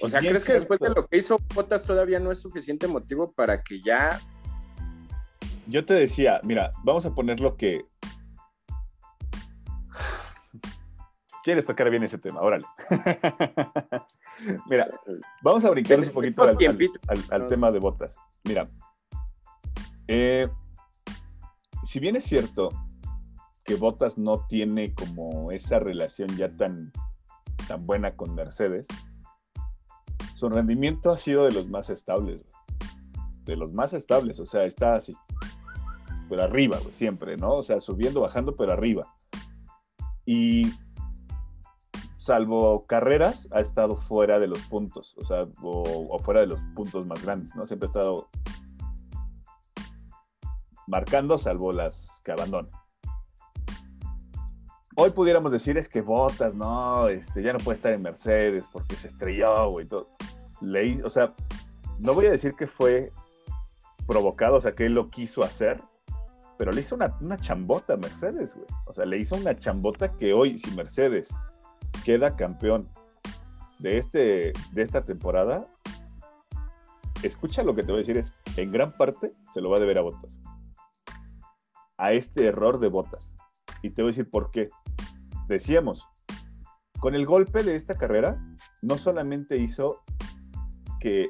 o 0.01 0.09
sea, 0.09 0.19
¿crees 0.19 0.43
que 0.43 0.53
después 0.53 0.79
de 0.79 0.89
lo 0.89 1.07
que 1.07 1.17
hizo 1.17 1.39
Botas 1.53 1.85
todavía 1.85 2.19
no 2.19 2.31
es 2.31 2.39
suficiente 2.39 2.87
motivo 2.87 3.31
para 3.31 3.63
que 3.63 3.79
ya. 3.79 4.19
Yo 5.67 5.85
te 5.85 5.93
decía, 5.93 6.41
mira, 6.43 6.71
vamos 6.83 7.05
a 7.05 7.15
poner 7.15 7.39
lo 7.39 7.55
que. 7.55 7.85
Quieres 11.43 11.65
tocar 11.65 11.89
bien 11.89 12.03
ese 12.03 12.17
tema, 12.17 12.41
órale. 12.41 12.65
Mira, 14.69 14.89
vamos 15.41 15.63
a 15.63 15.69
brincar 15.69 15.99
un 15.99 16.09
poquito 16.09 16.43
al, 16.43 17.47
tema 17.47 17.71
de 17.71 17.79
botas. 17.79 18.17
Mira, 18.43 18.69
eh, 20.07 20.49
si 21.83 21.99
bien 21.99 22.15
es 22.15 22.23
cierto 22.23 22.69
que 23.63 23.75
Botas 23.75 24.17
no 24.17 24.45
tiene 24.47 24.93
como 24.93 25.51
esa 25.51 25.79
relación 25.79 26.29
ya 26.37 26.55
tan, 26.55 26.91
tan 27.67 27.85
buena 27.85 28.11
con 28.11 28.35
Mercedes, 28.35 28.87
su 30.35 30.49
rendimiento 30.49 31.11
ha 31.11 31.17
sido 31.17 31.45
de 31.45 31.51
los 31.51 31.67
más 31.67 31.89
estables, 31.89 32.43
de 33.43 33.55
los 33.55 33.73
más 33.73 33.93
estables, 33.93 34.39
o 34.39 34.45
sea, 34.45 34.65
está 34.65 34.95
así, 34.95 35.15
pero 36.29 36.43
arriba, 36.43 36.79
siempre, 36.91 37.37
¿no? 37.37 37.55
O 37.55 37.63
sea, 37.63 37.79
subiendo, 37.79 38.21
bajando, 38.21 38.53
pero 38.53 38.73
arriba. 38.73 39.13
Y 40.25 40.73
salvo 42.17 42.85
carreras, 42.87 43.47
ha 43.51 43.59
estado 43.59 43.97
fuera 43.97 44.39
de 44.39 44.47
los 44.47 44.59
puntos, 44.63 45.15
o 45.17 45.25
sea, 45.25 45.47
o, 45.61 46.17
fuera 46.19 46.41
de 46.41 46.47
los 46.47 46.59
puntos 46.75 47.05
más 47.05 47.23
grandes, 47.23 47.55
¿no? 47.55 47.65
Siempre 47.65 47.85
ha 47.85 47.91
estado 47.91 48.29
marcando, 50.87 51.37
salvo 51.37 51.71
las 51.71 52.21
que 52.23 52.31
abandona. 52.31 52.69
Hoy 54.97 55.09
pudiéramos 55.09 55.51
decir 55.51 55.77
es 55.77 55.89
que 55.89 56.01
Botas, 56.01 56.55
no, 56.55 57.09
este, 57.09 57.43
ya 57.43 57.51
no 57.51 57.59
puede 57.59 57.75
estar 57.75 57.91
en 57.91 58.01
Mercedes 58.01 58.69
porque 58.71 58.95
se 58.95 59.09
estrelló, 59.09 59.69
güey, 59.69 59.85
todo. 59.85 60.05
O 61.03 61.09
sea, 61.09 61.33
no 61.99 62.13
voy 62.13 62.27
a 62.27 62.31
decir 62.31 62.55
que 62.55 62.65
fue 62.65 63.11
provocado, 64.07 64.55
o 64.55 64.61
sea, 64.61 64.73
que 64.73 64.85
él 64.85 64.93
lo 64.93 65.09
quiso 65.09 65.43
hacer, 65.43 65.81
pero 66.57 66.71
le 66.71 66.79
hizo 66.79 66.95
una, 66.95 67.17
una 67.19 67.37
chambota 67.37 67.95
a 67.95 67.97
Mercedes, 67.97 68.55
güey. 68.55 68.67
O 68.85 68.93
sea, 68.93 69.05
le 69.05 69.17
hizo 69.17 69.35
una 69.35 69.57
chambota 69.59 70.15
que 70.15 70.33
hoy, 70.33 70.57
si 70.57 70.71
Mercedes 70.71 71.35
queda 72.05 72.37
campeón 72.37 72.89
de, 73.79 73.97
este, 73.97 74.53
de 74.71 74.81
esta 74.81 75.03
temporada, 75.03 75.67
escucha 77.21 77.63
lo 77.63 77.75
que 77.75 77.83
te 77.83 77.91
voy 77.91 77.99
a 77.99 78.03
decir, 78.03 78.17
es 78.17 78.33
en 78.55 78.71
gran 78.71 78.95
parte 78.95 79.33
se 79.53 79.59
lo 79.59 79.69
va 79.69 79.77
a 79.77 79.79
deber 79.81 79.97
a 79.97 80.01
Botas. 80.01 80.39
A 81.97 82.13
este 82.13 82.45
error 82.45 82.79
de 82.79 82.89
Botas. 82.89 83.35
Y 83.81 83.91
te 83.91 84.01
voy 84.01 84.09
a 84.09 84.11
decir 84.11 84.29
por 84.29 84.51
qué. 84.51 84.69
Decíamos, 85.47 86.07
con 86.99 87.15
el 87.15 87.25
golpe 87.25 87.63
de 87.63 87.75
esta 87.75 87.93
carrera, 87.93 88.41
no 88.81 88.97
solamente 88.97 89.57
hizo 89.57 90.03
que 90.99 91.29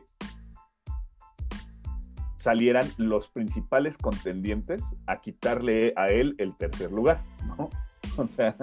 salieran 2.38 2.88
los 2.98 3.30
principales 3.30 3.98
contendientes 3.98 4.96
a 5.08 5.20
quitarle 5.20 5.94
a 5.96 6.10
él 6.10 6.36
el 6.38 6.56
tercer 6.56 6.92
lugar, 6.92 7.24
¿no? 7.58 7.70
O 8.18 8.26
sea, 8.26 8.56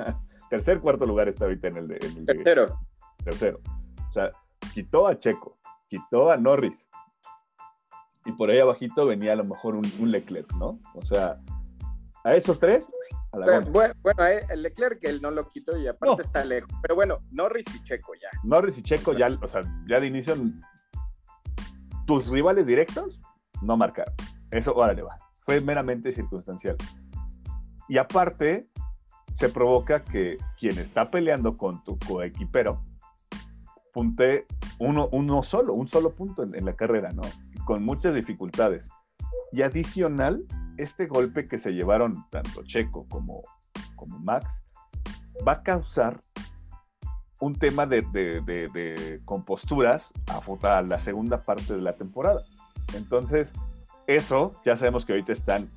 tercer, 0.48 0.80
cuarto 0.80 1.04
lugar 1.04 1.28
está 1.28 1.44
ahorita 1.44 1.68
en 1.68 1.76
el 1.76 1.88
de. 1.88 1.98
tercero. 1.98 2.80
tercero. 3.22 3.60
O 4.08 4.10
sea, 4.10 4.30
quitó 4.72 5.06
a 5.06 5.18
Checo, 5.18 5.58
quitó 5.86 6.30
a 6.30 6.38
Norris. 6.38 6.86
Y 8.24 8.32
por 8.32 8.48
ahí 8.48 8.60
abajito 8.60 9.04
venía 9.04 9.32
a 9.32 9.36
lo 9.36 9.44
mejor 9.44 9.74
un, 9.74 10.10
Leclerc, 10.10 10.50
¿no? 10.54 10.78
O 10.94 11.02
sea, 11.02 11.38
a 12.24 12.34
esos 12.34 12.58
tres, 12.58 12.88
a 13.32 13.38
la 13.38 13.60
bueno, 13.60 13.94
bueno, 14.02 14.26
eh, 14.26 14.46
el 14.50 14.62
Leclerc 14.62 15.00
que 15.00 15.08
él 15.08 15.20
no 15.20 15.30
lo 15.30 15.48
quitó 15.48 15.76
y 15.76 15.86
aparte 15.88 16.22
está 16.22 16.44
lejos. 16.44 16.70
Pero 16.80 16.94
bueno, 16.94 17.20
Norris 17.30 17.66
y 17.74 17.82
Checo 17.82 18.12
ya. 18.14 18.28
Norris 18.44 18.78
y 18.78 18.82
Checo 18.82 19.12
ya, 19.12 19.28
o 19.40 19.46
sea, 19.46 19.62
ya 19.88 20.00
de 20.00 20.06
inicio, 20.06 20.36
tus 22.06 22.28
rivales 22.28 22.66
directos 22.66 23.22
no 23.60 23.76
marcaron. 23.76 24.14
Eso, 24.50 24.74
órale 24.74 25.02
va. 25.02 25.16
Fue 25.40 25.60
meramente 25.60 26.12
circunstancial. 26.12 26.76
Y 27.88 27.98
aparte, 27.98 28.68
se 29.34 29.48
provoca 29.48 30.04
que 30.04 30.38
quien 30.58 30.78
está 30.78 31.10
peleando 31.10 31.56
con 31.56 31.82
tu 31.84 31.98
coequipero 31.98 32.84
punte 33.92 34.46
uno, 34.78 35.08
uno 35.12 35.42
solo, 35.42 35.74
un 35.74 35.86
solo 35.86 36.14
punto 36.14 36.42
en, 36.42 36.64
la 36.64 36.74
carrera, 36.74 37.10
¿no? 37.12 37.22
Con 37.66 37.84
muchas 37.84 38.14
dificultades. 38.14 38.88
Y 39.52 39.62
adicional, 39.62 40.44
este 40.76 41.06
golpe 41.06 41.48
que 41.48 41.58
se 41.58 41.72
llevaron 41.72 42.26
tanto 42.30 42.62
Checo 42.64 43.06
como, 43.08 43.42
como 43.96 44.18
Max 44.18 44.62
va 45.46 45.52
a 45.52 45.62
causar 45.62 46.20
un 47.40 47.54
tema 47.54 47.86
de, 47.86 48.02
de, 48.02 48.40
de, 48.40 49.20
composturas 49.24 50.12
a, 50.28 50.76
a, 50.76 50.82
la 50.82 50.98
segunda 50.98 51.42
parte 51.42 51.74
de 51.74 51.80
la 51.80 51.96
temporada. 51.96 52.44
Entonces, 52.94 53.54
eso 54.06 54.54
ya 54.64 54.76
sabemos 54.76 55.04
que 55.04 55.12
ahorita 55.12 55.32
están 55.32 55.68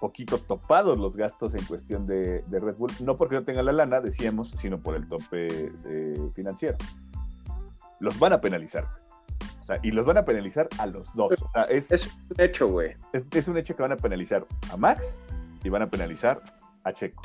poquito 0.00 0.38
topados 0.38 0.98
los 0.98 1.16
gastos 1.16 1.54
en 1.54 1.64
cuestión 1.64 2.06
de, 2.06 2.42
Red 2.50 2.76
Bull, 2.76 2.90
no 3.00 3.16
porque 3.16 3.36
no 3.36 3.44
tengan 3.44 3.66
la 3.66 3.72
lana, 3.72 4.00
decíamos, 4.00 4.50
sino 4.50 4.80
por 4.80 4.96
el 4.96 5.06
tope 5.06 5.48
eh, 5.84 6.30
financiero. 6.32 6.78
Los 8.00 8.18
van 8.18 8.32
a 8.32 8.40
penalizar. 8.40 8.88
Sea, 9.70 9.80
y 9.82 9.90
los 9.92 10.06
van 10.06 10.18
a 10.18 10.24
penalizar 10.24 10.68
a 10.78 10.86
los 10.86 11.14
dos. 11.14 11.32
es, 11.68 12.08
un 12.30 12.40
hecho, 12.40 12.68
güey. 12.68 12.96
Es, 13.12 13.48
un 13.48 13.58
hecho 13.58 13.76
que 13.76 13.82
van 13.82 13.92
a 13.92 13.96
penalizar 13.96 14.46
a 14.72 14.76
Max 14.76 15.18
y 15.62 15.68
van 15.68 15.82
a 15.82 15.90
penalizar 15.90 16.42
a 16.84 16.92
Checo. 16.92 17.22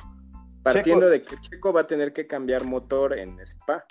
Partiendo 0.64 1.10
de 1.10 1.24
que 1.24 1.40
Checo 1.40 1.72
va 1.72 1.82
a 1.82 1.88
tener 1.88 2.14
que 2.14 2.26
cambiar 2.26 2.66
motor 2.66 3.18
en 3.18 3.40
Spa. 3.42 3.86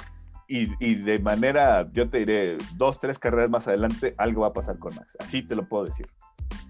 Y, 0.48 0.70
y, 0.84 0.96
de 0.96 1.18
manera, 1.20 1.88
yo 1.92 2.10
te 2.10 2.18
diré, 2.18 2.58
dos, 2.76 3.00
tres 3.00 3.18
carreras 3.18 3.48
más 3.48 3.66
adelante, 3.66 4.14
algo 4.18 4.42
va 4.42 4.48
a 4.48 4.52
pasar 4.52 4.78
con 4.78 4.94
Max. 4.94 5.16
Así 5.20 5.42
te 5.42 5.56
lo 5.56 5.68
puedo 5.68 5.84
decir 5.84 6.06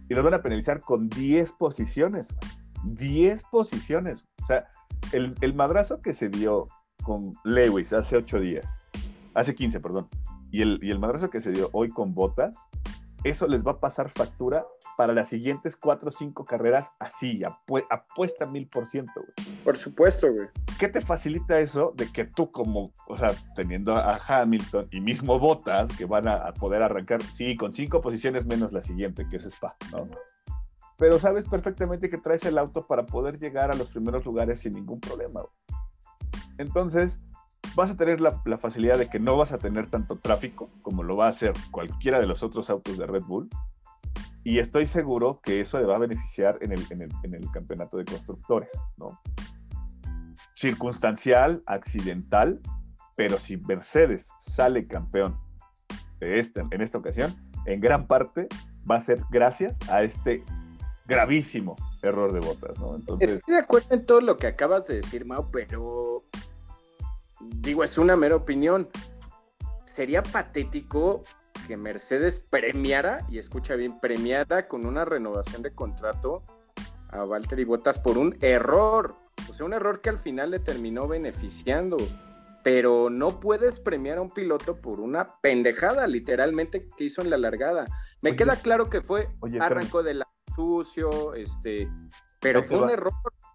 y 0.09 0.15
los 0.15 0.25
van 0.25 0.35
a 0.35 0.43
penalizar 0.43 0.81
con 0.81 1.09
10 1.09 1.53
posiciones. 1.53 2.35
10 2.85 3.45
posiciones. 3.45 4.27
O 4.43 4.47
sea, 4.47 4.69
el, 5.13 5.35
el, 5.41 5.55
madrazo 5.55 6.01
que 6.01 6.13
se 6.13 6.29
dio 6.29 6.69
con 7.03 7.33
Lewis 7.45 7.93
hace 7.93 8.17
8 8.17 8.41
días, 8.41 8.81
hace 9.35 9.55
15, 9.55 9.81
perdón, 9.81 10.09
y 10.55 10.63
el, 10.63 10.79
y 10.83 10.93
el 10.93 11.01
madrazo 11.01 11.31
que 11.31 11.41
se 11.41 11.51
dio 11.51 11.69
hoy 11.73 11.91
con 11.91 12.15
Botas, 12.15 12.69
eso 13.25 13.49
les 13.49 13.67
va 13.67 13.73
a 13.73 13.81
pasar 13.81 14.09
factura 14.09 14.65
para 14.97 15.13
las 15.13 15.29
siguientes 15.29 15.75
cuatro 15.77 16.11
o 16.11 16.13
cinco 16.13 16.45
carreras 16.45 16.93
así, 17.01 17.41
apuesta 17.91 18.47
mil 18.47 18.69
por 18.69 18.87
ciento, 18.87 19.15
güey. 19.17 19.59
Por 19.65 19.77
supuesto, 19.77 20.33
güey. 20.33 20.47
¿Qué 20.79 20.89
te 20.89 21.01
facilita 21.01 21.59
eso 21.59 21.93
de 21.97 22.13
que 22.13 22.25
tú 22.25 22.53
como, 22.53 22.93
o 23.09 23.17
sea, 23.17 23.35
teniendo 23.57 23.97
a 23.97 24.17
Hamilton 24.17 24.87
y 24.93 25.01
mismo 25.01 25.41
Botas, 25.41 25.91
que 25.99 26.05
van 26.05 26.29
a, 26.29 26.55
poder 26.55 26.85
arrancar, 26.85 27.21
sí, 27.21 27.57
con 27.57 27.73
cinco 27.73 28.01
posiciones 28.01 28.47
menos 28.47 28.71
la 28.71 28.81
siguiente, 28.81 29.27
que 29.29 29.39
es 29.39 29.47
Spa, 29.47 29.75
¿no? 29.91 30.09
Pero 30.97 31.19
sabes 31.19 31.47
perfectamente 31.47 32.09
que 32.09 32.19
traes 32.19 32.45
el 32.45 32.59
auto 32.59 32.87
para 32.87 33.07
poder 33.07 33.41
llegar 33.41 33.73
a 33.73 33.75
los 33.75 33.89
primeros 33.89 34.25
lugares 34.25 34.61
sin 34.61 34.75
ningún 34.75 35.01
problema, 35.01 35.41
güey. 35.41 35.53
Entonces, 36.59 37.21
vas 37.75 37.91
a 37.91 37.97
tener 37.97 38.21
la, 38.21 38.33
facilidad 38.59 38.99
de 38.99 39.09
que 39.09 39.19
no 39.19 39.37
vas 39.37 39.53
a 39.53 39.59
tener 39.59 39.87
tanto 39.89 40.17
tráfico 40.17 40.71
como 40.83 41.03
lo 41.03 41.17
va 41.17 41.27
a 41.27 41.31
hacer 41.31 41.53
cualquiera 41.71 42.21
de 42.21 42.27
los 42.27 42.43
otros 42.43 42.71
autos 42.71 42.99
de 42.99 43.07
Red 43.07 43.23
Bull. 43.23 43.49
Y 44.43 44.59
estoy 44.59 44.87
seguro 44.87 45.41
que 45.43 45.61
eso 45.61 45.79
le 45.79 45.87
va 45.87 45.97
a 45.97 45.99
beneficiar 45.99 46.59
en 46.61 46.73
el, 46.73 46.87
en 46.91 47.35
el, 47.35 47.51
campeonato 47.51 47.97
de 47.97 48.05
constructores, 48.05 48.79
¿no? 48.99 49.19
Circunstancial, 50.55 51.63
accidental, 51.67 52.61
pero 53.17 53.39
si 53.39 53.57
Mercedes 53.57 54.31
sale 54.39 54.87
campeón 54.87 55.39
de 56.21 56.39
este, 56.39 56.63
en 56.71 56.81
esta 56.83 56.99
ocasión, 56.99 57.35
en 57.65 57.81
gran 57.81 58.07
parte 58.07 58.49
va 58.89 58.97
a 58.97 59.01
ser 59.01 59.23
gracias 59.31 59.79
a 59.89 60.03
este 60.03 60.45
gravísimo 61.07 61.77
error 62.03 62.33
de 62.33 62.41
botas, 62.41 62.79
¿no? 62.79 62.97
Entonces... 62.97 63.35
Estoy 63.35 63.55
de 63.55 63.61
acuerdo 63.61 63.95
en 63.95 64.05
todo 64.05 64.21
lo 64.21 64.37
que 64.37 64.47
acabas 64.47 64.87
de 64.87 64.97
decir, 64.97 65.25
Mau, 65.25 65.51
pero 65.51 66.23
digo, 67.51 67.85
es 67.85 67.99
una 67.99 68.17
mera 68.17 68.37
opinión. 68.37 68.89
Sería 69.85 70.23
patético 70.23 71.23
que 71.67 71.77
Mercedes 71.77 72.41
premiara, 72.41 73.27
y 73.31 73.39
escucha 73.39 73.75
bien, 73.75 74.01
premiara 74.01 74.69
con 74.69 74.87
una 74.87 75.05
renovación 75.05 75.63
de 75.63 75.75
contrato 75.75 76.43
a 77.09 77.25
Valtteri 77.25 77.65
Bottas 77.65 77.99
por 77.99 78.19
un 78.19 78.37
error. 78.41 79.17
O 79.49 79.53
sea, 79.53 79.67
un 79.67 79.73
error 79.73 80.01
que 80.01 80.11
al 80.11 80.19
final 80.19 80.51
le 80.51 80.59
terminó 80.59 81.07
beneficiando. 81.07 81.97
Pero 82.63 83.11
no 83.11 83.41
puedes 83.41 83.79
premiar 83.79 84.17
a 84.17 84.23
un 84.23 84.31
piloto 84.31 84.81
por 84.81 84.99
una 84.99 85.39
pendejada, 85.41 86.07
literalmente, 86.07 86.89
que 86.97 87.05
hizo 87.05 87.21
en 87.21 87.29
la 87.29 87.37
largada. 87.37 87.85
Me 88.23 88.37
queda 88.37 88.57
claro 88.57 88.89
que 88.89 89.03
fue 89.03 89.29
arranco 89.61 90.03
de 90.03 90.15
la 90.15 90.29
sucio, 90.55 91.35
este, 91.35 91.91
pero 92.41 92.63
fue 92.63 92.79
un 92.79 92.91
error 92.91 93.13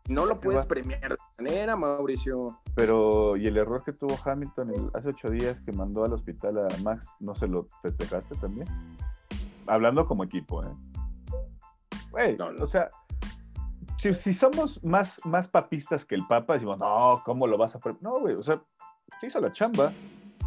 no 0.08 0.26
lo 0.26 0.40
puedes 0.40 0.66
premiar 0.66 1.18
de 1.38 1.44
manera, 1.44 1.76
Mauricio. 1.76 2.60
Pero, 2.76 3.38
¿y 3.38 3.48
el 3.48 3.58
error 3.58 3.84
que 3.84 3.94
tuvo 3.94 4.18
Hamilton 4.24 4.92
hace 4.94 5.10
ocho 5.10 5.30
días 5.30 5.62
que 5.62 5.72
mandó 5.72 6.04
al 6.04 6.14
hospital 6.14 6.58
a 6.58 6.68
Max, 6.84 7.14
no 7.20 7.36
se 7.36 7.48
lo 7.48 7.68
festejaste 7.82 8.36
también? 8.36 8.68
Hablando 9.68 10.06
como 10.06 10.24
equipo, 10.24 10.64
¿eh? 10.64 10.76
Güey, 12.12 12.38
o 12.40 12.66
sea, 12.66 12.90
si, 14.00 14.34
somos 14.34 14.84
más, 14.84 15.26
más 15.26 15.48
papistas 15.48 16.06
que 16.06 16.16
el 16.16 16.26
Papa, 16.26 16.54
decimos, 16.54 16.78
no, 16.80 17.22
¿cómo 17.26 17.46
lo 17.48 17.58
vas 17.58 17.76
a 17.76 17.80
No, 18.02 18.20
güey, 18.20 18.36
o 18.36 18.44
sea, 18.44 18.62
te 19.20 19.28
hizo 19.28 19.40
la 19.42 19.52
chamba. 19.52 19.92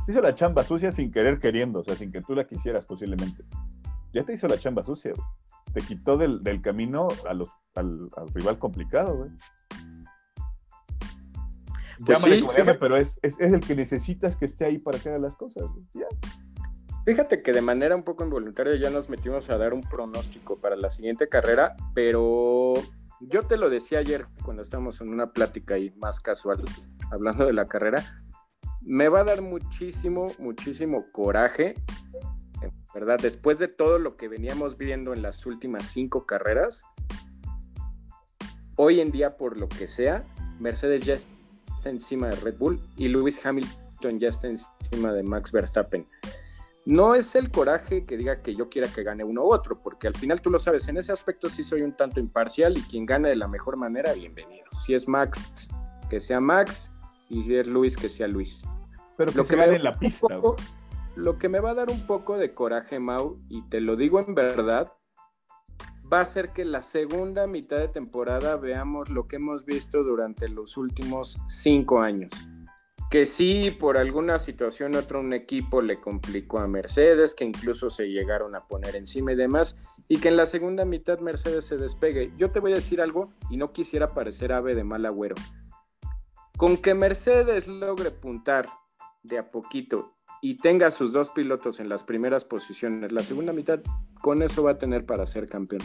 Te 0.06 0.12
hizo 0.12 0.22
la 0.22 0.34
chamba 0.34 0.64
sucia 0.64 0.90
sin 0.90 1.12
querer 1.12 1.38
queriendo, 1.38 1.80
o 1.80 1.84
sea, 1.84 1.94
sin 1.94 2.10
que 2.10 2.22
tú 2.22 2.34
la 2.34 2.46
quisieras 2.46 2.86
posiblemente. 2.86 3.44
Ya 4.12 4.24
te 4.24 4.34
hizo 4.34 4.48
la 4.48 4.58
chamba 4.58 4.82
sucia, 4.82 5.12
güey 5.14 5.26
te 5.72 5.80
quitó 5.80 6.16
del, 6.16 6.60
camino 6.60 7.08
a 7.28 7.34
los, 7.34 7.50
al, 7.74 8.08
rival 8.34 8.58
complicado, 8.58 9.16
güey. 9.16 9.30
Pues 12.04 12.20
sí, 12.20 12.44
pero 12.80 12.96
es, 12.96 13.18
el 13.22 13.60
que 13.60 13.76
necesitas 13.76 14.36
que 14.36 14.44
esté 14.44 14.64
ahí 14.64 14.78
para 14.78 14.98
que 14.98 15.08
haga 15.08 15.18
las 15.18 15.36
cosas, 15.36 15.70
güey. 15.70 16.06
Fíjate 17.04 17.42
que 17.42 17.52
de 17.52 17.62
manera 17.62 17.96
un 17.96 18.04
poco 18.04 18.22
involuntaria 18.22 18.76
ya 18.76 18.88
nos 18.90 19.08
metimos 19.08 19.50
a 19.50 19.58
dar 19.58 19.74
un 19.74 19.82
pronóstico 19.82 20.58
para 20.60 20.76
la 20.76 20.88
siguiente 20.88 21.28
carrera, 21.28 21.76
pero 21.94 22.74
yo 23.20 23.42
te 23.44 23.56
lo 23.56 23.70
decía 23.70 23.98
ayer 23.98 24.26
cuando 24.44 24.62
estábamos 24.62 25.00
en 25.00 25.08
una 25.08 25.32
plática 25.32 25.74
ahí 25.74 25.92
más 25.96 26.20
casual, 26.20 26.62
hablando 27.10 27.44
de 27.44 27.52
la 27.52 27.66
carrera, 27.66 28.22
me 28.82 29.08
va 29.08 29.20
a 29.20 29.24
dar 29.24 29.42
muchísimo, 29.42 30.32
muchísimo 30.38 31.06
coraje 31.12 31.74
¿verdad? 32.94 33.18
Después 33.20 33.58
de 33.58 33.68
todo 33.68 33.98
lo 33.98 34.16
que 34.16 34.28
veníamos 34.28 34.76
viendo 34.76 35.12
en 35.12 35.22
las 35.22 35.44
últimas 35.46 35.86
cinco 35.86 36.26
carreras, 36.26 36.84
hoy 38.76 39.00
en 39.00 39.10
día, 39.10 39.36
por 39.36 39.58
lo 39.58 39.68
que 39.68 39.88
sea, 39.88 40.22
Mercedes 40.58 41.04
ya 41.04 41.14
está 41.14 41.90
encima 41.90 42.28
de 42.28 42.36
Red 42.36 42.58
Bull 42.58 42.80
y 42.96 43.08
Lewis 43.08 43.44
Hamilton 43.44 44.18
ya 44.18 44.28
está 44.28 44.48
encima 44.48 45.12
de 45.12 45.22
Max 45.22 45.52
Verstappen. 45.52 46.06
No 46.84 47.14
es 47.14 47.36
el 47.36 47.50
coraje 47.52 48.04
que 48.04 48.16
diga 48.16 48.42
que 48.42 48.56
yo 48.56 48.68
quiera 48.68 48.88
que 48.88 49.04
gane 49.04 49.22
uno 49.22 49.44
u 49.44 49.52
otro, 49.52 49.80
porque 49.80 50.08
al 50.08 50.14
final 50.14 50.40
tú 50.40 50.50
lo 50.50 50.58
sabes, 50.58 50.88
en 50.88 50.96
ese 50.96 51.12
aspecto 51.12 51.48
sí 51.48 51.62
soy 51.62 51.82
un 51.82 51.92
tanto 51.92 52.18
imparcial 52.18 52.76
y 52.76 52.82
quien 52.82 53.06
gane 53.06 53.28
de 53.28 53.36
la 53.36 53.46
mejor 53.46 53.76
manera, 53.76 54.12
bienvenido. 54.12 54.66
Si 54.84 54.92
es 54.92 55.06
Max, 55.06 55.70
que 56.10 56.18
sea 56.18 56.40
Max, 56.40 56.90
y 57.28 57.42
si 57.44 57.56
es 57.56 57.68
Luis, 57.68 57.96
que 57.96 58.08
sea 58.08 58.26
Luis. 58.26 58.64
Pero 59.16 59.30
que 59.30 59.38
lo 59.38 59.46
que 59.46 59.56
gane 59.56 59.76
en 59.76 59.84
la 59.84 59.96
pista. 59.96 60.40
Lo 61.14 61.38
que 61.38 61.48
me 61.48 61.60
va 61.60 61.70
a 61.72 61.74
dar 61.74 61.90
un 61.90 62.06
poco 62.06 62.38
de 62.38 62.54
coraje, 62.54 62.98
Mau, 62.98 63.38
y 63.48 63.68
te 63.68 63.80
lo 63.80 63.96
digo 63.96 64.18
en 64.18 64.34
verdad, 64.34 64.92
va 66.10 66.20
a 66.20 66.26
ser 66.26 66.48
que 66.48 66.64
la 66.64 66.82
segunda 66.82 67.46
mitad 67.46 67.78
de 67.78 67.88
temporada 67.88 68.56
veamos 68.56 69.10
lo 69.10 69.28
que 69.28 69.36
hemos 69.36 69.64
visto 69.66 70.04
durante 70.04 70.48
los 70.48 70.76
últimos 70.76 71.38
cinco 71.48 72.00
años. 72.00 72.32
Que 73.10 73.26
sí, 73.26 73.76
por 73.78 73.98
alguna 73.98 74.38
situación 74.38 74.94
otro 74.94 75.20
un 75.20 75.34
equipo 75.34 75.82
le 75.82 76.00
complicó 76.00 76.60
a 76.60 76.66
Mercedes, 76.66 77.34
que 77.34 77.44
incluso 77.44 77.90
se 77.90 78.08
llegaron 78.08 78.54
a 78.54 78.66
poner 78.66 78.96
encima 78.96 79.32
y 79.32 79.36
demás, 79.36 79.78
y 80.08 80.18
que 80.18 80.28
en 80.28 80.38
la 80.38 80.46
segunda 80.46 80.86
mitad 80.86 81.18
Mercedes 81.18 81.66
se 81.66 81.76
despegue. 81.76 82.32
Yo 82.38 82.50
te 82.50 82.60
voy 82.60 82.72
a 82.72 82.76
decir 82.76 83.02
algo 83.02 83.34
y 83.50 83.58
no 83.58 83.72
quisiera 83.72 84.14
parecer 84.14 84.52
ave 84.52 84.74
de 84.74 84.84
mal 84.84 85.04
agüero. 85.04 85.36
Con 86.56 86.78
que 86.78 86.94
Mercedes 86.94 87.68
logre 87.68 88.10
puntar 88.12 88.66
de 89.22 89.38
a 89.38 89.50
poquito 89.50 90.14
y 90.44 90.56
tenga 90.56 90.90
sus 90.90 91.12
dos 91.12 91.30
pilotos 91.30 91.78
en 91.78 91.88
las 91.88 92.02
primeras 92.02 92.44
posiciones, 92.44 93.12
la 93.12 93.22
segunda 93.22 93.52
mitad, 93.52 93.80
con 94.20 94.42
eso 94.42 94.64
va 94.64 94.72
a 94.72 94.76
tener 94.76 95.06
para 95.06 95.24
ser 95.26 95.46
campeón. 95.46 95.82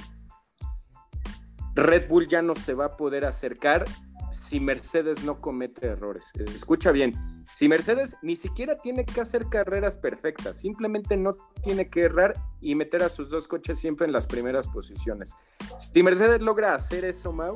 Red 1.75 2.09
Bull 2.09 2.27
ya 2.27 2.41
no 2.41 2.55
se 2.55 2.73
va 2.73 2.85
a 2.85 2.97
poder 2.97 3.23
acercar 3.23 3.85
si 4.31 4.59
Mercedes 4.59 5.23
no 5.23 5.39
comete 5.39 5.85
errores. 5.85 6.33
Escucha 6.55 6.91
bien, 6.91 7.13
si 7.53 7.69
Mercedes 7.69 8.15
ni 8.23 8.35
siquiera 8.35 8.75
tiene 8.75 9.05
que 9.05 9.21
hacer 9.21 9.47
carreras 9.47 9.95
perfectas, 9.95 10.59
simplemente 10.59 11.15
no 11.17 11.35
tiene 11.61 11.87
que 11.91 12.01
errar 12.01 12.33
y 12.59 12.73
meter 12.73 13.03
a 13.03 13.09
sus 13.09 13.29
dos 13.29 13.47
coches 13.47 13.77
siempre 13.77 14.07
en 14.07 14.11
las 14.11 14.25
primeras 14.25 14.67
posiciones. 14.67 15.37
Si 15.77 16.01
Mercedes 16.01 16.41
logra 16.41 16.73
hacer 16.73 17.05
eso, 17.05 17.31
Mau, 17.31 17.55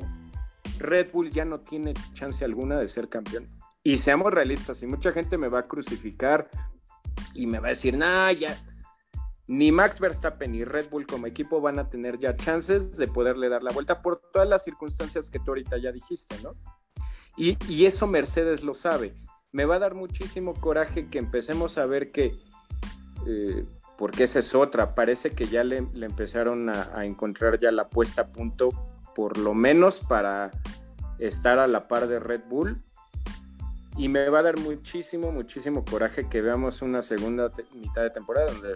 Red 0.77 1.11
Bull 1.11 1.31
ya 1.31 1.45
no 1.45 1.61
tiene 1.61 1.95
chance 2.13 2.45
alguna 2.45 2.79
de 2.79 2.87
ser 2.87 3.09
campeón. 3.09 3.49
Y 3.83 3.97
seamos 3.97 4.31
realistas, 4.31 4.83
y 4.83 4.85
mucha 4.85 5.11
gente 5.11 5.39
me 5.39 5.47
va 5.47 5.61
a 5.61 5.67
crucificar 5.67 6.47
y 7.33 7.47
me 7.47 7.59
va 7.59 7.67
a 7.67 7.69
decir, 7.69 7.97
nah, 7.97 8.31
ya, 8.31 8.57
ni 9.47 9.71
Max 9.71 9.99
Verstappen 9.99 10.51
ni 10.53 10.63
Red 10.63 10.89
Bull 10.89 11.05
como 11.05 11.27
equipo 11.27 11.59
van 11.59 11.77
a 11.77 11.89
tener 11.89 12.17
ya 12.17 12.35
chances 12.35 12.95
de 12.95 13.07
poderle 13.07 13.49
dar 13.49 13.63
la 13.63 13.71
vuelta 13.71 14.01
por 14.01 14.21
todas 14.31 14.47
las 14.47 14.63
circunstancias 14.63 15.29
que 15.29 15.39
tú 15.39 15.51
ahorita 15.51 15.77
ya 15.77 15.91
dijiste, 15.91 16.35
¿no? 16.41 16.55
Y, 17.35 17.85
eso 17.85 18.07
Mercedes 18.07 18.63
lo 18.63 18.73
sabe. 18.73 19.13
Me 19.51 19.65
va 19.65 19.75
a 19.75 19.79
dar 19.79 19.93
muchísimo 19.93 20.53
coraje 20.53 21.09
que 21.09 21.17
empecemos 21.17 21.77
a 21.77 21.85
ver 21.85 22.11
que, 22.11 22.39
eh, 23.27 23.65
porque 23.97 24.23
esa 24.23 24.39
es 24.39 24.53
otra, 24.53 24.95
parece 24.95 25.31
que 25.31 25.45
ya 25.45 25.63
le, 25.63 25.77
empezaron 25.77 26.69
a, 26.69 26.89
a, 26.95 27.05
encontrar 27.05 27.59
ya 27.59 27.71
la 27.71 27.89
puesta 27.89 28.23
a 28.23 28.31
punto, 28.31 28.69
por 29.15 29.37
lo 29.37 29.53
menos 29.53 29.99
para 29.99 30.51
estar 31.19 31.59
a 31.59 31.67
la 31.67 31.87
par 31.87 32.07
de 32.07 32.19
Red 32.19 32.43
Bull 32.47 32.81
y 33.97 34.07
me 34.07 34.29
va 34.29 34.39
a 34.39 34.43
dar 34.43 34.59
muchísimo, 34.59 35.31
muchísimo 35.31 35.83
coraje 35.83 36.27
que 36.29 36.41
veamos 36.41 36.81
una 36.81 37.01
segunda 37.01 37.51
mitad 37.73 38.03
de 38.03 38.09
temporada 38.09 38.51
donde 38.51 38.75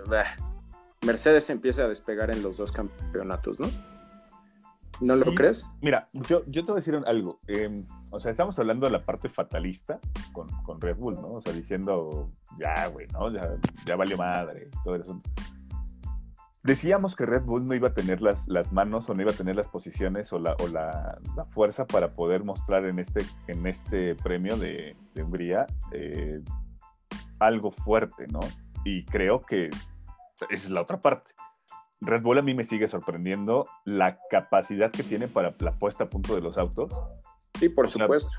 Mercedes 1.06 1.50
empieza 1.50 1.84
a 1.84 1.88
despegar 1.88 2.32
en 2.32 2.44
los 2.44 2.58
dos 2.58 2.72
campeonatos, 2.72 3.60
¿no? 3.60 3.68
¿No 5.02 5.16
lo 5.16 5.36
crees? 5.36 5.70
Mira, 5.82 6.08
yo, 6.14 6.44
yo 6.48 6.62
te 6.62 6.72
voy 6.72 6.74
a 6.74 6.76
decir 6.76 7.00
algo. 7.06 7.40
Em, 7.48 7.86
o 8.12 8.20
sea, 8.20 8.32
estamos 8.32 8.58
hablando 8.60 8.86
de 8.86 8.94
la 8.94 9.04
parte 9.04 9.30
fatalista 9.30 10.00
con, 10.32 10.48
con 10.64 10.80
Red 10.80 10.98
Bull, 10.98 11.16
¿no? 11.16 11.32
O 11.32 11.42
sea, 11.42 11.52
diciendo, 11.52 12.32
ya, 12.58 12.88
güey, 12.88 13.08
¿no? 13.08 13.30
Ya, 13.32 13.58
ya 13.86 13.96
valió 13.96 14.18
madre, 14.18 14.70
todo 14.84 14.96
eso. 14.96 15.22
Decíamos 16.66 17.16
que 17.16 17.28
Red 17.28 17.44
Bull 17.44 17.68
no 17.68 17.76
iba 17.76 17.90
a 17.90 17.94
tener 17.94 18.22
las, 18.22 18.48
las 18.48 18.74
manos 18.74 19.08
o 19.08 19.14
no 19.14 19.22
iba 19.22 19.32
a 19.32 19.36
tener 19.36 19.56
las 19.56 19.70
posiciones 19.70 20.34
o 20.34 20.40
la, 20.40 20.56
o 20.56 20.68
la, 20.68 21.20
la 21.36 21.46
fuerza 21.46 21.86
para 21.86 22.16
poder 22.16 22.44
mostrar 22.44 22.86
en 22.86 22.98
este, 22.98 23.24
en 23.46 23.68
este 23.68 24.16
premio 24.16 24.58
de, 24.58 24.96
de 25.14 25.24
Hungría 25.24 25.68
eh, 25.92 26.42
algo 27.38 27.70
fuerte, 27.70 28.28
¿no? 28.28 28.40
Y 28.84 29.06
creo 29.06 29.46
que 29.46 29.70
es 30.50 30.68
la 30.72 30.82
otra 30.82 31.02
parte. 31.02 31.34
Red 32.02 32.24
Bull 32.24 32.40
a 32.40 32.42
mí 32.42 32.56
me 32.56 32.64
sigue 32.64 32.88
sorprendiendo 32.88 33.68
la 33.84 34.18
capacidad 34.32 34.92
que 34.92 35.04
tiene 35.04 35.28
para 35.28 35.54
la 35.60 35.78
puesta 35.78 36.06
a 36.06 36.10
punto 36.10 36.34
de 36.34 36.42
los 36.42 36.58
autos. 36.58 36.92
Sí, 37.60 37.70
por 37.70 37.88
supuesto. 37.88 38.32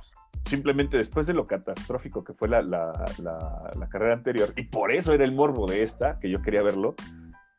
simplemente 0.45 0.97
después 0.97 1.29
de 1.29 1.33
lo 1.33 1.47
catastrófico 1.47 2.25
que 2.25 2.33
fue 2.33 2.49
la, 2.49 2.61
la, 2.63 3.89
carrera 3.89 4.15
anterior, 4.15 4.53
y 4.57 4.65
por 4.65 4.91
eso 4.91 5.13
era 5.13 5.23
el 5.23 5.33
morbo 5.33 5.67
de 5.67 5.85
esta, 5.85 6.19
que 6.19 6.29
yo 6.29 6.43
quería 6.43 6.63
verlo, 6.63 6.97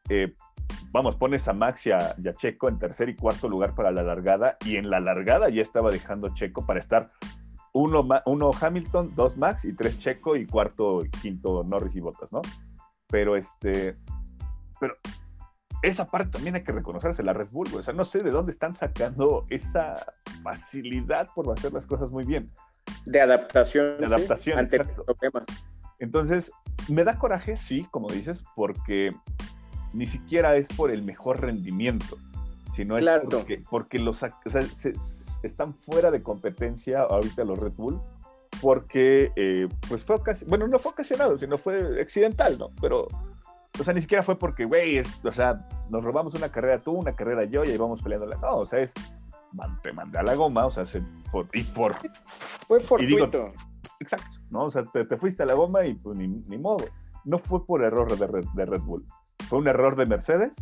eh, 0.10 0.36
vamos, 0.92 1.16
pones 1.16 1.48
a 1.48 1.54
Max 1.54 1.86
y 1.88 1.92
a, 1.92 2.16
Checo 2.36 2.70
en 2.70 2.80
tercer 2.80 3.10
y 3.10 3.16
cuarto 3.16 3.50
lugar 3.50 3.76
para 3.76 3.92
la 3.92 4.04
largada, 4.04 4.58
y 4.66 4.78
en 4.78 4.90
la 4.90 5.00
largada 5.00 5.50
ya 5.50 5.62
estaba 5.62 5.92
dejando 5.92 6.34
Checo 6.34 6.66
para 6.66 6.80
estar 6.80 7.10
uno, 7.74 8.08
uno 8.26 8.52
Hamilton, 8.60 9.14
dos 9.16 9.38
Max 9.38 9.66
y 9.66 9.76
tres 9.76 9.98
Checo 9.98 10.36
y 10.36 10.46
cuarto 10.46 11.06
y 11.06 11.10
quinto 11.10 11.64
Norris 11.64 11.96
y 11.96 12.00
Bottas, 12.00 12.32
¿no? 12.32 12.42
Pero 13.08 13.36
este, 13.36 13.98
pero 14.80 14.96
esa 15.82 16.10
parte 16.10 16.32
también 16.32 16.56
hay 16.56 16.64
que 16.64 16.72
reconocerse 16.72 17.24
la 17.24 17.34
Red 17.34 17.50
Bull, 17.52 17.68
o 17.76 17.84
sea, 17.84 17.94
no 17.94 18.06
sé 18.06 18.20
de 18.20 18.32
dónde 18.32 18.52
están 18.52 18.74
sacando 18.74 19.46
esa 19.50 20.06
facilidad 20.42 21.30
por 21.36 21.52
hacer 21.52 21.74
las 21.74 21.86
cosas 21.86 22.12
muy 22.12 22.26
bien. 22.26 22.52
De 23.06 23.22
adaptación. 23.22 23.98
De 24.00 24.06
adaptación, 24.06 24.60
ante 24.60 24.84
problemas. 24.84 25.44
Entonces, 26.00 26.52
me 26.88 27.04
da 27.04 27.18
coraje, 27.18 27.58
sí, 27.58 27.88
como 27.92 28.10
dices, 28.10 28.44
porque 28.56 29.16
ni 29.98 30.06
siquiera 30.06 30.56
es 30.56 30.68
por 30.68 30.92
el 30.92 31.02
mejor 31.02 31.42
rendimiento, 31.42 32.18
sino 32.72 32.96
es 32.98 33.06
porque, 33.30 33.64
porque 33.68 33.98
los 33.98 34.22
o 34.22 34.30
sea, 34.46 34.64
están 35.42 35.74
fuera 35.74 36.12
de 36.12 36.22
competencia 36.22 37.02
ahorita 37.02 37.44
los 37.44 37.58
Red 37.58 37.74
Bull, 37.74 38.00
porque 38.62 39.32
eh, 39.36 39.68
pues 39.90 40.04
fue 40.04 40.18
bueno, 40.46 40.68
no 40.68 40.78
fue 40.78 40.92
ocasionado, 40.92 41.36
sino 41.40 41.58
fue 41.58 42.00
accidental, 42.00 42.60
¿no? 42.60 42.70
Pero 42.80 43.08
o 43.80 43.84
sea, 43.84 43.92
ni 43.96 44.02
siquiera 44.02 44.22
fue 44.22 44.38
porque, 44.38 44.66
güey, 44.66 45.00
o 45.00 45.32
sea, 45.32 45.68
nos 45.90 46.04
robamos 46.04 46.36
una 46.36 46.50
carrera 46.50 46.80
tú, 46.80 46.92
una 46.92 47.16
carrera 47.16 47.46
yo 47.46 47.66
y 47.66 47.70
ahí 47.70 47.78
vamos 47.78 48.02
peleando. 48.04 48.28
No, 48.28 48.58
o 48.58 48.66
sea, 48.68 48.80
es, 48.80 48.94
te 49.82 49.94
mandé 49.94 50.20
a 50.20 50.24
la 50.24 50.36
goma, 50.36 50.68
o 50.68 50.72
sea, 50.72 50.86
por, 51.32 51.48
y 51.54 51.64
por... 51.64 51.96
Fue 52.68 52.80
fortuito. 52.80 53.52
exacto, 54.00 54.38
¿no? 54.52 54.66
O 54.66 54.72
sea, 54.72 54.86
te, 54.86 55.18
fuiste 55.18 55.42
a 55.42 55.48
la 55.48 55.54
goma 55.54 55.86
y 55.86 55.96
pues 55.96 56.20
ni, 56.20 56.28
ni 56.28 56.58
modo. 56.60 56.86
No 57.26 57.40
fue 57.40 57.66
por 57.66 57.84
error 57.84 58.16
de 58.18 58.66
Red 58.66 58.82
Bull, 58.82 59.06
fue 59.48 59.60
un 59.60 59.68
error 59.68 59.96
de 59.96 60.06
Mercedes 60.06 60.56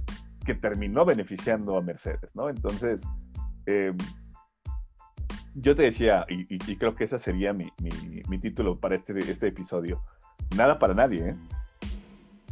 que 0.45 0.53
terminó 0.53 1.05
beneficiando 1.05 1.77
a 1.77 1.81
Mercedes, 1.81 2.35
¿no? 2.35 2.49
Entonces, 2.49 3.07
em, 3.65 3.97
yo 5.55 5.75
te 5.75 5.83
decía, 5.83 6.25
y, 6.29 6.75
creo 6.77 6.95
que 6.95 7.05
ese 7.05 7.17
sería 7.17 7.53
mi, 7.53 7.71
mi, 7.81 8.21
mi, 8.27 8.37
título 8.37 8.79
para 8.79 8.95
este, 8.95 9.17
este 9.19 9.47
episodio, 9.47 10.03
nada 10.55 10.77
para 10.77 10.93
nadie, 10.93 11.29
¿eh? 11.29 11.35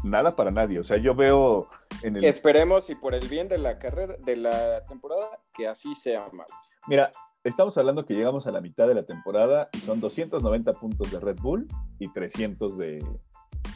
nada 0.04 0.36
para 0.36 0.52
nadie. 0.52 0.80
O 0.80 0.84
sea, 0.84 0.98
yo 0.98 1.16
veo 1.16 1.68
en 2.02 2.18
el... 2.18 2.26
Esperemos 2.26 2.90
y 2.90 2.96
por 2.96 3.14
el 3.14 3.28
bien 3.28 3.48
de 3.48 3.58
la 3.58 3.80
carrera, 3.80 4.16
de 4.24 4.38
la 4.38 4.86
temporada, 4.86 5.40
que 5.54 5.68
así 5.68 5.96
sea, 5.96 6.28
mal. 6.32 6.46
Mira, 6.88 7.12
estamos 7.44 7.78
hablando 7.78 8.06
que 8.06 8.14
llegamos 8.14 8.48
a 8.48 8.52
la 8.52 8.62
mitad 8.62 8.88
de 8.88 8.96
la 8.96 9.06
temporada 9.06 9.70
y 9.74 9.78
son 9.80 10.00
290 10.00 10.74
puntos 10.74 11.12
de 11.12 11.20
Red 11.20 11.38
Bull 11.42 11.68
y 12.00 12.12
300 12.12 12.78
de, 12.78 13.06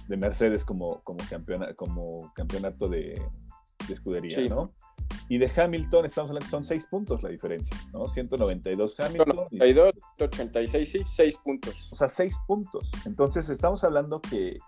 de 0.08 0.18
Mercedes 0.18 0.66
como, 0.66 1.02
como, 1.04 1.20
campeona, 1.30 1.74
como 1.74 2.32
campeonato 2.34 2.88
de, 2.88 3.22
escudería, 3.90 4.48
¿no? 4.50 4.74
Y 5.30 5.38
de 5.38 5.50
Hamilton 5.56 6.06
estamos 6.06 6.30
hablando 6.30 6.46
que 6.46 6.52
son 6.52 6.64
6 6.64 6.88
puntos 6.88 7.24
la 7.24 7.30
diferencia, 7.30 7.76
¿no? 7.94 8.08
192 8.08 9.00
Hamilton. 9.00 9.48
192, 9.50 9.94
86, 10.20 10.90
sí, 10.90 11.04
6 11.06 11.38
puntos. 11.38 11.94
O 11.94 11.96
sea, 11.96 12.10
6 12.10 12.40
puntos. 12.46 12.92
Entonces 13.06 13.50
estamos 13.50 13.84
hablando 13.84 14.22
que 14.22 14.60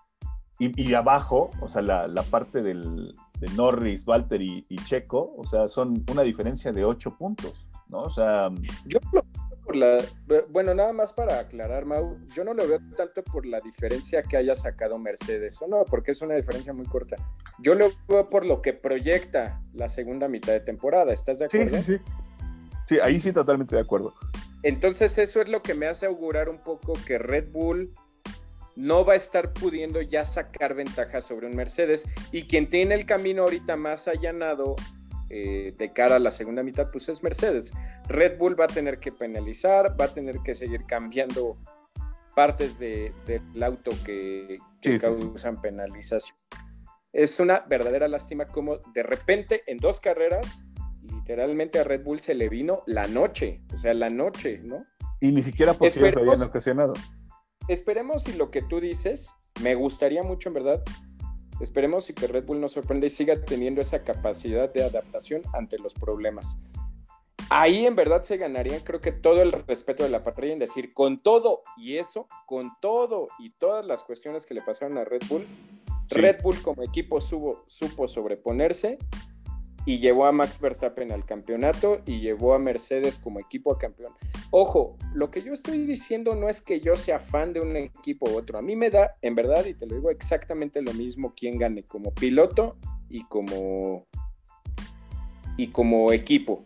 y, 0.61 0.93
abajo, 0.93 1.51
o 1.61 1.69
sea, 1.69 1.81
la, 1.81 2.07
la 2.09 2.21
parte 2.21 2.61
del, 2.61 3.15
de 3.39 3.47
Norris, 3.55 4.03
Valtteri 4.03 4.65
y, 4.67 4.75
Checo, 4.83 5.33
o 5.37 5.45
sea, 5.45 5.69
son 5.69 6.03
una 6.11 6.21
diferencia 6.21 6.73
de 6.73 6.83
ocho 6.83 7.17
puntos, 7.17 7.69
¿no? 7.87 8.01
O 8.01 8.09
sea... 8.09 8.49
Yo 8.85 8.99
lo 9.13 9.23
por 9.69 9.75
la... 9.75 10.03
Bueno, 10.49 10.73
nada 10.73 10.91
más 10.93 11.13
para 11.13 11.37
aclarar, 11.37 11.85
Mau, 11.85 12.17
yo 12.33 12.43
no 12.43 12.55
lo 12.55 12.67
veo 12.67 12.79
tanto 12.97 13.23
por 13.23 13.45
la 13.45 13.59
diferencia 13.59 14.23
que 14.23 14.35
haya 14.35 14.55
sacado 14.55 14.97
Mercedes, 14.97 15.61
o 15.61 15.67
no, 15.67 15.85
porque 15.85 16.09
es 16.09 16.21
una 16.23 16.33
diferencia 16.33 16.73
muy 16.73 16.87
corta. 16.87 17.17
Yo 17.59 17.75
lo 17.75 17.91
veo 18.07 18.31
por 18.31 18.47
lo 18.47 18.63
que 18.63 18.73
proyecta 18.73 19.61
la 19.75 19.87
segunda 19.87 20.27
mitad 20.27 20.53
de 20.53 20.61
temporada, 20.61 21.13
¿estás 21.13 21.37
de 21.37 21.45
acuerdo? 21.45 21.77
Sí, 21.77 21.83
sí, 21.83 21.97
sí. 21.97 22.01
Sí, 22.87 22.99
ahí 22.99 23.19
sí 23.19 23.31
totalmente 23.31 23.75
de 23.75 23.81
acuerdo. 23.81 24.15
Entonces 24.63 25.15
eso 25.19 25.39
es 25.39 25.49
lo 25.49 25.61
que 25.61 25.75
me 25.75 25.85
hace 25.85 26.07
augurar 26.07 26.49
un 26.49 26.63
poco 26.63 26.93
que 27.05 27.19
Red 27.19 27.51
Bull 27.51 27.93
no 28.75 29.05
va 29.05 29.13
a 29.13 29.17
estar 29.17 29.53
pudiendo 29.53 30.01
ya 30.01 30.25
sacar 30.25 30.73
ventaja 30.73 31.21
sobre 31.21 31.45
un 31.45 31.55
Mercedes 31.55 32.07
y 32.31 32.47
quien 32.47 32.67
tiene 32.67 32.95
el 32.95 33.05
camino 33.05 33.43
ahorita 33.43 33.75
más 33.75 34.07
allanado 34.07 34.75
eh, 35.29 35.73
de 35.77 35.93
cara 35.93 36.15
a 36.15 36.19
la 36.19 36.31
segunda 36.31 36.63
mitad, 36.63 36.89
pues 36.91 37.09
es 37.09 37.23
Mercedes. 37.23 37.73
Red 38.07 38.37
Bull 38.37 38.59
va 38.59 38.65
a 38.65 38.67
tener 38.67 38.99
que 38.99 39.11
penalizar, 39.11 39.99
va 39.99 40.05
a 40.05 40.13
tener 40.13 40.39
que 40.39 40.55
seguir 40.55 40.85
cambiando 40.85 41.57
partes 42.35 42.79
del 42.79 43.63
auto 43.63 43.91
que, 44.05 44.59
causan 44.99 45.61
penalización. 45.61 46.37
Es 47.11 47.39
una 47.39 47.65
verdadera 47.67 48.07
lástima 48.07 48.47
como 48.47 48.77
de 48.93 49.03
repente 49.03 49.63
en 49.67 49.77
dos 49.77 49.99
carreras, 49.99 50.63
literalmente 51.01 51.79
a 51.79 51.83
Red 51.83 52.03
Bull 52.03 52.21
se 52.21 52.35
le 52.35 52.49
vino 52.49 52.83
la 52.85 53.07
noche, 53.07 53.61
o 53.73 53.77
sea, 53.77 53.93
la 53.93 54.09
noche, 54.09 54.59
¿no? 54.63 54.85
Y 55.19 55.31
ni 55.31 55.43
siquiera 55.43 55.73
por 55.73 55.95
lo 55.95 56.19
habían 56.21 56.43
ocasionado 56.43 56.93
esperemos 57.69 58.27
y 58.27 58.33
lo 58.33 58.51
que 58.51 58.61
tú 58.61 58.81
dices, 58.81 59.35
me 59.61 59.75
gustaría 59.75 60.23
mucho 60.23 60.49
en 60.49 60.55
verdad, 60.55 60.83
esperemos 61.59 62.09
y 62.09 62.13
que 62.13 62.27
Red 62.27 62.45
Bull 62.45 62.61
nos 62.61 62.73
sorprenda 62.73 63.07
y 63.07 63.09
siga 63.09 63.41
teniendo 63.43 63.81
esa 63.81 64.03
capacidad 64.03 64.71
de 64.71 64.83
adaptación 64.83 65.41
ante 65.53 65.77
los 65.79 65.93
problemas. 65.93 66.57
Ahí 67.49 67.87
en 67.87 67.95
verdad 67.95 68.23
se 68.23 68.37
ganaría, 68.37 68.83
creo 68.83 69.01
que 69.01 69.11
todo 69.11 69.41
el 69.41 69.51
respeto 69.51 70.03
de 70.03 70.09
la 70.09 70.23
parrilla 70.23 70.53
en 70.53 70.59
decir, 70.59 70.93
con 70.93 71.21
todo 71.23 71.63
y 71.77 71.97
eso, 71.97 72.27
con 72.45 72.71
todo 72.79 73.29
y 73.39 73.49
todas 73.51 73.85
las 73.85 74.03
cuestiones 74.03 74.45
que 74.45 74.53
le 74.53 74.61
pasaron 74.61 74.97
a 74.99 75.03
Red 75.03 75.23
Bull, 75.27 75.47
Red 76.09 76.41
Bull 76.43 76.61
como 76.61 76.83
equipo 76.83 77.19
supo 77.21 78.07
sobreponerse 78.07 78.97
y 79.85 79.99
llevó 79.99 80.25
a 80.25 80.31
Max 80.31 80.59
Verstappen 80.59 81.11
al 81.11 81.25
campeonato 81.25 82.01
y 82.05 82.19
llevó 82.19 82.53
a 82.53 82.59
Mercedes 82.59 83.17
como 83.17 83.39
equipo 83.39 83.71
a 83.71 83.77
campeón. 83.77 84.13
Ojo, 84.51 84.97
lo 85.13 85.31
que 85.31 85.41
yo 85.41 85.53
estoy 85.53 85.85
diciendo 85.85 86.35
no 86.35 86.49
es 86.49 86.61
que 86.61 86.79
yo 86.79 86.95
sea 86.95 87.19
fan 87.19 87.53
de 87.53 87.61
un 87.61 87.75
equipo 87.75 88.29
u 88.29 88.37
otro. 88.37 88.57
A 88.57 88.61
mí 88.61 88.75
me 88.75 88.89
da, 88.89 89.15
en 89.21 89.35
verdad, 89.35 89.65
y 89.65 89.73
te 89.73 89.85
lo 89.85 89.95
digo 89.95 90.09
exactamente 90.09 90.81
lo 90.81 90.93
mismo, 90.93 91.33
quien 91.35 91.57
gane 91.57 91.83
como 91.83 92.13
piloto 92.13 92.77
y 93.09 93.23
como 93.25 94.07
y 95.57 95.67
como 95.67 96.13
equipo. 96.13 96.63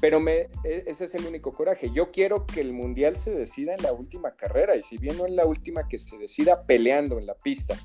Pero 0.00 0.26
e, 0.28 0.48
ese 0.86 1.04
es 1.04 1.14
el 1.14 1.26
único 1.26 1.52
coraje. 1.52 1.90
Yo 1.90 2.10
quiero 2.10 2.46
que 2.46 2.60
el 2.60 2.72
mundial 2.72 3.16
se 3.16 3.32
decida 3.32 3.74
en 3.74 3.82
la 3.82 3.92
última 3.92 4.34
carrera 4.36 4.76
y 4.76 4.82
si 4.82 4.96
bien 4.96 5.18
no 5.18 5.26
en 5.26 5.36
la 5.36 5.44
última, 5.44 5.88
que 5.88 5.98
se 5.98 6.16
decida 6.16 6.64
peleando 6.66 7.18
en 7.18 7.26
la 7.26 7.34
pista 7.34 7.76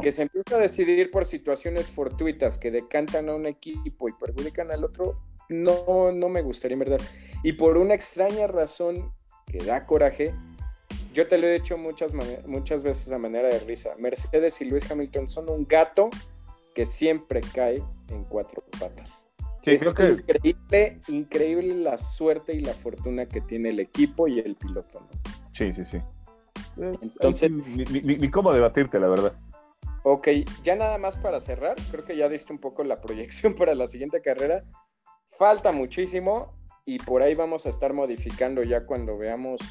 que 0.00 0.12
se 0.12 0.22
empieza 0.22 0.56
a 0.56 0.58
decidir 0.58 1.10
por 1.10 1.26
situaciones 1.26 1.90
fortuitas 1.90 2.58
que 2.58 2.70
decantan 2.70 3.28
a 3.28 3.34
un 3.34 3.46
equipo 3.46 4.08
y 4.08 4.12
perjudican 4.12 4.70
al 4.70 4.84
otro, 4.84 5.20
no, 5.48 6.12
no 6.12 6.28
me 6.28 6.42
gustaría, 6.42 6.74
en 6.74 6.80
verdad. 6.80 7.00
Y 7.42 7.54
por 7.54 7.76
una 7.76 7.94
extraña 7.94 8.46
razón 8.46 9.12
que 9.46 9.58
da 9.58 9.86
coraje, 9.86 10.34
yo 11.12 11.28
te 11.28 11.38
lo 11.38 11.46
he 11.46 11.52
dicho 11.52 11.76
muchas, 11.76 12.12
muchas 12.46 12.82
veces 12.82 13.10
a 13.12 13.18
manera 13.18 13.48
de 13.48 13.58
risa. 13.60 13.94
Mercedes 13.98 14.60
y 14.60 14.64
Luis 14.64 14.90
Hamilton 14.90 15.28
son 15.28 15.48
un 15.48 15.66
gato 15.66 16.10
que 16.74 16.86
siempre 16.86 17.40
cae 17.40 17.82
en 18.08 18.24
cuatro 18.24 18.62
patas. 18.78 19.28
es 19.64 19.86
increíble, 19.86 21.00
increíble 21.08 21.74
la 21.76 21.98
suerte 21.98 22.54
y 22.54 22.60
la 22.60 22.74
fortuna 22.74 23.26
que 23.26 23.40
tiene 23.40 23.70
el 23.70 23.80
equipo 23.80 24.26
y 24.28 24.40
el 24.40 24.56
piloto. 24.56 25.06
Sí, 25.52 25.72
sí, 25.72 25.84
sí. 25.84 25.98
Entonces, 26.76 27.50
ni, 27.50 28.30
cómo 28.30 28.52
debatirte, 28.52 28.98
la 28.98 29.08
verdad. 29.08 29.32
Ok, 30.06 30.28
ya 30.62 30.76
nada 30.76 30.98
más 30.98 31.16
para 31.16 31.40
cerrar, 31.40 31.76
creo 31.90 32.04
que 32.04 32.14
ya 32.14 32.28
diste 32.28 32.52
un 32.52 32.58
poco 32.58 32.84
la 32.84 33.00
proyección 33.00 33.54
para 33.54 33.74
la 33.74 33.86
siguiente 33.86 34.20
carrera. 34.20 34.62
Falta 35.26 35.72
muchísimo 35.72 36.52
y 36.84 36.98
por 36.98 37.22
ahí 37.22 37.34
vamos 37.34 37.64
a 37.64 37.70
estar 37.70 37.94
modificando 37.94 38.62
ya 38.62 38.84
cuando 38.84 39.16
veamos 39.16 39.62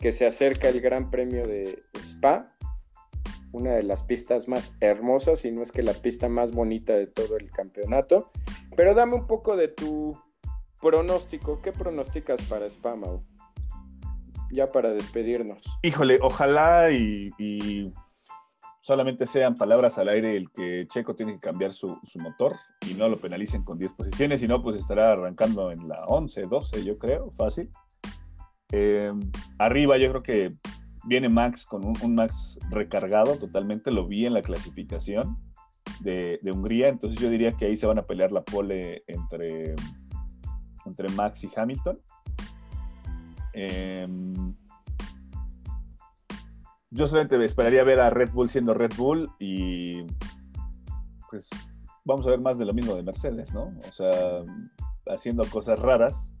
que 0.00 0.10
se 0.10 0.26
acerca 0.26 0.68
el 0.68 0.80
Gran 0.80 1.10
Premio 1.10 1.46
de 1.46 1.80
Spa. 1.94 2.56
una 3.52 3.70
de 3.74 3.84
las 3.84 4.02
pistas 4.02 4.48
más 4.48 4.76
hermosas, 4.80 5.44
y 5.44 5.52
no 5.52 5.62
es 5.62 5.70
que 5.70 5.82
la 5.82 5.94
pista 5.94 6.28
más 6.28 6.50
bonita 6.50 6.94
de 6.94 7.06
todo 7.06 7.36
el 7.36 7.50
campeonato. 7.52 8.32
Pero 8.76 8.94
dame 8.94 9.14
un 9.14 9.28
poco 9.28 9.56
de 9.56 9.68
tu 9.68 10.20
pronóstico. 10.80 11.60
¿Qué 11.60 11.70
pronosticas 11.70 12.42
para 12.42 12.68
Spamau? 12.68 13.24
Ya 14.50 14.72
para 14.72 14.90
despedirnos. 14.90 15.64
Híjole, 15.82 16.18
ojalá 16.20 16.90
y, 16.90 17.30
y 17.38 17.92
solamente 18.88 19.26
sean 19.26 19.54
palabras 19.54 19.98
al 19.98 20.08
aire 20.08 20.34
el 20.34 20.50
que 20.50 20.86
Checo 20.88 21.14
tiene 21.14 21.34
que 21.34 21.40
cambiar 21.40 21.74
su, 21.74 22.00
motor 22.18 22.56
y 22.88 22.94
no 22.94 23.06
lo 23.10 23.20
penalicen 23.20 23.62
con 23.62 23.76
10 23.76 23.92
posiciones, 23.92 24.40
si 24.40 24.48
no, 24.48 24.62
pues 24.62 24.76
estará 24.76 25.12
arrancando 25.12 25.70
en 25.70 25.86
la 25.86 26.06
11, 26.06 26.46
12, 26.46 26.84
yo 26.86 26.96
creo, 26.96 27.30
fácil. 27.36 27.68
Eh, 28.72 29.12
arriba 29.58 29.98
yo 29.98 30.08
creo 30.08 30.22
que 30.22 30.54
viene 31.04 31.28
Max 31.28 31.66
con 31.66 31.84
un, 31.84 32.14
Max 32.14 32.58
recargado 32.70 33.36
totalmente, 33.36 33.90
lo 33.90 34.06
vi 34.06 34.24
en 34.24 34.32
la 34.32 34.40
clasificación 34.40 35.36
de, 36.00 36.40
Hungría, 36.50 36.88
entonces 36.88 37.20
yo 37.20 37.28
diría 37.28 37.52
que 37.52 37.66
ahí 37.66 37.76
se 37.76 37.86
van 37.86 37.98
a 37.98 38.06
pelear 38.06 38.32
la 38.32 38.42
pole 38.42 39.02
entre, 39.06 39.74
entre 40.86 41.10
Max 41.10 41.44
y 41.44 41.50
Hamilton. 41.54 42.00
Eh, 43.52 44.08
yo 46.90 47.06
solamente 47.06 47.42
esperaría 47.44 47.84
ver 47.84 48.00
a 48.00 48.10
Red 48.10 48.30
Bull 48.30 48.48
siendo 48.48 48.74
Red 48.74 48.92
Bull 48.96 49.30
y 49.38 50.04
pues 51.30 51.48
vamos 52.04 52.26
a 52.26 52.30
ver 52.30 52.40
más 52.40 52.58
de 52.58 52.64
lo 52.64 52.72
mismo 52.72 52.94
de 52.94 53.02
Mercedes, 53.02 53.52
¿no? 53.52 53.74
O 53.86 53.92
sea, 53.92 54.42
haciendo 55.06 55.44
cosas 55.44 55.78
raras, 55.80 56.32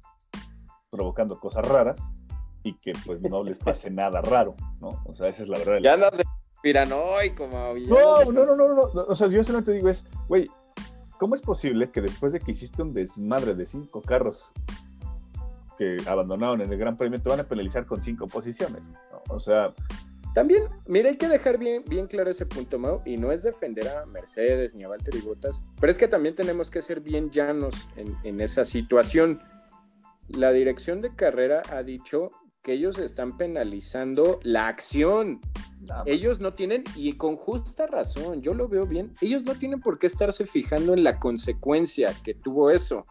provocando 0.90 1.38
cosas 1.38 1.66
raras 1.66 2.14
y 2.62 2.74
que 2.74 2.92
pues 3.04 3.20
no 3.20 3.44
les 3.44 3.58
pase 3.58 3.90
nada 3.90 4.22
raro, 4.22 4.56
¿no? 4.80 5.02
O 5.04 5.14
sea, 5.14 5.28
esa 5.28 5.42
es 5.42 5.48
la 5.48 5.58
verdad. 5.58 5.78
Ya 5.82 6.10
se 6.10 6.24
hoy 6.92 7.34
como... 7.34 7.74
No, 7.74 8.24
no, 8.32 8.44
no, 8.44 8.56
no, 8.56 8.74
no, 8.74 9.02
o 9.06 9.16
sea, 9.16 9.28
yo 9.28 9.44
solamente 9.44 9.72
digo 9.72 9.88
es, 9.88 10.06
güey, 10.26 10.50
¿cómo 11.18 11.34
es 11.34 11.42
posible 11.42 11.90
que 11.90 12.00
después 12.00 12.32
de 12.32 12.40
que 12.40 12.52
hiciste 12.52 12.82
un 12.82 12.94
desmadre 12.94 13.54
de 13.54 13.66
cinco 13.66 14.02
carros 14.02 14.52
que 15.76 15.98
abandonaron 16.08 16.62
en 16.62 16.72
el 16.72 16.78
Gran 16.78 16.96
Premio 16.96 17.20
te 17.20 17.28
van 17.28 17.40
a 17.40 17.44
penalizar 17.44 17.86
con 17.86 18.02
cinco 18.02 18.26
posiciones? 18.26 18.82
O 19.28 19.38
sea, 19.38 19.74
también, 20.38 20.68
mira, 20.86 21.10
hay 21.10 21.16
que 21.16 21.26
dejar 21.26 21.58
bien, 21.58 21.82
bien 21.84 22.06
claro 22.06 22.30
ese 22.30 22.46
punto, 22.46 22.78
Mau, 22.78 23.00
y 23.04 23.16
no 23.16 23.32
es 23.32 23.42
defender 23.42 23.88
a 23.88 24.06
Mercedes 24.06 24.72
ni 24.72 24.84
a 24.84 24.88
Valtteri 24.88 25.20
Bottas, 25.20 25.64
pero 25.80 25.90
es 25.90 25.98
que 25.98 26.06
también 26.06 26.36
tenemos 26.36 26.70
que 26.70 26.80
ser 26.80 27.00
bien 27.00 27.32
llanos 27.32 27.88
en, 27.96 28.40
esa 28.40 28.64
situación. 28.64 29.42
La 30.28 30.52
dirección 30.52 31.00
de 31.00 31.12
carrera 31.12 31.64
ha 31.72 31.82
dicho 31.82 32.30
que 32.62 32.74
ellos 32.74 32.98
están 32.98 33.36
penalizando 33.36 34.38
la 34.44 34.68
acción. 34.68 35.40
ellos 36.06 36.40
no 36.40 36.52
tienen, 36.52 36.84
y 36.94 37.14
con 37.14 37.34
justa 37.34 37.88
razón, 37.88 38.40
yo 38.40 38.54
lo 38.54 38.68
veo 38.68 38.86
bien, 38.86 39.14
ellos 39.20 39.42
no 39.42 39.56
tienen 39.56 39.80
por 39.80 39.98
qué 39.98 40.06
estarse 40.06 40.46
fijando 40.46 40.94
en 40.94 41.02
la 41.02 41.18
consecuencia 41.18 42.14
que 42.22 42.34
tuvo 42.34 42.70
eso. 42.70 43.04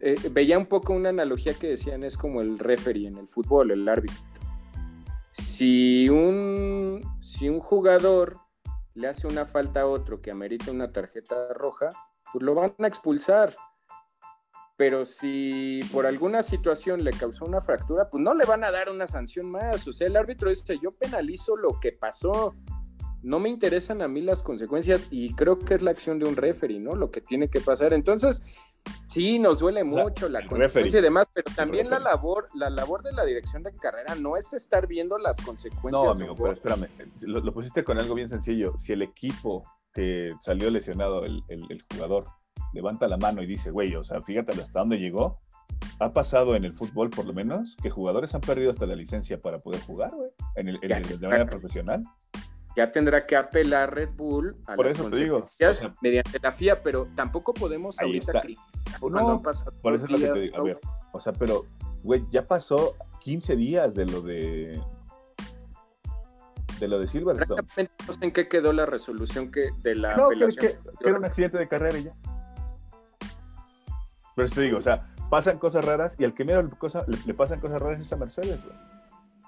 Eh, 0.00 0.16
veía 0.32 0.58
un 0.58 0.66
poco 0.66 0.94
una 0.94 1.10
analogía 1.10 1.54
que 1.54 1.68
decían 1.68 2.02
es 2.02 2.16
como 2.16 2.40
el 2.40 2.58
referee 2.58 3.06
en 3.06 3.18
el 3.18 3.28
fútbol, 3.28 3.70
el 3.70 3.88
árbitro 3.88 4.16
si 5.38 6.08
un, 6.08 7.02
si 7.20 7.48
un 7.48 7.60
jugador 7.60 8.38
le 8.94 9.08
hace 9.08 9.26
una 9.26 9.44
falta 9.44 9.82
a 9.82 9.86
otro 9.86 10.20
que 10.20 10.30
amerita 10.30 10.70
una 10.70 10.90
tarjeta 10.90 11.52
roja, 11.52 11.88
pues 12.32 12.42
lo 12.42 12.54
van 12.54 12.74
a 12.78 12.86
expulsar. 12.86 13.54
Pero 14.76 15.04
si 15.04 15.80
por 15.92 16.06
alguna 16.06 16.42
situación 16.42 17.02
le 17.02 17.12
causó 17.12 17.44
una 17.44 17.60
fractura, 17.60 18.08
pues 18.10 18.22
no 18.22 18.34
le 18.34 18.44
van 18.44 18.64
a 18.64 18.70
dar 18.70 18.90
una 18.90 19.06
sanción 19.06 19.50
más. 19.50 19.86
O 19.88 19.92
sea, 19.92 20.06
el 20.06 20.16
árbitro 20.16 20.50
dice, 20.50 20.78
yo 20.82 20.90
penalizo 20.90 21.56
lo 21.56 21.80
que 21.80 21.92
pasó. 21.92 22.54
No 23.22 23.40
me 23.40 23.48
interesan 23.48 24.02
a 24.02 24.08
mí 24.08 24.20
las 24.20 24.42
consecuencias 24.42 25.08
y 25.10 25.34
creo 25.34 25.58
que 25.58 25.74
es 25.74 25.82
la 25.82 25.90
acción 25.90 26.18
de 26.18 26.26
un 26.26 26.36
referee, 26.36 26.78
¿no? 26.78 26.94
Lo 26.94 27.10
que 27.10 27.20
tiene 27.20 27.48
que 27.48 27.60
pasar. 27.60 27.92
Entonces, 27.94 28.42
Sí, 29.06 29.38
nos 29.38 29.60
duele 29.60 29.82
mucho 29.82 30.28
la 30.28 30.46
consecuencia 30.46 30.98
y 30.98 31.02
demás, 31.02 31.26
pero 31.32 31.50
también 31.54 31.88
la 31.88 31.98
labor, 31.98 32.48
la 32.54 32.68
labor 32.68 33.02
de 33.02 33.12
la 33.12 33.24
dirección 33.24 33.62
de 33.62 33.72
carrera 33.72 34.14
no 34.14 34.36
es 34.36 34.52
estar 34.52 34.86
viendo 34.86 35.16
las 35.18 35.38
consecuencias. 35.38 36.02
No, 36.02 36.10
amigo, 36.10 36.34
pero 36.36 36.52
espérame, 36.52 36.88
lo, 37.22 37.52
pusiste 37.52 37.82
con 37.82 37.98
algo 37.98 38.14
bien 38.14 38.28
sencillo. 38.28 38.78
Si 38.78 38.92
el 38.92 39.02
equipo 39.02 39.64
que 39.94 40.34
salió 40.40 40.70
lesionado, 40.70 41.24
el, 41.24 41.42
jugador, 41.92 42.26
levanta 42.74 43.08
la 43.08 43.16
mano 43.16 43.42
y 43.42 43.46
dice, 43.46 43.70
güey, 43.70 43.94
o 43.94 44.04
sea, 44.04 44.20
fíjate 44.20 44.52
hasta 44.52 44.80
dónde 44.80 44.98
llegó, 44.98 45.40
ha 45.98 46.12
pasado 46.12 46.54
en 46.54 46.64
el 46.64 46.74
fútbol, 46.74 47.08
por 47.08 47.24
lo 47.24 47.32
menos, 47.32 47.76
que 47.82 47.88
jugadores 47.88 48.34
han 48.34 48.42
perdido 48.42 48.70
hasta 48.70 48.86
la 48.86 48.94
licencia 48.94 49.40
para 49.40 49.58
poder 49.58 49.80
jugar, 49.80 50.12
güey, 50.14 50.30
en 50.56 50.68
el, 50.68 50.78
de 50.78 51.18
manera 51.26 51.46
profesional 51.46 52.02
ya 52.76 52.90
tendrá 52.92 53.26
que 53.26 53.36
apelar 53.36 53.94
Red 53.94 54.10
Bull 54.16 54.56
a 54.66 54.76
Por 54.76 54.84
las 54.84 54.94
eso 54.94 55.10
te 55.10 55.16
digo, 55.16 55.48
mediante 56.02 56.38
la 56.40 56.52
FIA, 56.52 56.82
pero 56.82 57.08
tampoco 57.16 57.54
podemos 57.54 57.98
ahorita 57.98 58.42
no, 59.00 59.42
por 59.82 59.94
eso 59.94 60.04
es 60.04 60.10
lo 60.10 60.18
que 60.18 60.28
te 60.28 60.40
digo. 60.40 60.56
A 60.56 60.62
ver, 60.62 60.78
o 61.12 61.20
sea, 61.20 61.32
pero, 61.32 61.64
güey, 62.02 62.24
ya 62.30 62.44
pasó 62.46 62.94
15 63.20 63.56
días 63.56 63.94
de 63.94 64.06
lo 64.06 64.22
de. 64.22 64.80
De 66.78 66.88
lo 66.88 66.98
de 66.98 67.06
Silverstone. 67.06 67.62
No 68.06 68.12
sé 68.12 68.24
en 68.24 68.32
qué 68.32 68.48
quedó 68.48 68.72
la 68.72 68.86
resolución 68.86 69.50
que 69.50 69.70
de 69.82 69.94
la. 69.94 70.16
No, 70.16 70.28
que, 70.28 70.46
que, 70.56 70.76
era 71.00 71.18
un 71.18 71.24
accidente 71.24 71.58
de 71.58 71.68
carrera 71.68 71.98
y 71.98 72.04
ya. 72.04 72.14
Pero 74.34 74.50
te 74.50 74.60
digo, 74.60 74.78
o 74.78 74.82
sea, 74.82 75.02
pasan 75.30 75.58
cosas 75.58 75.84
raras 75.84 76.16
y 76.18 76.24
al 76.24 76.34
que 76.34 76.44
mira 76.44 76.62
le, 76.62 76.68
le, 77.24 77.34
pasan 77.34 77.60
cosas 77.60 77.80
raras 77.80 77.98
es 77.98 78.12
a 78.12 78.16
Mercedes, 78.16 78.64
güey. 78.64 78.76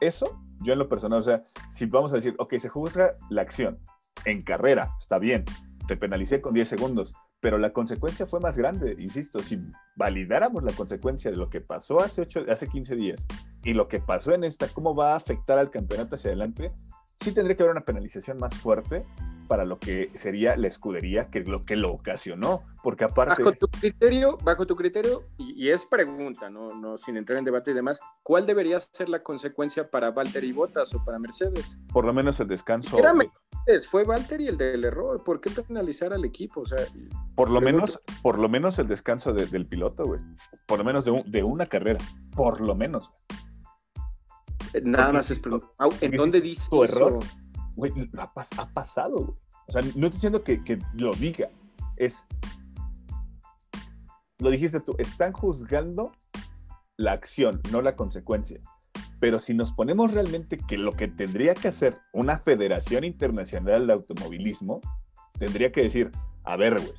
Eso, 0.01 0.41
yo 0.61 0.73
en 0.73 0.79
lo 0.79 0.89
personal, 0.89 1.19
o 1.19 1.23
sea, 1.23 1.43
si 1.69 1.87
vamos 1.87 2.13
a 2.13 2.17
decir, 2.17 2.35
ok, 2.39 2.55
se 2.59 2.69
juzga 2.69 3.17
la 3.31 3.43
acción 3.43 3.79
en 4.25 4.43
carrera, 4.43 4.95
está 4.99 5.19
bien, 5.19 5.45
te 5.87 5.97
penalicé 5.97 6.41
con 6.41 6.55
10 6.55 6.69
segundos, 6.69 7.15
pero 7.41 7.59
la 7.59 7.73
consecuencia 7.73 8.27
fue 8.27 8.41
más 8.41 8.59
grande, 8.59 8.97
insisto, 8.99 9.43
si 9.43 9.61
validáramos 9.97 10.65
la 10.65 10.73
consecuencia 10.73 11.31
de 11.31 11.37
lo 11.37 11.49
que 11.49 11.61
pasó 11.61 12.01
hace, 12.01 12.23
ocho, 12.23 12.45
hace 12.49 12.69
15 12.69 12.97
días 12.97 13.27
y 13.63 13.75
lo 13.75 13.89
que 13.89 14.01
pasó 14.01 14.33
en 14.33 14.45
esta, 14.45 14.69
cómo 14.69 14.95
va 14.95 15.13
a 15.13 15.17
afectar 15.17 15.59
al 15.59 15.71
campeonato 15.71 16.17
hacia 16.17 16.31
adelante, 16.31 16.73
sí 17.17 17.33
tendría 17.33 17.57
que 17.57 17.63
haber 17.63 17.73
una 17.73 17.85
penalización 17.85 18.39
más 18.39 18.55
fuerte 18.55 19.03
para 19.49 19.65
lo 19.65 19.79
que 19.79 20.11
sería 20.15 20.57
la 20.57 20.69
escudería 20.69 21.31
que 21.31 21.41
lo 21.41 21.63
que 21.63 21.75
lo 21.75 21.91
ocasionó, 21.91 22.63
porque 22.83 23.05
aparte... 23.05 23.43
Bajo 23.43 23.57
tu 23.57 23.67
criterio, 23.67 24.39
bajo 24.45 24.67
tu 24.67 24.77
criterio, 24.77 25.25
y, 25.39 25.71
es 25.71 25.87
pregunta, 25.87 26.51
¿no? 26.51 26.75
no 26.75 26.97
sin 26.97 27.17
entrar 27.17 27.39
en 27.39 27.45
debate 27.45 27.73
y 27.73 27.75
demás, 27.75 28.01
¿cuál 28.23 28.47
debería 28.47 28.79
ser 28.81 29.09
la 29.09 29.23
consecuencia 29.23 29.91
para 29.91 30.11
Valtteri 30.11 30.53
Bottas 30.53 30.95
o 30.95 31.05
para 31.05 31.19
Mercedes? 31.19 31.81
Por 31.93 32.05
lo 32.05 32.13
menos 32.13 32.39
el 32.39 32.47
descanso... 32.47 32.97
Era 32.99 33.15
Mercedes, 33.15 33.89
fue 33.89 34.05
Valtteri 34.05 34.47
el 34.49 34.59
del 34.59 34.85
error, 34.85 35.25
¿por 35.25 35.41
qué 35.41 35.51
penalizar 35.51 36.13
al 36.13 36.25
equipo? 36.25 36.61
O 36.61 36.67
sea, 36.67 36.79
por 37.35 37.51
lo 37.51 37.61
menos, 37.61 38.01
por 38.23 38.39
lo 38.39 38.49
menos 38.49 38.79
el 38.79 38.87
descanso 38.87 39.33
del 39.33 39.67
piloto, 39.67 40.05
güey. 40.05 40.21
Por 40.67 40.79
lo 40.79 40.85
menos 40.85 41.05
de, 41.05 41.23
de 41.27 41.43
una 41.43 41.67
carrera, 41.67 41.99
por 42.37 42.61
lo 42.61 42.75
menos. 42.75 43.11
Eh, 44.75 44.83
nada 44.85 45.13
más 45.13 45.31
es 45.31 45.39
pregunta. 45.39 45.67
¿En 46.01 46.13
dónde 46.13 46.41
dice 46.41 46.69
tu 46.69 46.85
error? 46.85 47.19
Güey, 47.79 47.93
ha, 48.19 48.73
pasado, 48.75 49.17
güey. 49.19 49.39
O 49.69 49.73
sea, 49.73 49.83
no 49.83 49.89
estoy 49.89 50.11
diciendo 50.11 50.43
que, 50.43 50.81
lo 50.95 51.15
diga. 51.15 51.49
Es. 51.97 52.27
Lo 54.39 54.51
dijiste 54.51 54.81
tú, 54.81 54.97
están 54.99 55.33
juzgando 55.33 56.11
la 56.97 57.13
acción, 57.13 57.61
no 57.71 57.81
la 57.81 57.95
consecuencia. 57.95 58.61
Pero 59.21 59.39
si 59.39 59.55
nos 59.55 59.71
ponemos 59.71 60.13
realmente 60.13 60.57
que 60.57 60.77
lo 60.77 60.95
que 60.95 61.07
tendría 61.07 61.55
que 61.55 61.69
hacer 61.69 61.97
una 62.13 62.37
Federación 62.39 63.05
Internacional 63.05 63.87
de 63.87 63.93
Automovilismo, 63.93 64.81
tendría 65.39 65.71
que 65.71 65.83
decir, 65.83 66.11
a 66.43 66.57
ver, 66.57 66.81
güey, 66.81 66.95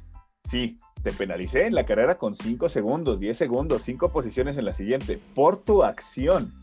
sí, 0.46 0.78
te 1.04 1.12
penalicé 1.12 1.66
en 1.66 1.76
la 1.76 1.86
carrera 1.86 2.18
con 2.18 2.38
5 2.38 2.70
segundos, 2.70 3.20
10 3.20 3.38
segundos, 3.38 3.82
5 3.82 4.14
posiciones 4.14 4.58
en 4.58 4.64
la 4.64 4.72
siguiente, 4.72 5.20
por 5.36 5.62
tu 5.62 5.84
acción 5.84 6.54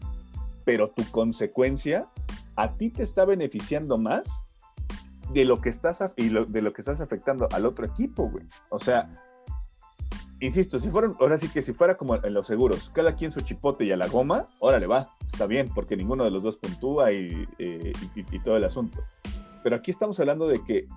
pero 0.67 0.91
tu 0.91 1.09
consecuencia 1.12 2.11
a 2.57 2.77
ti 2.77 2.91
te 2.91 3.05
está 3.05 3.25
beneficiando 3.25 3.99
más 3.99 4.45
de 5.33 5.45
lo 5.45 5.61
que 5.61 5.69
estás 5.69 6.03
y 6.17 6.29
de 6.29 6.62
lo 6.62 6.73
que 6.73 6.83
estás 6.83 7.01
afectando 7.01 7.49
al 7.53 7.64
otro 7.64 7.87
equipo, 7.87 8.29
güey. 8.29 8.45
O 8.71 8.81
sea, 8.81 9.23
insisto, 10.41 10.81
si 10.81 10.91
fueran, 10.91 11.14
ahora 11.21 11.39
sí 11.39 11.49
que 11.49 11.62
si 11.62 11.73
fuera 11.73 11.97
como 11.97 12.17
en 12.17 12.35
los 12.35 12.49
seguros, 12.49 12.91
cada 12.91 13.14
quien 13.14 13.31
su 13.31 13.41
chipote 13.41 13.85
y 13.85 13.93
a 13.93 13.97
la 13.97 14.09
goma, 14.09 14.49
órale 14.59 14.89
va, 14.89 15.14
está 15.25 15.47
bien, 15.47 15.71
porque 15.73 15.97
ninguno 15.97 16.25
de 16.25 16.33
los 16.33 16.43
dos 16.43 16.57
puntúa 16.57 17.12
y, 17.12 17.47
eh, 17.59 17.93
y 18.17 18.39
todo 18.41 18.57
el 18.57 18.64
asunto. 18.64 19.05
Pero 19.62 19.77
aquí 19.77 19.93
estamos 19.93 20.19
hablando 20.19 20.49
de 20.49 20.64
que 20.64 20.89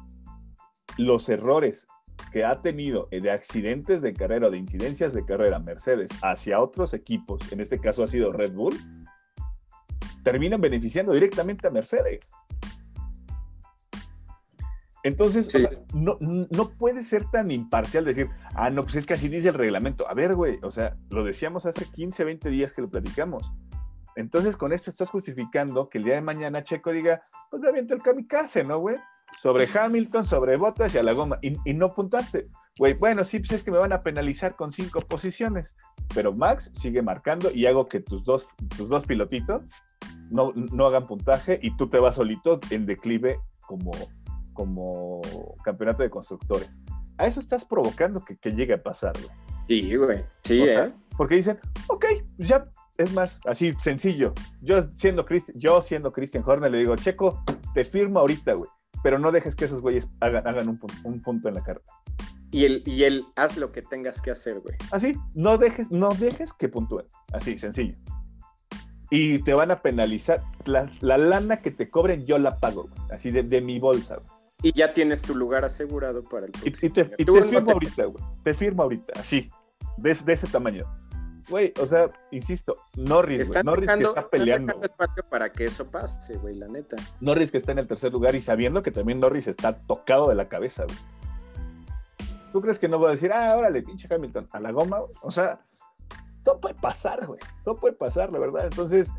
los 0.97 1.30
errores 1.30 1.86
que 2.32 2.43
ha 2.43 2.61
tenido 2.61 3.07
de 3.11 3.32
accidentes 3.32 4.01
de 4.01 4.13
carrera 4.13 4.49
de 4.49 4.57
incidencias 4.57 5.13
de 5.13 5.26
carrera 5.26 5.59
Mercedes 5.59 6.09
hacia 6.22 6.59
otros 6.59 6.93
equipos, 6.93 7.39
en 7.51 7.59
este 7.59 7.80
caso 7.80 8.03
ha 8.03 8.07
sido 8.07 8.34
Red 8.34 8.53
Bull, 8.53 8.76
terminan 10.24 10.61
beneficiando 10.61 11.13
directamente 11.13 11.67
a 11.67 11.72
Mercedes. 11.72 12.32
Entonces, 15.03 15.49
no, 15.93 16.17
no 16.20 16.70
puede 16.72 17.03
ser 17.03 17.26
tan 17.32 17.51
imparcial 17.51 18.03
decir, 18.03 18.30
ah, 18.53 18.70
no, 18.70 18.84
pues 18.84 18.97
es 18.97 19.05
que 19.05 19.13
así 19.13 19.30
dice 19.30 19.49
el 19.49 19.53
reglamento. 19.53 20.09
A 20.09 20.13
ver, 20.13 20.36
güey, 20.36 20.59
o 20.61 20.72
sea, 20.72 20.97
lo 21.09 21.24
decíamos 21.24 21.65
hace 21.65 21.86
15, 21.86 22.26
20 22.26 22.49
días 22.49 22.74
que 22.74 22.82
lo 22.82 22.89
platicamos. 22.89 23.53
Entonces, 24.15 24.57
con 24.57 24.74
esto 24.74 24.89
estás 24.89 25.09
justificando 25.09 25.89
que 25.89 25.99
el 25.99 26.03
día 26.03 26.15
de 26.15 26.22
mañana 26.22 26.63
Checo 26.63 26.91
diga, 26.91 27.24
pues 27.49 27.61
me 27.61 27.70
aviento 27.70 27.93
el 27.93 28.01
kamikaze, 28.01 28.65
¿no, 28.65 28.80
güey? 28.80 28.97
Sobre 29.39 29.70
Hamilton, 29.74 30.26
sobre 30.26 30.57
Bottas 30.57 30.93
y 30.93 30.97
a 30.97 31.03
la 31.03 31.13
goma. 31.13 31.39
Y, 31.41 31.55
y 31.63 31.74
no 31.74 31.93
puntaste. 31.93 32.49
Güey, 32.80 32.93
bueno, 32.93 33.23
sí, 33.25 33.39
pues 33.39 33.51
es 33.51 33.61
que 33.63 33.69
me 33.71 33.77
van 33.77 33.91
a 33.93 33.99
penalizar 33.99 34.55
con 34.55 34.71
cinco 34.71 35.01
posiciones. 35.01 35.75
Pero 36.15 36.34
Max 36.34 36.71
sigue 36.73 37.01
marcando 37.01 37.51
y 37.53 37.65
hago 37.67 37.88
que 37.88 37.99
tus 37.99 38.23
dos, 38.23 38.47
tus 38.77 38.89
dos 38.89 39.05
pilotitos 39.05 39.63
no, 40.32 40.53
no 40.55 40.86
hagan 40.86 41.05
puntaje 41.05 41.59
y 41.61 41.75
tú 41.77 41.89
te 41.89 41.99
vas 41.99 42.15
solito 42.15 42.59
en 42.71 42.86
declive 42.86 43.39
como, 43.67 43.91
como 44.53 45.21
campeonato 45.63 46.03
de 46.03 46.09
constructores. 46.09 46.80
A 47.17 47.27
eso 47.27 47.39
estás 47.41 47.65
provocando 47.65 48.23
que, 48.23 48.38
que 48.38 48.53
llegue 48.53 48.73
a 48.73 48.82
pasar, 48.82 49.13
güey. 49.19 49.30
Sí, 49.67 49.95
güey. 49.95 50.25
Sí, 50.43 50.61
O 50.61 50.65
¿eh? 50.65 50.93
porque 51.17 51.36
dicen, 51.36 51.59
ok, 51.89 52.05
ya 52.38 52.65
es 52.97 53.13
más 53.13 53.39
así 53.45 53.75
sencillo. 53.82 54.34
Yo 54.61 54.88
siendo 54.95 55.25
Christ- 55.25 55.51
yo 55.55 55.82
siendo 55.82 56.11
Christian 56.11 56.43
Horner 56.45 56.71
le 56.71 56.80
digo, 56.80 56.95
Checo, 56.95 57.43
te 57.73 57.84
firmo 57.84 58.19
ahorita, 58.19 58.53
güey, 58.53 58.69
pero 59.03 59.19
no 59.19 59.32
dejes 59.34 59.55
que 59.55 59.65
esos 59.65 59.82
güeyes 59.82 60.07
hagan, 60.21 60.47
hagan 60.47 60.69
un, 60.69 60.80
un 61.03 61.21
punto 61.21 61.49
en 61.49 61.55
la 61.55 61.61
carrera. 61.61 61.86
Y 62.52 62.66
el, 62.66 62.84
y 62.86 63.04
el 63.04 63.26
haz 63.36 63.58
lo 63.58 63.72
que 63.72 63.82
tengas 63.82 64.22
que 64.22 64.32
hacer, 64.32 64.60
güey. 64.60 64.76
Así, 64.91 65.16
no 65.36 65.58
dejes, 65.58 65.91
no 65.91 66.14
dejes 66.16 66.52
que 66.54 66.68
puntúen. 66.70 67.06
Así, 67.32 67.58
sencillo. 67.58 67.95
Y 69.12 69.39
te 69.43 69.54
van 69.54 69.72
a 69.72 69.78
penalizar. 69.82 70.43
La, 70.66 70.89
la 71.02 71.18
lana 71.18 71.58
que 71.62 71.72
te 71.72 71.89
cobren, 71.89 72.26
yo 72.26 72.38
la 72.39 72.58
pago, 72.60 72.84
güey. 72.84 73.12
Así 73.12 73.32
de, 73.32 73.43
de 73.43 73.62
mi 73.62 73.80
bolsa, 73.80 74.18
güey. 74.18 74.28
Y 74.62 74.74
ya 74.74 74.91
tienes 74.93 75.22
tu 75.22 75.36
lugar 75.36 75.64
asegurado 75.64 76.22
para 76.24 76.45
el 76.47 76.52
Y, 76.64 76.70
próximo 76.72 76.88
y 76.89 76.89
te, 76.93 77.02
año. 77.02 77.12
y 77.18 77.26
te 77.26 77.43
firmo 77.43 77.66
te- 77.68 77.72
ahorita, 77.74 78.06
güey. 78.06 78.24
Te 78.43 78.54
firmo 78.54 78.84
ahorita, 78.84 79.14
así. 79.20 79.50
De, 79.97 80.14
de 80.14 80.34
ese 80.34 80.47
tamaño. 80.47 80.86
Güey, 81.50 81.74
o 81.82 81.86
sea, 81.88 82.12
insisto, 82.32 82.78
Norris, 82.95 83.38
güey. 83.38 83.47
Están 83.47 83.66
Norris 83.66 83.88
que 83.89 83.95
dejando, 83.95 84.10
está 84.10 84.22
están 84.22 84.30
peleando. 84.39 84.80
espacio 84.84 85.24
para 85.30 85.52
que 85.52 85.66
eso 85.66 85.89
pase, 85.89 86.38
güey, 86.38 86.56
la 86.56 86.68
neta. 86.68 86.95
Norris 87.22 87.50
que 87.52 87.58
está 87.58 87.72
en 87.72 87.80
el 87.80 87.88
tercer 87.88 88.12
lugar 88.12 88.36
y 88.36 88.41
sabiendo 88.41 88.84
que 88.84 88.91
también 88.91 89.20
Norris 89.20 89.47
está 89.47 89.74
tocado 89.88 90.30
de 90.30 90.36
la 90.36 90.47
cabeza, 90.50 90.84
güey. 90.86 90.97
¿Tú 92.52 92.62
crees 92.62 92.80
que 92.80 92.88
no 92.89 92.97
voy 92.97 93.08
a 93.08 93.12
decir, 93.12 93.32
ah, 93.32 93.56
órale, 93.58 93.82
pinche 93.84 94.08
Hamilton, 94.14 94.47
a 94.52 94.60
la 94.60 94.72
goma? 94.72 95.00
güey? 95.00 95.12
O 95.22 95.32
sea, 95.32 95.60
todo 96.43 96.60
puede 96.60 96.76
pasar, 96.76 97.26
güey. 97.28 97.39
Todo 97.64 97.80
puede 97.80 97.93
pasar, 97.95 98.32
la 98.32 98.39
verdad. 98.39 98.66
Entonces, 98.66 99.12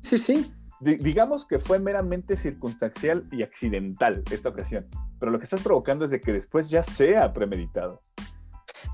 Sí, 0.00 0.18
sí. 0.18 0.52
di- 0.80 0.96
digamos 0.96 1.46
que 1.46 1.58
fue 1.58 1.78
meramente 1.78 2.36
circunstancial 2.36 3.28
y 3.30 3.42
accidental 3.42 4.24
esta 4.30 4.48
ocasión. 4.48 4.88
Pero 5.20 5.30
lo 5.30 5.38
que 5.38 5.44
estás 5.44 5.62
provocando 5.62 6.04
es 6.04 6.10
de 6.10 6.20
que 6.20 6.32
después 6.32 6.70
ya 6.70 6.82
sea 6.82 7.32
premeditado. 7.32 8.00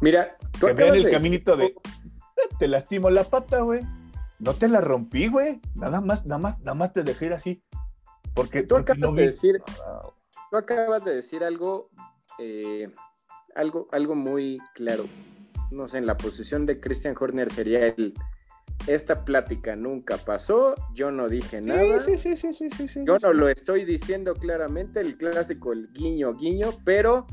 Mira, 0.01 0.37
tú 0.61 0.67
Que 0.67 0.75
vean 0.75 0.95
el 0.95 1.05
de 1.05 1.11
caminito 1.11 1.57
de, 1.57 1.65
decir- 1.69 1.79
"Eh, 2.37 2.55
te 2.59 2.69
lastimo 2.69 3.09
la 3.11 3.25
pata, 3.25 3.61
güey. 3.63 3.83
No 4.39 4.55
te 4.55 4.69
la 4.69 4.81
rompí, 4.81 5.29
güey. 5.29 5.61
Nada 5.75 6.01
más, 6.01 6.27
nada 6.27 6.39
más, 6.39 6.59
nada 6.61 6.75
más 6.75 6.93
te 6.93 7.03
dejé 7.03 7.27
ir 7.27 7.33
así. 7.33 7.65
Porque 8.35 8.63
Tú 8.63 8.77
acabas 8.77 8.99
no 9.01 9.13
de 9.13 9.23
vi- 9.23 9.27
decir- 9.29 9.63
Tú 10.51 10.57
acabas 10.57 11.05
de 11.05 11.15
decir 11.17 11.43
algo, 11.43 11.91
eh, 12.39 12.95
algo, 13.59 13.89
algo 13.93 14.15
muy 14.15 14.59
claro. 14.75 15.05
No 15.71 15.87
sé, 15.89 15.99
en 15.99 16.07
la 16.07 16.17
posición 16.17 16.65
de 16.65 16.81
Christian 16.81 17.15
Horner 17.19 17.51
sería 17.51 17.87
el. 17.89 18.15
Esta 18.87 19.25
plática 19.25 19.75
nunca 19.77 20.17
pasó, 20.19 20.75
yo 20.95 21.11
no 21.11 21.29
dije 21.29 21.61
nada. 21.61 22.01
Sí, 22.01 22.17
sí, 22.17 22.37
sí, 22.37 22.53
sí, 22.55 22.71
sí, 22.71 22.89
sí, 22.89 23.01
Yo 23.05 23.19
no 23.19 23.33
lo 23.33 23.49
estoy 23.49 23.85
diciendo 23.85 24.35
claramente, 24.35 25.01
el 25.01 25.17
clásico, 25.17 25.73
el 25.73 25.93
guiño, 25.93 26.33
guiño, 26.35 26.71
pero 26.85 27.27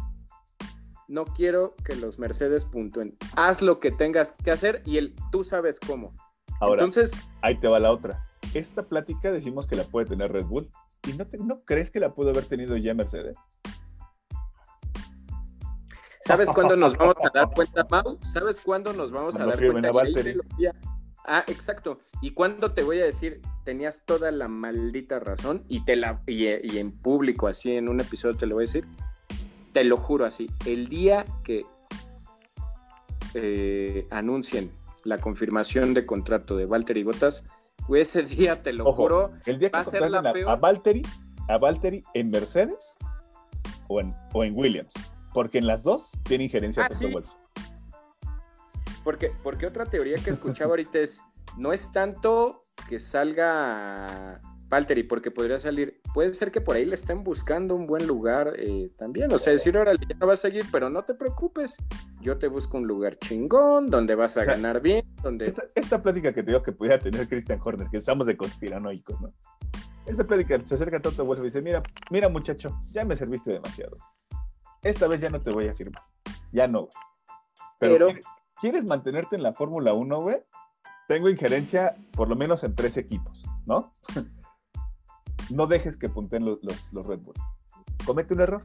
no 1.08 1.24
quiero 1.26 1.76
que 1.86 1.96
los 1.96 2.18
Mercedes 2.20 2.66
puntúen. 2.66 3.16
Haz 3.36 3.62
lo 3.62 3.80
que 3.80 3.92
tengas 3.92 4.32
que 4.32 4.52
hacer 4.52 4.82
y 4.86 4.98
el 4.98 5.16
tú 5.32 5.44
sabes 5.44 5.80
cómo. 5.80 6.16
Ahora, 6.60 6.82
Entonces, 6.84 7.12
ahí 7.42 7.60
te 7.60 7.68
va 7.68 7.80
la 7.80 7.92
otra. 7.92 8.26
Esta 8.54 8.88
plática 8.88 9.32
decimos 9.32 9.68
que 9.68 9.76
la 9.76 9.84
puede 9.84 10.08
tener 10.08 10.32
Red 10.32 10.46
Bull. 10.46 10.70
¿Y 11.08 11.14
no, 11.14 11.28
te- 11.28 11.38
no 11.38 11.64
crees 11.64 11.92
que 11.92 12.00
la 12.00 12.14
pudo 12.16 12.32
haber 12.32 12.46
tenido 12.46 12.76
ya 12.76 12.94
Mercedes? 12.96 13.38
¿Sabes 16.26 16.50
cuándo 16.50 16.76
nos 16.76 16.98
vamos 16.98 17.16
a 17.24 17.30
dar 17.34 17.50
cuenta, 17.56 17.86
Mau? 17.90 18.18
¿Sabes 18.24 18.60
cuándo 18.62 18.94
nos 18.94 19.12
vamos 19.12 19.36
a 19.38 19.46
dar 19.46 19.58
cuenta? 19.58 19.92
Ah, 21.28 21.44
exacto. 21.48 22.00
¿Y 22.22 22.32
cuándo 22.32 22.74
te 22.74 22.84
voy 22.84 23.00
a 23.00 23.06
decir? 23.06 23.42
Tenías 23.64 24.04
toda 24.06 24.32
la 24.32 24.48
maldita 24.48 25.20
razón 25.20 25.64
y 25.68 25.84
te 25.84 25.96
la 25.96 26.22
y, 26.28 26.46
y 26.46 26.78
en 26.78 26.92
público 26.92 27.48
así 27.48 27.76
en 27.76 27.90
un 27.90 28.00
episodio 28.00 28.36
te 28.38 28.46
lo 28.46 28.56
voy 28.56 28.64
a 28.64 28.68
decir. 28.68 28.86
Te 29.74 29.84
lo 29.84 29.98
juro 29.98 30.26
así. 30.26 30.50
El 30.66 30.88
día 30.88 31.26
que 31.44 31.66
eh, 33.34 34.08
anuncien 34.12 34.72
la 35.04 35.18
confirmación 35.18 35.94
de 35.94 36.06
contrato 36.06 36.56
de 36.56 36.66
Valtteri 36.66 37.04
Bottas, 37.04 37.46
güey, 37.88 38.04
ese 38.04 38.24
día 38.24 38.62
te 38.62 38.72
lo 38.72 38.86
Ojo, 38.86 39.04
juro. 39.04 39.32
El 39.46 39.60
día 39.60 39.70
que 39.70 39.78
va 39.78 39.82
a 39.82 39.86
ser 39.86 40.10
la 40.10 40.20
a, 40.20 40.34
peor. 40.34 40.50
a 40.50 40.56
Valtteri, 40.56 41.02
a 41.50 41.58
Valtteri 41.58 42.04
en 42.14 42.30
Mercedes 42.30 42.96
o 43.88 44.00
en, 44.00 44.14
o 44.34 44.44
en 44.44 44.56
Williams. 44.56 44.94
Porque 45.36 45.58
en 45.58 45.68
las 45.68 45.84
dos 45.84 46.12
tiene 46.24 46.46
injerencia 46.46 46.86
Ah, 46.86 46.88
Toto 46.88 47.00
sí. 47.00 47.14
Wolff. 47.14 47.30
Porque, 49.04 49.34
porque 49.44 49.68
otra 49.68 49.86
teoría 49.86 50.18
que 50.18 50.30
escuchaba 50.30 50.70
ahorita 50.70 50.98
es, 51.00 51.22
no 51.58 51.74
es 51.74 51.92
tanto 51.92 52.64
que 52.88 53.00
salga 53.00 54.40
Valtteri, 54.70 55.04
porque 55.04 55.32
podría 55.32 55.60
salir, 55.60 56.00
puede 56.14 56.34
ser 56.34 56.54
que 56.54 56.62
por 56.62 56.78
ahí 56.78 56.86
le 56.86 56.96
estén 56.96 57.20
buscando 57.20 57.76
un 57.76 57.86
buen 57.86 58.08
lugar 58.08 58.54
eh, 58.58 58.92
también, 58.98 59.32
o 59.34 59.38
sea, 59.38 59.52
decir, 59.52 59.78
órale, 59.78 60.00
ya 60.10 60.16
no 60.16 60.26
vas 60.26 60.40
a 60.40 60.42
seguir, 60.44 60.66
pero 60.72 60.90
no 60.90 61.04
te 61.04 61.14
preocupes, 61.14 61.76
yo 62.22 62.38
te 62.38 62.48
busco 62.48 62.78
un 62.78 62.88
lugar 62.88 63.18
chingón, 63.18 63.88
donde 63.88 64.16
vas 64.16 64.38
a 64.38 64.46
ganar 64.46 64.82
bien, 64.82 65.04
donde... 65.22 65.48
Esta, 65.48 65.64
esta 65.76 66.02
plática 66.02 66.34
que 66.34 66.44
te 66.44 66.52
digo 66.52 66.64
que 66.64 66.72
pudiera 66.72 66.98
tener 66.98 67.28
Christian 67.28 67.60
Horner, 67.62 67.90
que 67.90 67.98
estamos 67.98 68.26
de 68.26 68.38
conspiranoicos, 68.38 69.22
¿no? 69.22 69.34
Esta 70.06 70.24
plática 70.24 70.60
se 70.64 70.76
acerca 70.76 70.98
a 70.98 71.02
Toto 71.02 71.26
Wolff 71.26 71.42
y 71.42 71.44
dice, 71.44 71.62
mira, 71.62 71.84
mira 72.10 72.30
muchacho, 72.30 72.82
ya 72.92 73.04
me 73.04 73.18
serviste 73.18 73.52
demasiado. 73.52 73.98
Esta 74.86 75.08
vez 75.08 75.20
ya 75.20 75.32
no 75.32 75.42
te 75.42 75.50
voy 75.50 75.68
a 75.68 75.74
firmar. 75.74 76.04
Ya 76.52 76.68
no, 76.68 76.82
güey. 76.82 76.92
Pero, 77.80 77.94
Pero- 77.94 78.06
¿quieres, 78.08 78.26
quieres 78.62 78.86
mantenerte 78.86 79.36
en 79.36 79.42
la 79.42 79.54
Fórmula 79.54 79.94
1, 79.94 80.22
güey? 80.22 80.38
Tengo 81.08 81.28
injerencia 81.28 81.96
por 82.14 82.30
lo 82.30 82.36
menos 82.36 82.64
en 82.64 82.76
tres 82.76 82.96
equipos, 82.98 83.44
¿no? 83.66 83.92
no 85.50 85.66
dejes 85.66 85.98
que 85.98 86.08
punten 86.08 86.46
los, 86.46 86.64
los, 86.64 86.94
los 86.94 87.06
Red 87.06 87.20
Bull. 87.20 87.34
Comete 88.06 88.36
un 88.36 88.42
error, 88.42 88.62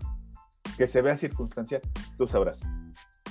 que 0.76 0.86
se 0.86 1.00
vea 1.00 1.16
circunstancial, 1.16 1.80
tú 2.18 2.26
sabrás. 2.26 2.60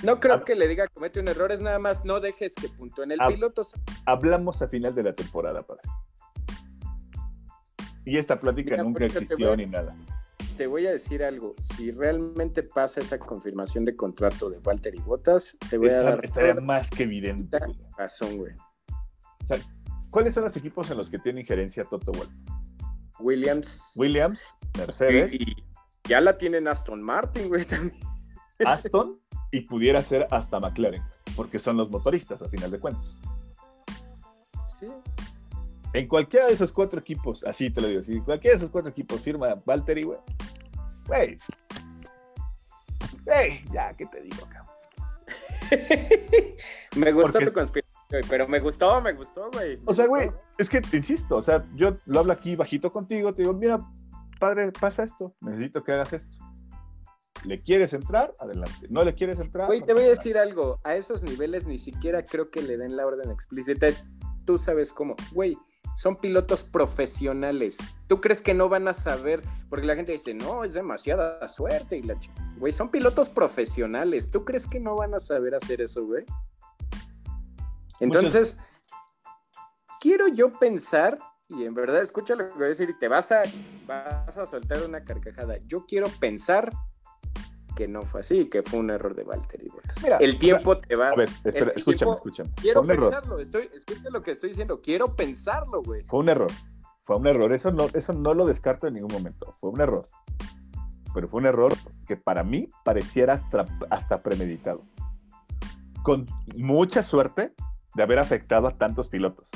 No 0.02 0.18
creo 0.18 0.44
que 0.44 0.56
le 0.56 0.66
diga 0.66 0.88
comete 0.88 1.20
un 1.20 1.28
error, 1.28 1.52
es 1.52 1.60
nada 1.60 1.78
más 1.78 2.04
no 2.04 2.18
dejes 2.18 2.54
que 2.56 2.68
puntúen 2.70 3.12
el 3.12 3.20
Hab- 3.20 3.34
piloto. 3.34 3.62
Hablamos 4.04 4.62
a 4.62 4.68
final 4.68 4.96
de 4.96 5.04
la 5.04 5.14
temporada, 5.14 5.62
padre. 5.62 5.82
Y 8.04 8.16
esta 8.16 8.40
plática 8.40 8.72
Mira, 8.72 8.82
nunca 8.82 9.04
existió 9.04 9.54
ni 9.56 9.66
nada. 9.66 9.94
Te 10.60 10.66
voy 10.66 10.86
a 10.86 10.90
decir 10.90 11.24
algo, 11.24 11.54
si 11.74 11.90
realmente 11.90 12.62
pasa 12.62 13.00
esa 13.00 13.18
confirmación 13.18 13.86
de 13.86 13.96
contrato 13.96 14.50
de 14.50 14.58
Valtteri 14.58 14.98
Bottas, 14.98 15.56
te 15.70 15.78
voy 15.78 15.88
a 15.88 16.02
dar 16.02 16.22
estaría 16.22 16.52
más 16.56 16.90
que 16.90 17.04
evidente. 17.04 17.56
razón, 17.96 18.36
güey. 18.36 18.52
O 18.52 19.46
sea, 19.46 19.56
¿cuáles 20.10 20.34
son 20.34 20.44
los 20.44 20.54
equipos 20.58 20.90
en 20.90 20.98
los 20.98 21.08
que 21.08 21.18
tiene 21.18 21.40
injerencia 21.40 21.84
Toto 21.84 22.12
Wolff? 22.12 22.28
Williams. 23.20 23.94
Williams, 23.96 24.54
Mercedes, 24.76 25.32
Y, 25.32 25.44
y 25.44 25.56
ya 26.06 26.20
la 26.20 26.36
tienen 26.36 26.68
Aston 26.68 27.00
Martin, 27.00 27.48
güey, 27.48 27.64
también. 27.64 27.98
Aston 28.66 29.18
y 29.52 29.62
pudiera 29.62 30.02
ser 30.02 30.28
hasta 30.30 30.60
McLaren, 30.60 31.02
porque 31.36 31.58
son 31.58 31.78
los 31.78 31.88
motoristas 31.88 32.42
a 32.42 32.50
final 32.50 32.70
de 32.70 32.78
cuentas. 32.78 33.22
Sí. 34.78 34.88
En 35.92 36.06
cualquiera 36.06 36.46
de 36.46 36.52
esos 36.52 36.72
cuatro 36.72 37.00
equipos, 37.00 37.44
así 37.44 37.70
te 37.70 37.80
lo 37.80 37.88
digo, 37.88 38.02
si 38.02 38.20
cualquiera 38.20 38.54
de 38.54 38.58
esos 38.58 38.70
cuatro 38.70 38.90
equipos 38.90 39.20
firma 39.20 39.60
Valtteri, 39.64 40.04
güey, 40.04 40.18
güey, 41.06 41.38
güey, 43.24 43.64
ya, 43.72 43.92
¿qué 43.94 44.06
te 44.06 44.22
digo, 44.22 44.46
cabrón? 44.48 44.70
me 46.96 47.12
gustó 47.12 47.32
Porque- 47.32 47.46
tu 47.46 47.52
conspiración, 47.52 48.02
güey, 48.08 48.22
pero 48.28 48.48
me 48.48 48.60
gustó, 48.60 49.00
me 49.00 49.12
gustó, 49.12 49.50
güey. 49.52 49.78
me 49.78 49.82
O 49.86 49.94
sea, 49.94 50.06
güey, 50.06 50.28
es 50.58 50.68
que, 50.68 50.80
insisto, 50.92 51.36
o 51.36 51.42
sea, 51.42 51.66
yo 51.74 51.96
lo 52.06 52.20
hablo 52.20 52.32
aquí 52.32 52.54
bajito 52.56 52.92
contigo, 52.92 53.32
te 53.32 53.42
digo, 53.42 53.54
mira, 53.54 53.78
padre, 54.38 54.70
pasa 54.72 55.02
esto, 55.02 55.34
necesito 55.40 55.82
que 55.82 55.92
hagas 55.92 56.12
esto. 56.12 56.38
¿Le 57.44 57.58
quieres 57.58 57.94
entrar? 57.94 58.34
Adelante. 58.38 58.86
¿No 58.90 59.02
le 59.02 59.14
quieres 59.14 59.38
entrar? 59.40 59.66
Güey, 59.66 59.80
No 59.80 59.86
te 59.86 59.94
voy 59.94 60.04
a 60.04 60.08
decir 60.10 60.36
algo. 60.36 60.78
A 60.84 60.94
esos 60.96 61.22
niveles 61.22 61.66
ni 61.66 61.78
siquiera 61.78 62.22
creo 62.22 62.50
que 62.50 62.60
le 62.60 62.76
den 62.76 62.96
la 62.96 63.06
orden 63.06 63.30
explícita. 63.30 63.86
Es, 63.86 64.04
tú 64.44 64.58
sabes 64.58 64.92
cómo. 64.92 65.16
Güey, 65.32 65.56
son 65.96 66.16
pilotos 66.16 66.64
profesionales. 66.64 67.78
¿Tú 68.06 68.20
crees 68.20 68.42
que 68.42 68.54
no 68.54 68.68
van 68.68 68.88
a 68.88 68.94
saber? 68.94 69.42
Porque 69.68 69.86
la 69.86 69.96
gente 69.96 70.12
dice, 70.12 70.34
no, 70.34 70.64
es 70.64 70.74
demasiada 70.74 71.46
suerte. 71.48 71.96
Y 71.96 72.02
la 72.02 72.18
Güey, 72.56 72.72
son 72.72 72.90
pilotos 72.90 73.28
profesionales. 73.28 74.30
¿Tú 74.30 74.44
crees 74.44 74.66
que 74.66 74.80
no 74.80 74.96
van 74.96 75.14
a 75.14 75.18
saber 75.18 75.54
hacer 75.54 75.80
eso, 75.80 76.04
güey? 76.04 76.24
Entonces, 78.00 78.58
quiero 80.00 80.28
yo 80.28 80.58
pensar, 80.58 81.18
y 81.48 81.64
en 81.64 81.74
verdad 81.74 82.00
escucha 82.00 82.34
lo 82.34 82.48
que 82.48 82.54
voy 82.54 82.64
a 82.64 82.68
decir, 82.68 82.90
y 82.90 82.98
te 82.98 83.08
vas 83.08 83.32
a, 83.32 83.42
vas 83.86 84.36
a 84.36 84.46
soltar 84.46 84.82
una 84.84 85.04
carcajada. 85.04 85.58
Yo 85.66 85.86
quiero 85.86 86.08
pensar 86.20 86.72
que 87.80 87.88
no 87.88 88.02
fue 88.02 88.20
así, 88.20 88.44
que 88.50 88.62
fue 88.62 88.78
un 88.78 88.90
error 88.90 89.14
de 89.14 89.24
Valtteri 89.24 89.70
Bottas. 89.70 90.02
Mira, 90.02 90.18
el 90.18 90.38
tiempo 90.38 90.76
te 90.76 90.96
va 90.96 91.08
A 91.08 91.16
ver, 91.16 91.30
espera, 91.42 91.72
escúchame, 91.74 91.96
tiempo- 91.96 92.12
escúchame. 92.12 92.50
Quiero 92.56 92.80
Fue 92.80 92.84
un 92.84 92.90
error. 92.90 93.10
pensarlo, 93.10 93.38
estoy, 93.38 93.70
escucha 93.74 94.10
lo 94.10 94.22
que 94.22 94.32
estoy 94.32 94.50
diciendo, 94.50 94.82
quiero 94.82 95.16
pensarlo, 95.16 95.82
güey. 95.82 96.02
Fue 96.02 96.18
un 96.20 96.28
error. 96.28 96.50
fue 97.04 97.16
un 97.16 97.26
error. 97.26 97.50
Eso 97.54 97.72
no, 97.72 97.86
eso 97.94 98.12
no 98.12 98.34
lo 98.34 98.44
descarto 98.44 98.86
en 98.86 98.92
ningún 98.94 99.10
momento. 99.14 99.50
Fue 99.54 99.70
un 99.70 99.80
error. 99.80 100.06
Pero 101.14 101.26
fue 101.26 101.40
un 101.40 101.46
error 101.46 101.72
que 102.06 102.18
para 102.18 102.44
mí 102.44 102.68
pareciera 102.84 103.32
hasta, 103.32 103.66
hasta 103.88 104.22
premeditado. 104.22 104.84
Con 106.02 106.26
mucha 106.54 107.02
suerte 107.02 107.54
de 107.94 108.02
haber 108.02 108.18
afectado 108.18 108.66
a 108.66 108.72
tantos 108.72 109.08
pilotos. 109.08 109.48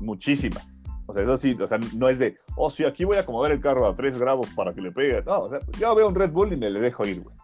Muchísima. 0.00 0.60
O 1.06 1.14
sea, 1.14 1.22
eso 1.22 1.38
sí, 1.38 1.56
o 1.58 1.66
sea, 1.66 1.78
no 1.96 2.10
es 2.10 2.18
de, 2.18 2.36
oh, 2.54 2.68
sí, 2.70 2.84
aquí 2.84 3.06
voy 3.06 3.16
a 3.16 3.20
acomodar 3.20 3.50
el 3.52 3.62
carro 3.62 3.86
a 3.86 3.96
3 3.96 4.18
grados 4.18 4.50
para 4.50 4.74
que 4.74 4.82
le 4.82 4.92
pegue. 4.92 5.22
No, 5.24 5.40
o 5.40 5.48
sea, 5.48 5.60
yo 5.80 5.94
veo 5.94 6.06
un 6.06 6.14
Red 6.14 6.32
Bull 6.32 6.52
y 6.52 6.56
me 6.58 6.68
le 6.68 6.80
dejo 6.80 7.06
ir, 7.06 7.22
güey. 7.22 7.34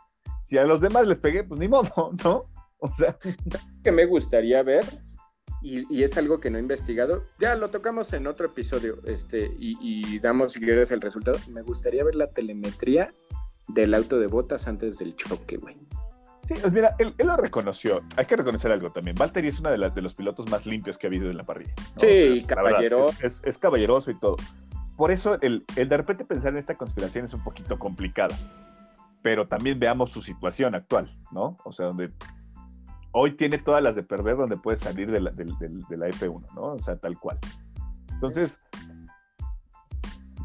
Si 0.44 0.58
a 0.58 0.64
los 0.64 0.80
demás 0.80 1.06
les 1.06 1.18
pegué, 1.18 1.42
pues 1.42 1.58
ni 1.58 1.68
modo, 1.68 2.12
¿no? 2.24 2.44
O 2.78 2.92
sea. 2.92 3.16
Que 3.82 3.90
me 3.90 4.04
gustaría 4.04 4.62
ver, 4.62 4.84
y, 5.62 6.02
es 6.02 6.18
algo 6.18 6.38
que 6.38 6.50
no 6.50 6.58
he 6.58 6.60
investigado, 6.60 7.24
ya 7.40 7.54
lo 7.54 7.70
tocamos 7.70 8.12
en 8.12 8.26
otro 8.26 8.46
episodio, 8.46 8.98
este, 9.06 9.50
y, 9.58 10.18
damos, 10.18 10.52
si 10.52 10.60
quieres, 10.60 10.90
el 10.90 11.00
resultado. 11.00 11.38
Me 11.50 11.62
gustaría 11.62 12.04
ver 12.04 12.14
la 12.14 12.30
telemetría 12.30 13.14
del 13.68 13.94
auto 13.94 14.18
de 14.18 14.26
botas 14.26 14.68
antes 14.68 14.98
del 14.98 15.16
choque, 15.16 15.56
güey. 15.56 15.76
Sí, 16.42 16.52
pues 16.60 16.74
mira, 16.74 16.94
él, 16.98 17.14
lo 17.16 17.38
reconoció. 17.38 18.02
Hay 18.16 18.26
que 18.26 18.36
reconocer 18.36 18.70
algo 18.70 18.92
también. 18.92 19.16
Valtteri 19.16 19.48
es 19.48 19.60
uno 19.60 19.70
de, 19.70 19.90
de 19.90 20.02
los 20.02 20.12
pilotos 20.12 20.50
más 20.50 20.66
limpios 20.66 20.98
que 20.98 21.06
ha 21.06 21.08
habido 21.08 21.30
en 21.30 21.38
la 21.38 21.44
parrilla. 21.44 21.72
Sí, 21.96 22.44
caballeroso. 22.46 23.16
es, 23.22 23.58
caballeroso 23.58 24.10
y 24.10 24.18
todo. 24.18 24.36
Por 24.98 25.10
eso 25.10 25.40
el, 25.40 25.64
el 25.76 25.88
de 25.88 25.96
repente 25.96 26.26
pensar 26.26 26.52
en 26.52 26.58
esta 26.58 26.76
conspiración 26.76 27.24
es 27.24 27.32
un 27.32 27.42
poquito 27.42 27.78
complicada. 27.78 28.36
Pero 29.24 29.46
también 29.46 29.80
veamos 29.80 30.10
su 30.10 30.20
situación 30.20 30.74
actual, 30.74 31.18
¿no? 31.32 31.56
O 31.64 31.72
sea, 31.72 31.86
donde 31.86 32.12
hoy 33.10 33.30
tiene 33.30 33.56
todas 33.56 33.82
las 33.82 33.94
de 33.94 34.02
perder 34.02 34.36
donde 34.36 34.58
puede 34.58 34.76
salir 34.76 35.10
de 35.10 35.18
la, 35.18 35.30
de, 35.30 35.46
la 35.96 36.08
F1, 36.08 36.46
¿no? 36.54 36.74
O 36.74 36.78
sea, 36.78 36.98
tal 36.98 37.18
cual. 37.18 37.38
Entonces, 38.12 38.60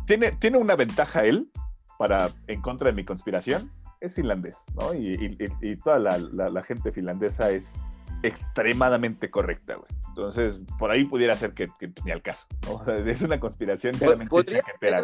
tiene, 0.08 0.32
tiene 0.32 0.60
una 0.60 0.78
ventaja 0.78 1.26
él 1.26 1.52
para 1.98 2.30
en 2.48 2.62
contra 2.62 2.88
de 2.88 2.94
mi 2.94 3.04
conspiración, 3.04 3.70
es 4.00 4.16
finlandés, 4.16 4.64
¿no? 4.76 4.94
Y, 4.94 5.76
toda 5.84 6.00
la, 6.00 6.64
gente 6.64 6.94
finlandesa 6.94 7.52
es 7.52 7.82
extremadamente 8.24 9.30
correcta, 9.30 9.76
güey. 9.76 9.90
Entonces, 10.08 10.62
por 10.78 10.90
ahí 10.90 11.04
pudiera 11.04 11.36
ser 11.36 11.54
que, 11.54 11.68
que 11.78 11.92
ni 12.06 12.12
al 12.12 12.22
caso, 12.22 12.48
¿no? 12.66 12.76
O 12.76 12.86
sea, 12.86 12.96
es 12.98 13.24
una 13.24 13.42
conspiración 13.42 13.98
claramente 13.98 14.46
chaquetera. 14.46 15.04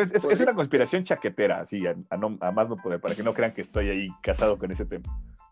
Es, 0.00 0.14
es, 0.14 0.40
una 0.40 0.54
conspiración 0.54 1.04
chaquetera, 1.04 1.60
así, 1.60 1.86
a, 1.86 1.94
a, 2.10 2.52
más 2.52 2.68
no 2.68 2.76
poder, 2.76 3.00
para 3.00 3.14
que 3.14 3.22
no 3.22 3.34
crean 3.34 3.52
que 3.52 3.60
estoy 3.60 3.90
ahí 3.90 4.08
casado 4.22 4.58
con 4.58 4.70
ese 4.70 4.84
tema. 4.86 5.04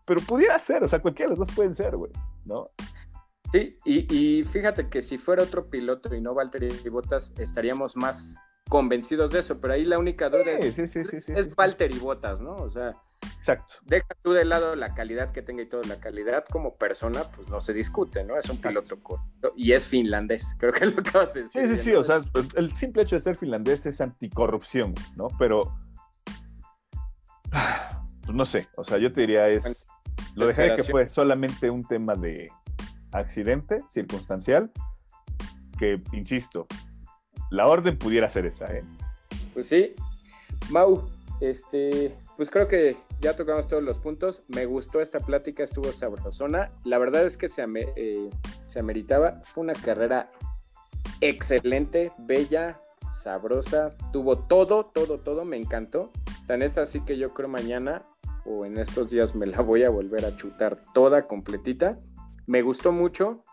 Pero 0.05 0.21
pudiera 0.21 0.57
ser, 0.57 0.83
o 0.83 0.87
sea, 0.87 0.99
cualquiera 0.99 1.27
de 1.27 1.37
los 1.37 1.47
dos 1.47 1.55
pueden 1.55 1.75
ser, 1.75 1.95
güey, 1.95 2.11
¿no? 2.45 2.65
Sí, 3.51 3.75
y, 3.83 4.15
y, 4.15 4.43
fíjate 4.43 4.87
que 4.87 5.01
si 5.01 5.17
fuera 5.17 5.43
otro 5.43 5.69
piloto 5.69 6.15
y 6.15 6.21
no 6.21 6.33
Valtteri 6.33 6.69
Bottas, 6.89 7.33
estaríamos 7.37 7.97
más 7.97 8.39
convencidos 8.69 9.31
de 9.31 9.39
eso, 9.39 9.59
pero 9.59 9.73
ahí 9.73 9.83
la 9.83 9.99
única 9.99 10.29
duda 10.29 10.51
es, 10.51 10.95
es 10.95 11.55
Valtteri 11.55 11.99
Bottas, 11.99 12.39
¿no? 12.39 12.55
O 12.55 12.69
sea, 12.69 12.91
Exacto. 13.35 13.73
deja 13.83 14.07
tú 14.21 14.31
de 14.31 14.45
lado 14.45 14.77
la 14.77 14.93
calidad 14.93 15.31
que 15.31 15.41
tenga 15.41 15.63
y 15.63 15.67
todo, 15.67 15.81
la 15.83 15.99
calidad 15.99 16.45
como 16.45 16.77
persona, 16.77 17.23
pues 17.35 17.49
no 17.49 17.59
se 17.59 17.73
discute, 17.73 18.23
¿no? 18.23 18.37
Es 18.37 18.49
un 18.49 18.57
piloto 18.57 19.03
corto 19.03 19.51
y 19.57 19.73
es 19.73 19.85
finlandés, 19.85 20.55
creo 20.59 20.71
que 20.71 20.85
es 20.85 20.95
lo 20.95 21.03
que 21.03 21.11
vas 21.11 21.35
a 21.35 21.39
decir. 21.39 21.67
Sí, 21.67 21.75
sí, 21.75 21.83
sí, 21.83 21.91
o 21.93 22.03
sea, 22.03 22.19
el 22.55 22.73
simple 22.73 23.03
hecho 23.03 23.17
de 23.17 23.19
ser 23.19 23.35
finlandés 23.35 23.85
es 23.85 23.99
anticorrupción, 23.99 24.93
¿no? 25.17 25.27
Pero, 25.37 25.77
pues 28.21 28.33
no 28.33 28.45
sé, 28.45 28.69
o 28.77 28.85
sea, 28.85 28.97
yo 28.97 29.11
te 29.11 29.21
diría 29.21 29.49
es, 29.49 29.87
lo 30.35 30.47
dejaría 30.47 30.77
que 30.77 30.83
fue 30.83 31.09
solamente 31.09 31.69
un 31.69 31.85
tema 31.85 32.15
de 32.15 32.49
accidente 33.11 33.83
circunstancial, 33.89 34.71
que, 35.77 36.01
insisto, 36.13 36.67
la 37.49 37.67
orden 37.67 37.97
pudiera 37.97 38.29
ser 38.29 38.45
esa, 38.45 38.67
¿eh? 38.67 38.83
Pues 39.53 39.67
sí. 39.67 39.93
Mau, 40.69 41.09
este, 41.41 42.15
pues 42.37 42.49
creo 42.49 42.67
que 42.67 42.95
ya 43.19 43.35
tocamos 43.35 43.67
todos 43.67 43.83
los 43.83 43.99
puntos. 43.99 44.43
Me 44.47 44.65
gustó 44.65 45.01
esta 45.01 45.19
plática, 45.19 45.63
estuvo 45.63 45.91
sabrosona. 45.91 46.71
La 46.83 46.97
verdad 46.97 47.25
es 47.25 47.37
que 47.37 47.47
se, 47.47 47.65
eh, 47.95 48.29
se 48.67 48.79
ameritaba. 48.79 49.41
Fue 49.43 49.63
una 49.63 49.73
carrera 49.73 50.31
excelente, 51.19 52.11
bella, 52.19 52.79
sabrosa. 53.13 53.91
Tuvo 54.11 54.37
todo, 54.37 54.85
todo, 54.85 55.19
todo. 55.19 55.45
Me 55.45 55.57
encantó. 55.57 56.11
Tan 56.47 56.61
es 56.61 56.77
así 56.77 57.01
que 57.01 57.17
yo 57.17 57.33
creo 57.33 57.49
mañana 57.49 58.05
o 58.45 58.65
en 58.65 58.77
estos 58.79 59.09
días 59.09 59.35
me 59.35 59.45
la 59.45 59.61
voy 59.61 59.83
a 59.83 59.89
volver 59.89 60.25
a 60.25 60.35
chutar 60.35 60.83
toda 60.93 61.27
completita. 61.27 61.99
Me 62.51 62.61
gustó 62.61 62.91
mucho. 62.91 63.45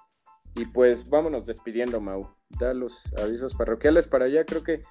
Y 0.56 0.64
pues 0.64 1.08
vámonos 1.08 1.46
despidiendo, 1.46 2.00
Mau 2.00 2.34
da 2.48 2.74
los 2.74 3.12
avisos 3.14 3.54
parroquiales 3.54 4.08
para 4.08 4.24
allá. 4.24 4.44
Creo 4.44 4.64
que 4.64 4.82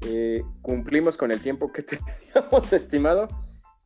eh, 0.00 0.42
cumplimos 0.60 1.16
con 1.16 1.30
el 1.30 1.40
tiempo 1.40 1.70
que 1.70 1.82
teníamos 2.34 2.72
estimado, 2.72 3.28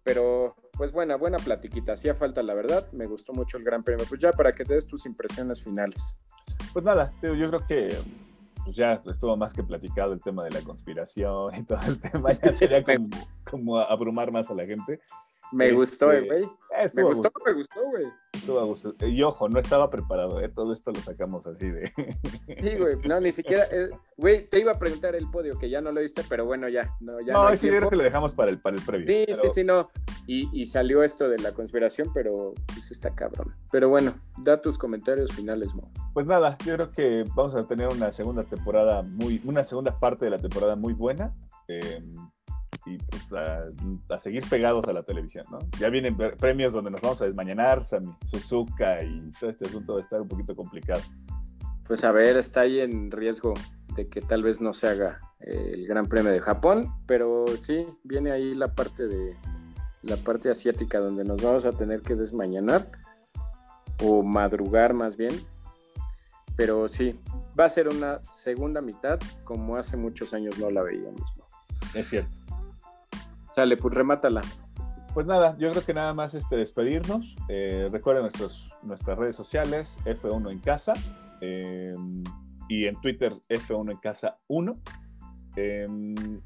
pero 0.04 0.56
pues 0.72 0.90
buena, 0.92 1.16
buena 1.16 1.36
platiquita. 1.36 1.92
Hacía 1.92 2.14
falta, 2.14 2.42
la 2.42 2.54
verdad. 2.54 2.90
Me 2.92 3.04
gustó 3.04 3.34
mucho 3.34 3.58
el 3.58 3.64
Gran 3.64 3.84
Premio. 3.84 4.06
Pues 4.08 4.22
ya 4.22 4.32
para 4.32 4.52
que 4.52 4.64
te 4.64 4.72
des 4.72 4.86
tus 4.86 5.04
impresiones 5.04 5.62
finales. 5.62 6.18
Pues 6.72 6.82
nada, 6.82 7.12
yo 7.20 7.34
creo 7.34 7.66
que 7.66 7.94
pues 8.64 8.74
ya 8.74 9.02
estuvo 9.04 9.36
más 9.36 9.52
que 9.52 9.62
platicado 9.62 10.14
el 10.14 10.22
tema 10.22 10.44
de 10.44 10.50
la 10.52 10.62
conspiración 10.62 11.54
y 11.56 11.62
todo 11.62 11.80
el 11.86 12.00
tema. 12.00 12.32
Ya 12.32 12.54
sería 12.54 12.82
como, 12.84 13.10
como 13.44 13.78
abrumar 13.78 14.32
más 14.32 14.50
a 14.50 14.54
la 14.54 14.64
gente. 14.64 14.98
Me 15.52 15.72
gustó, 15.72 16.12
este, 16.12 16.26
güey. 16.26 16.48
Me 16.94 17.02
gustó, 17.04 17.30
me 17.44 17.52
gustó, 17.54 17.80
güey. 17.90 18.06
Estuvo 18.32 18.60
a 18.60 18.64
gusto. 18.64 18.94
Y 19.00 19.22
ojo, 19.22 19.48
no 19.48 19.58
estaba 19.58 19.88
preparado, 19.90 20.40
¿eh? 20.40 20.48
Todo 20.48 20.72
esto 20.72 20.90
lo 20.92 21.00
sacamos 21.00 21.46
así 21.46 21.70
de. 21.70 21.92
Sí, 22.60 22.76
güey. 22.76 22.96
No, 23.06 23.20
ni 23.20 23.32
siquiera. 23.32 23.64
Eh, 23.70 23.90
güey, 24.16 24.48
te 24.48 24.58
iba 24.60 24.72
a 24.72 24.78
preguntar 24.78 25.14
el 25.14 25.30
podio, 25.30 25.58
que 25.58 25.70
ya 25.70 25.80
no 25.80 25.92
lo 25.92 26.00
viste, 26.00 26.22
pero 26.28 26.44
bueno, 26.44 26.68
ya. 26.68 26.94
No, 27.00 27.20
ya 27.20 27.32
no, 27.32 27.46
creo 27.58 27.88
que 27.88 27.96
lo 27.96 28.02
dejamos 28.02 28.32
para 28.32 28.50
el, 28.50 28.60
para 28.60 28.76
el 28.76 28.82
previo. 28.82 29.06
Sí, 29.06 29.34
sí, 29.34 29.48
sí, 29.54 29.64
no. 29.64 29.88
Y, 30.26 30.48
y, 30.52 30.66
salió 30.66 31.02
esto 31.02 31.28
de 31.28 31.38
la 31.38 31.52
conspiración, 31.52 32.10
pero 32.12 32.52
pues 32.66 32.90
está 32.90 33.14
cabrón. 33.14 33.54
Pero 33.70 33.88
bueno, 33.88 34.14
da 34.38 34.60
tus 34.60 34.76
comentarios 34.76 35.32
finales, 35.32 35.74
Mo. 35.74 35.90
Pues 36.12 36.26
nada, 36.26 36.58
yo 36.64 36.74
creo 36.74 36.90
que 36.90 37.24
vamos 37.34 37.54
a 37.54 37.66
tener 37.66 37.88
una 37.88 38.10
segunda 38.12 38.42
temporada 38.42 39.02
muy. 39.02 39.40
Una 39.44 39.64
segunda 39.64 39.98
parte 39.98 40.24
de 40.24 40.30
la 40.32 40.38
temporada 40.38 40.76
muy 40.76 40.92
buena. 40.92 41.34
Eh, 41.68 42.02
y 42.84 42.98
pues, 42.98 43.26
a, 43.32 44.18
seguir 44.18 44.48
pegados 44.48 44.86
a 44.86 44.92
la 44.92 45.02
televisión, 45.02 45.44
¿no? 45.50 45.58
Ya 45.78 45.90
vienen 45.90 46.16
premios 46.16 46.72
donde 46.72 46.90
nos 46.90 47.00
vamos 47.00 47.20
a 47.20 47.24
desmañanar, 47.24 47.84
Sami, 47.84 48.14
Suzuka 48.24 49.02
y 49.02 49.32
todo 49.38 49.50
este 49.50 49.66
asunto 49.66 49.94
va 49.94 49.98
a 49.98 50.02
estar 50.02 50.20
un 50.20 50.28
poquito 50.28 50.54
complicado. 50.54 51.02
Pues 51.86 52.04
a 52.04 52.12
ver, 52.12 52.36
está 52.36 52.62
ahí 52.62 52.80
en 52.80 53.10
riesgo 53.10 53.54
de 53.94 54.06
que 54.06 54.20
tal 54.20 54.42
vez 54.42 54.60
no 54.60 54.72
se 54.72 54.88
haga 54.88 55.20
el 55.40 55.86
Gran 55.86 56.06
Premio 56.06 56.32
de 56.32 56.40
Japón, 56.40 56.92
pero 57.06 57.46
sí, 57.58 57.86
viene 58.04 58.30
ahí 58.30 58.54
la 58.54 58.74
parte 58.74 59.06
de 59.06 59.34
la 60.02 60.16
parte 60.16 60.50
asiática 60.50 60.98
donde 60.98 61.24
nos 61.24 61.42
vamos 61.42 61.64
a 61.64 61.72
tener 61.72 62.02
que 62.02 62.14
desmañanar 62.14 62.86
o 64.02 64.22
madrugar 64.22 64.94
más 64.94 65.16
bien. 65.16 65.34
Pero 66.56 66.88
sí, 66.88 67.20
va 67.58 67.66
a 67.66 67.68
ser 67.68 67.88
una 67.88 68.22
segunda 68.22 68.80
mitad 68.80 69.18
como 69.44 69.76
hace 69.76 69.96
muchos 69.96 70.32
años 70.32 70.58
no 70.58 70.70
la 70.70 70.82
veíamos. 70.82 71.22
Es 71.94 72.08
cierto. 72.08 72.45
Sale, 73.56 73.78
pues 73.78 73.94
remátala. 73.94 74.42
Pues 75.14 75.24
nada, 75.24 75.56
yo 75.56 75.70
creo 75.70 75.82
que 75.82 75.94
nada 75.94 76.12
más 76.12 76.34
este, 76.34 76.56
despedirnos. 76.56 77.36
Eh, 77.48 77.88
recuerden 77.90 78.24
nuestros, 78.24 78.76
nuestras 78.82 79.16
redes 79.16 79.34
sociales, 79.34 79.98
F1 80.04 80.52
en 80.52 80.58
casa. 80.58 80.92
Em, 81.40 82.22
y 82.68 82.84
en 82.84 83.00
Twitter, 83.00 83.32
F1 83.48 83.92
en 83.92 83.96
casa 83.96 84.36
1. 84.48 84.74
Em, 85.56 86.42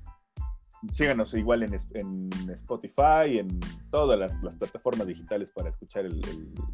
síganos 0.93 1.35
igual 1.35 1.65
en, 1.65 1.75
en, 1.95 2.31
Spotify, 2.51 3.39
en 3.41 3.59
todas 3.91 4.17
las, 4.17 4.57
plataformas 4.57 5.09
digitales 5.09 5.51
para 5.51 5.69
escuchar 5.69 6.07
el, 6.07 6.21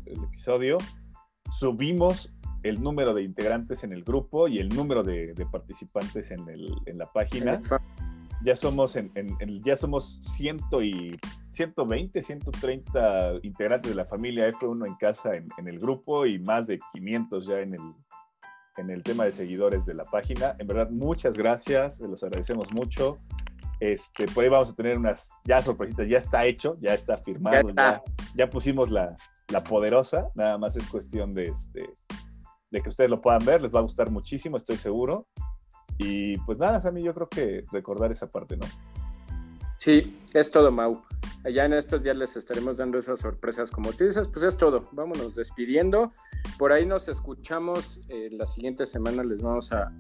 episodio. 0.05 0.76
Subimos 1.49 2.30
el 2.62 2.82
número 2.82 3.14
de 3.14 3.22
integrantes 3.22 3.84
en 3.84 3.95
el 3.95 4.05
grupo 4.05 4.49
y 4.49 4.59
el 4.59 4.68
número 4.68 5.03
de, 5.03 5.34
participantes 5.51 6.30
en, 6.30 6.45
en 6.84 6.99
la 6.99 7.11
página 7.11 7.62
ya 8.47 8.55
somos 8.55 8.95
en, 8.95 9.13
ya 9.65 9.77
somos 9.77 10.21
ciento 10.23 10.81
y 10.81 11.19
120, 11.51 12.23
130 12.23 13.41
integrantes 13.43 13.91
de 13.91 13.97
la 13.97 14.05
familia 14.05 14.49
F1 14.49 14.87
en 14.87 14.95
casa 14.95 15.35
en, 15.35 15.49
el 15.67 15.81
grupo 15.81 16.27
y 16.27 16.39
más 16.39 16.69
de 16.69 16.79
500 16.93 17.45
ya 17.45 17.59
en 17.59 17.75
el, 17.75 17.81
en 18.77 18.91
el 18.91 19.03
tema 19.03 19.25
de 19.25 19.33
seguidores 19.33 19.85
de 19.85 19.95
la 19.95 20.05
página. 20.05 20.55
En 20.61 20.69
verdad, 20.69 20.91
muchas 20.91 21.37
gracias, 21.37 21.99
los 21.99 22.23
agradecemos 22.23 22.67
mucho. 22.73 23.19
Este, 23.81 24.29
por 24.29 24.45
ahí 24.45 24.51
vamos 24.51 24.71
a 24.71 24.75
tener 24.77 24.97
unas 24.97 25.33
ya 25.45 25.61
sorpresitas, 25.61 26.09
ya 26.09 26.19
está 26.19 26.47
hecho, 26.47 26.75
ya 26.79 26.95
está 26.95 27.19
firmado, 27.19 27.71
ya, 27.71 28.01
ya, 28.37 28.49
pusimos 28.49 28.93
la, 28.93 29.17
la, 29.49 29.65
poderosa, 29.65 30.29
nada 30.37 30.57
más 30.57 30.77
es 30.77 30.89
cuestión 30.89 31.35
de, 31.35 31.47
este, 31.47 31.85
de 32.71 32.81
que 32.81 32.91
ustedes 32.91 33.11
lo 33.11 33.21
puedan 33.21 33.45
ver, 33.45 33.61
les 33.61 33.75
va 33.75 33.81
a 33.81 33.83
gustar 33.83 34.09
muchísimo, 34.13 34.57
estoy 34.57 34.77
seguro. 34.77 35.27
Y 35.99 36.39
pues 36.39 36.59
nada, 36.59 36.81
Sammy, 36.81 37.03
yo 37.03 37.15
creo 37.15 37.29
que 37.29 37.65
recordar 37.73 38.13
esa 38.13 38.29
parte, 38.29 38.57
¿no? 38.57 38.67
Sí, 39.79 40.19
es 40.35 40.51
todo, 40.51 40.73
Mau. 40.73 41.03
Allá 41.45 41.65
en 41.65 41.75
estos 41.75 42.03
días 42.03 42.17
les 42.17 42.37
estaremos 42.37 42.79
dando 42.79 42.99
esas 42.99 43.21
sorpresas 43.21 43.71
como 43.71 43.93
tú 43.93 44.05
dices, 44.05 44.27
pues 44.27 44.43
es 44.43 44.57
todo. 44.57 44.89
Vámonos 44.91 45.37
despidiendo. 45.37 46.13
por 46.59 46.73
ahí 46.73 46.85
nos 46.85 47.07
escuchamos. 47.07 48.01
Eh, 48.09 48.31
la 48.33 48.47
siguiente 48.47 48.85
semana 48.85 49.23
les 49.23 49.43
vamos 49.43 49.73
a, 49.73 49.93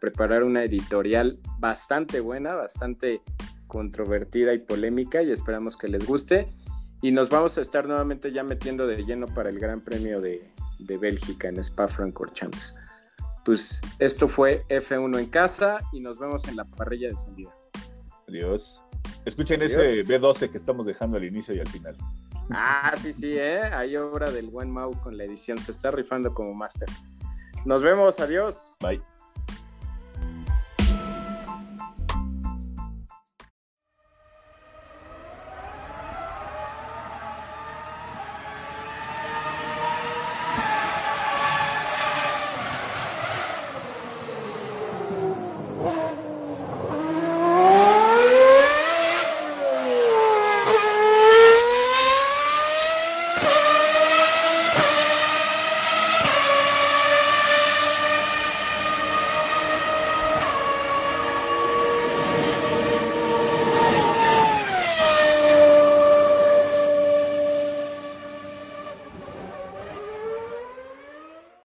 preparar 0.00 0.42
una 0.42 0.64
editorial 0.64 1.38
bastante 1.60 2.18
buena, 2.18 2.54
bastante 2.54 3.22
controvertida 3.68 4.52
y 4.52 4.58
polémica 4.58 5.22
y 5.22 5.30
esperamos 5.30 5.76
que 5.76 5.86
les 5.86 6.04
guste. 6.04 6.50
Y 7.00 7.12
nos 7.12 7.28
vamos 7.28 7.56
a 7.56 7.60
estar 7.60 7.86
nuevamente 7.86 8.32
ya 8.32 8.42
metiendo 8.42 8.88
de 8.88 9.04
lleno 9.04 9.26
para 9.28 9.50
el 9.50 9.60
Gran 9.60 9.80
Premio 9.80 10.20
de, 10.20 10.50
Bélgica 10.80 11.48
en 11.48 11.58
Spa 11.58 11.86
Francorchamps. 11.86 12.74
Pues 13.48 13.80
esto 13.98 14.28
fue 14.28 14.66
F1 14.68 15.18
en 15.18 15.24
casa 15.24 15.78
y 15.90 16.00
nos 16.00 16.18
vemos 16.18 16.46
en 16.48 16.56
la 16.56 16.66
parrilla 16.66 17.08
de 17.08 17.16
salida. 17.16 17.50
Adiós. 18.28 18.82
Escuchen 19.24 19.62
ese 19.62 20.04
B12 20.04 20.50
que 20.50 20.58
estamos 20.58 20.84
dejando 20.84 21.16
al 21.16 21.24
inicio 21.24 21.54
y 21.54 21.60
al 21.60 21.68
final. 21.68 21.96
Ah, 22.50 22.92
sí, 22.94 23.10
sí, 23.10 23.38
¿eh? 23.38 23.62
Hay 23.62 23.96
obra 23.96 24.30
del 24.30 24.50
buen 24.50 24.70
Mau 24.70 24.92
con 25.00 25.16
la 25.16 25.24
edición. 25.24 25.56
Se 25.56 25.70
está 25.70 25.90
rifando 25.90 26.34
como 26.34 26.52
máster. 26.52 26.90
Nos 27.64 27.82
vemos, 27.82 28.20
adiós. 28.20 28.76
Bye. 28.80 29.00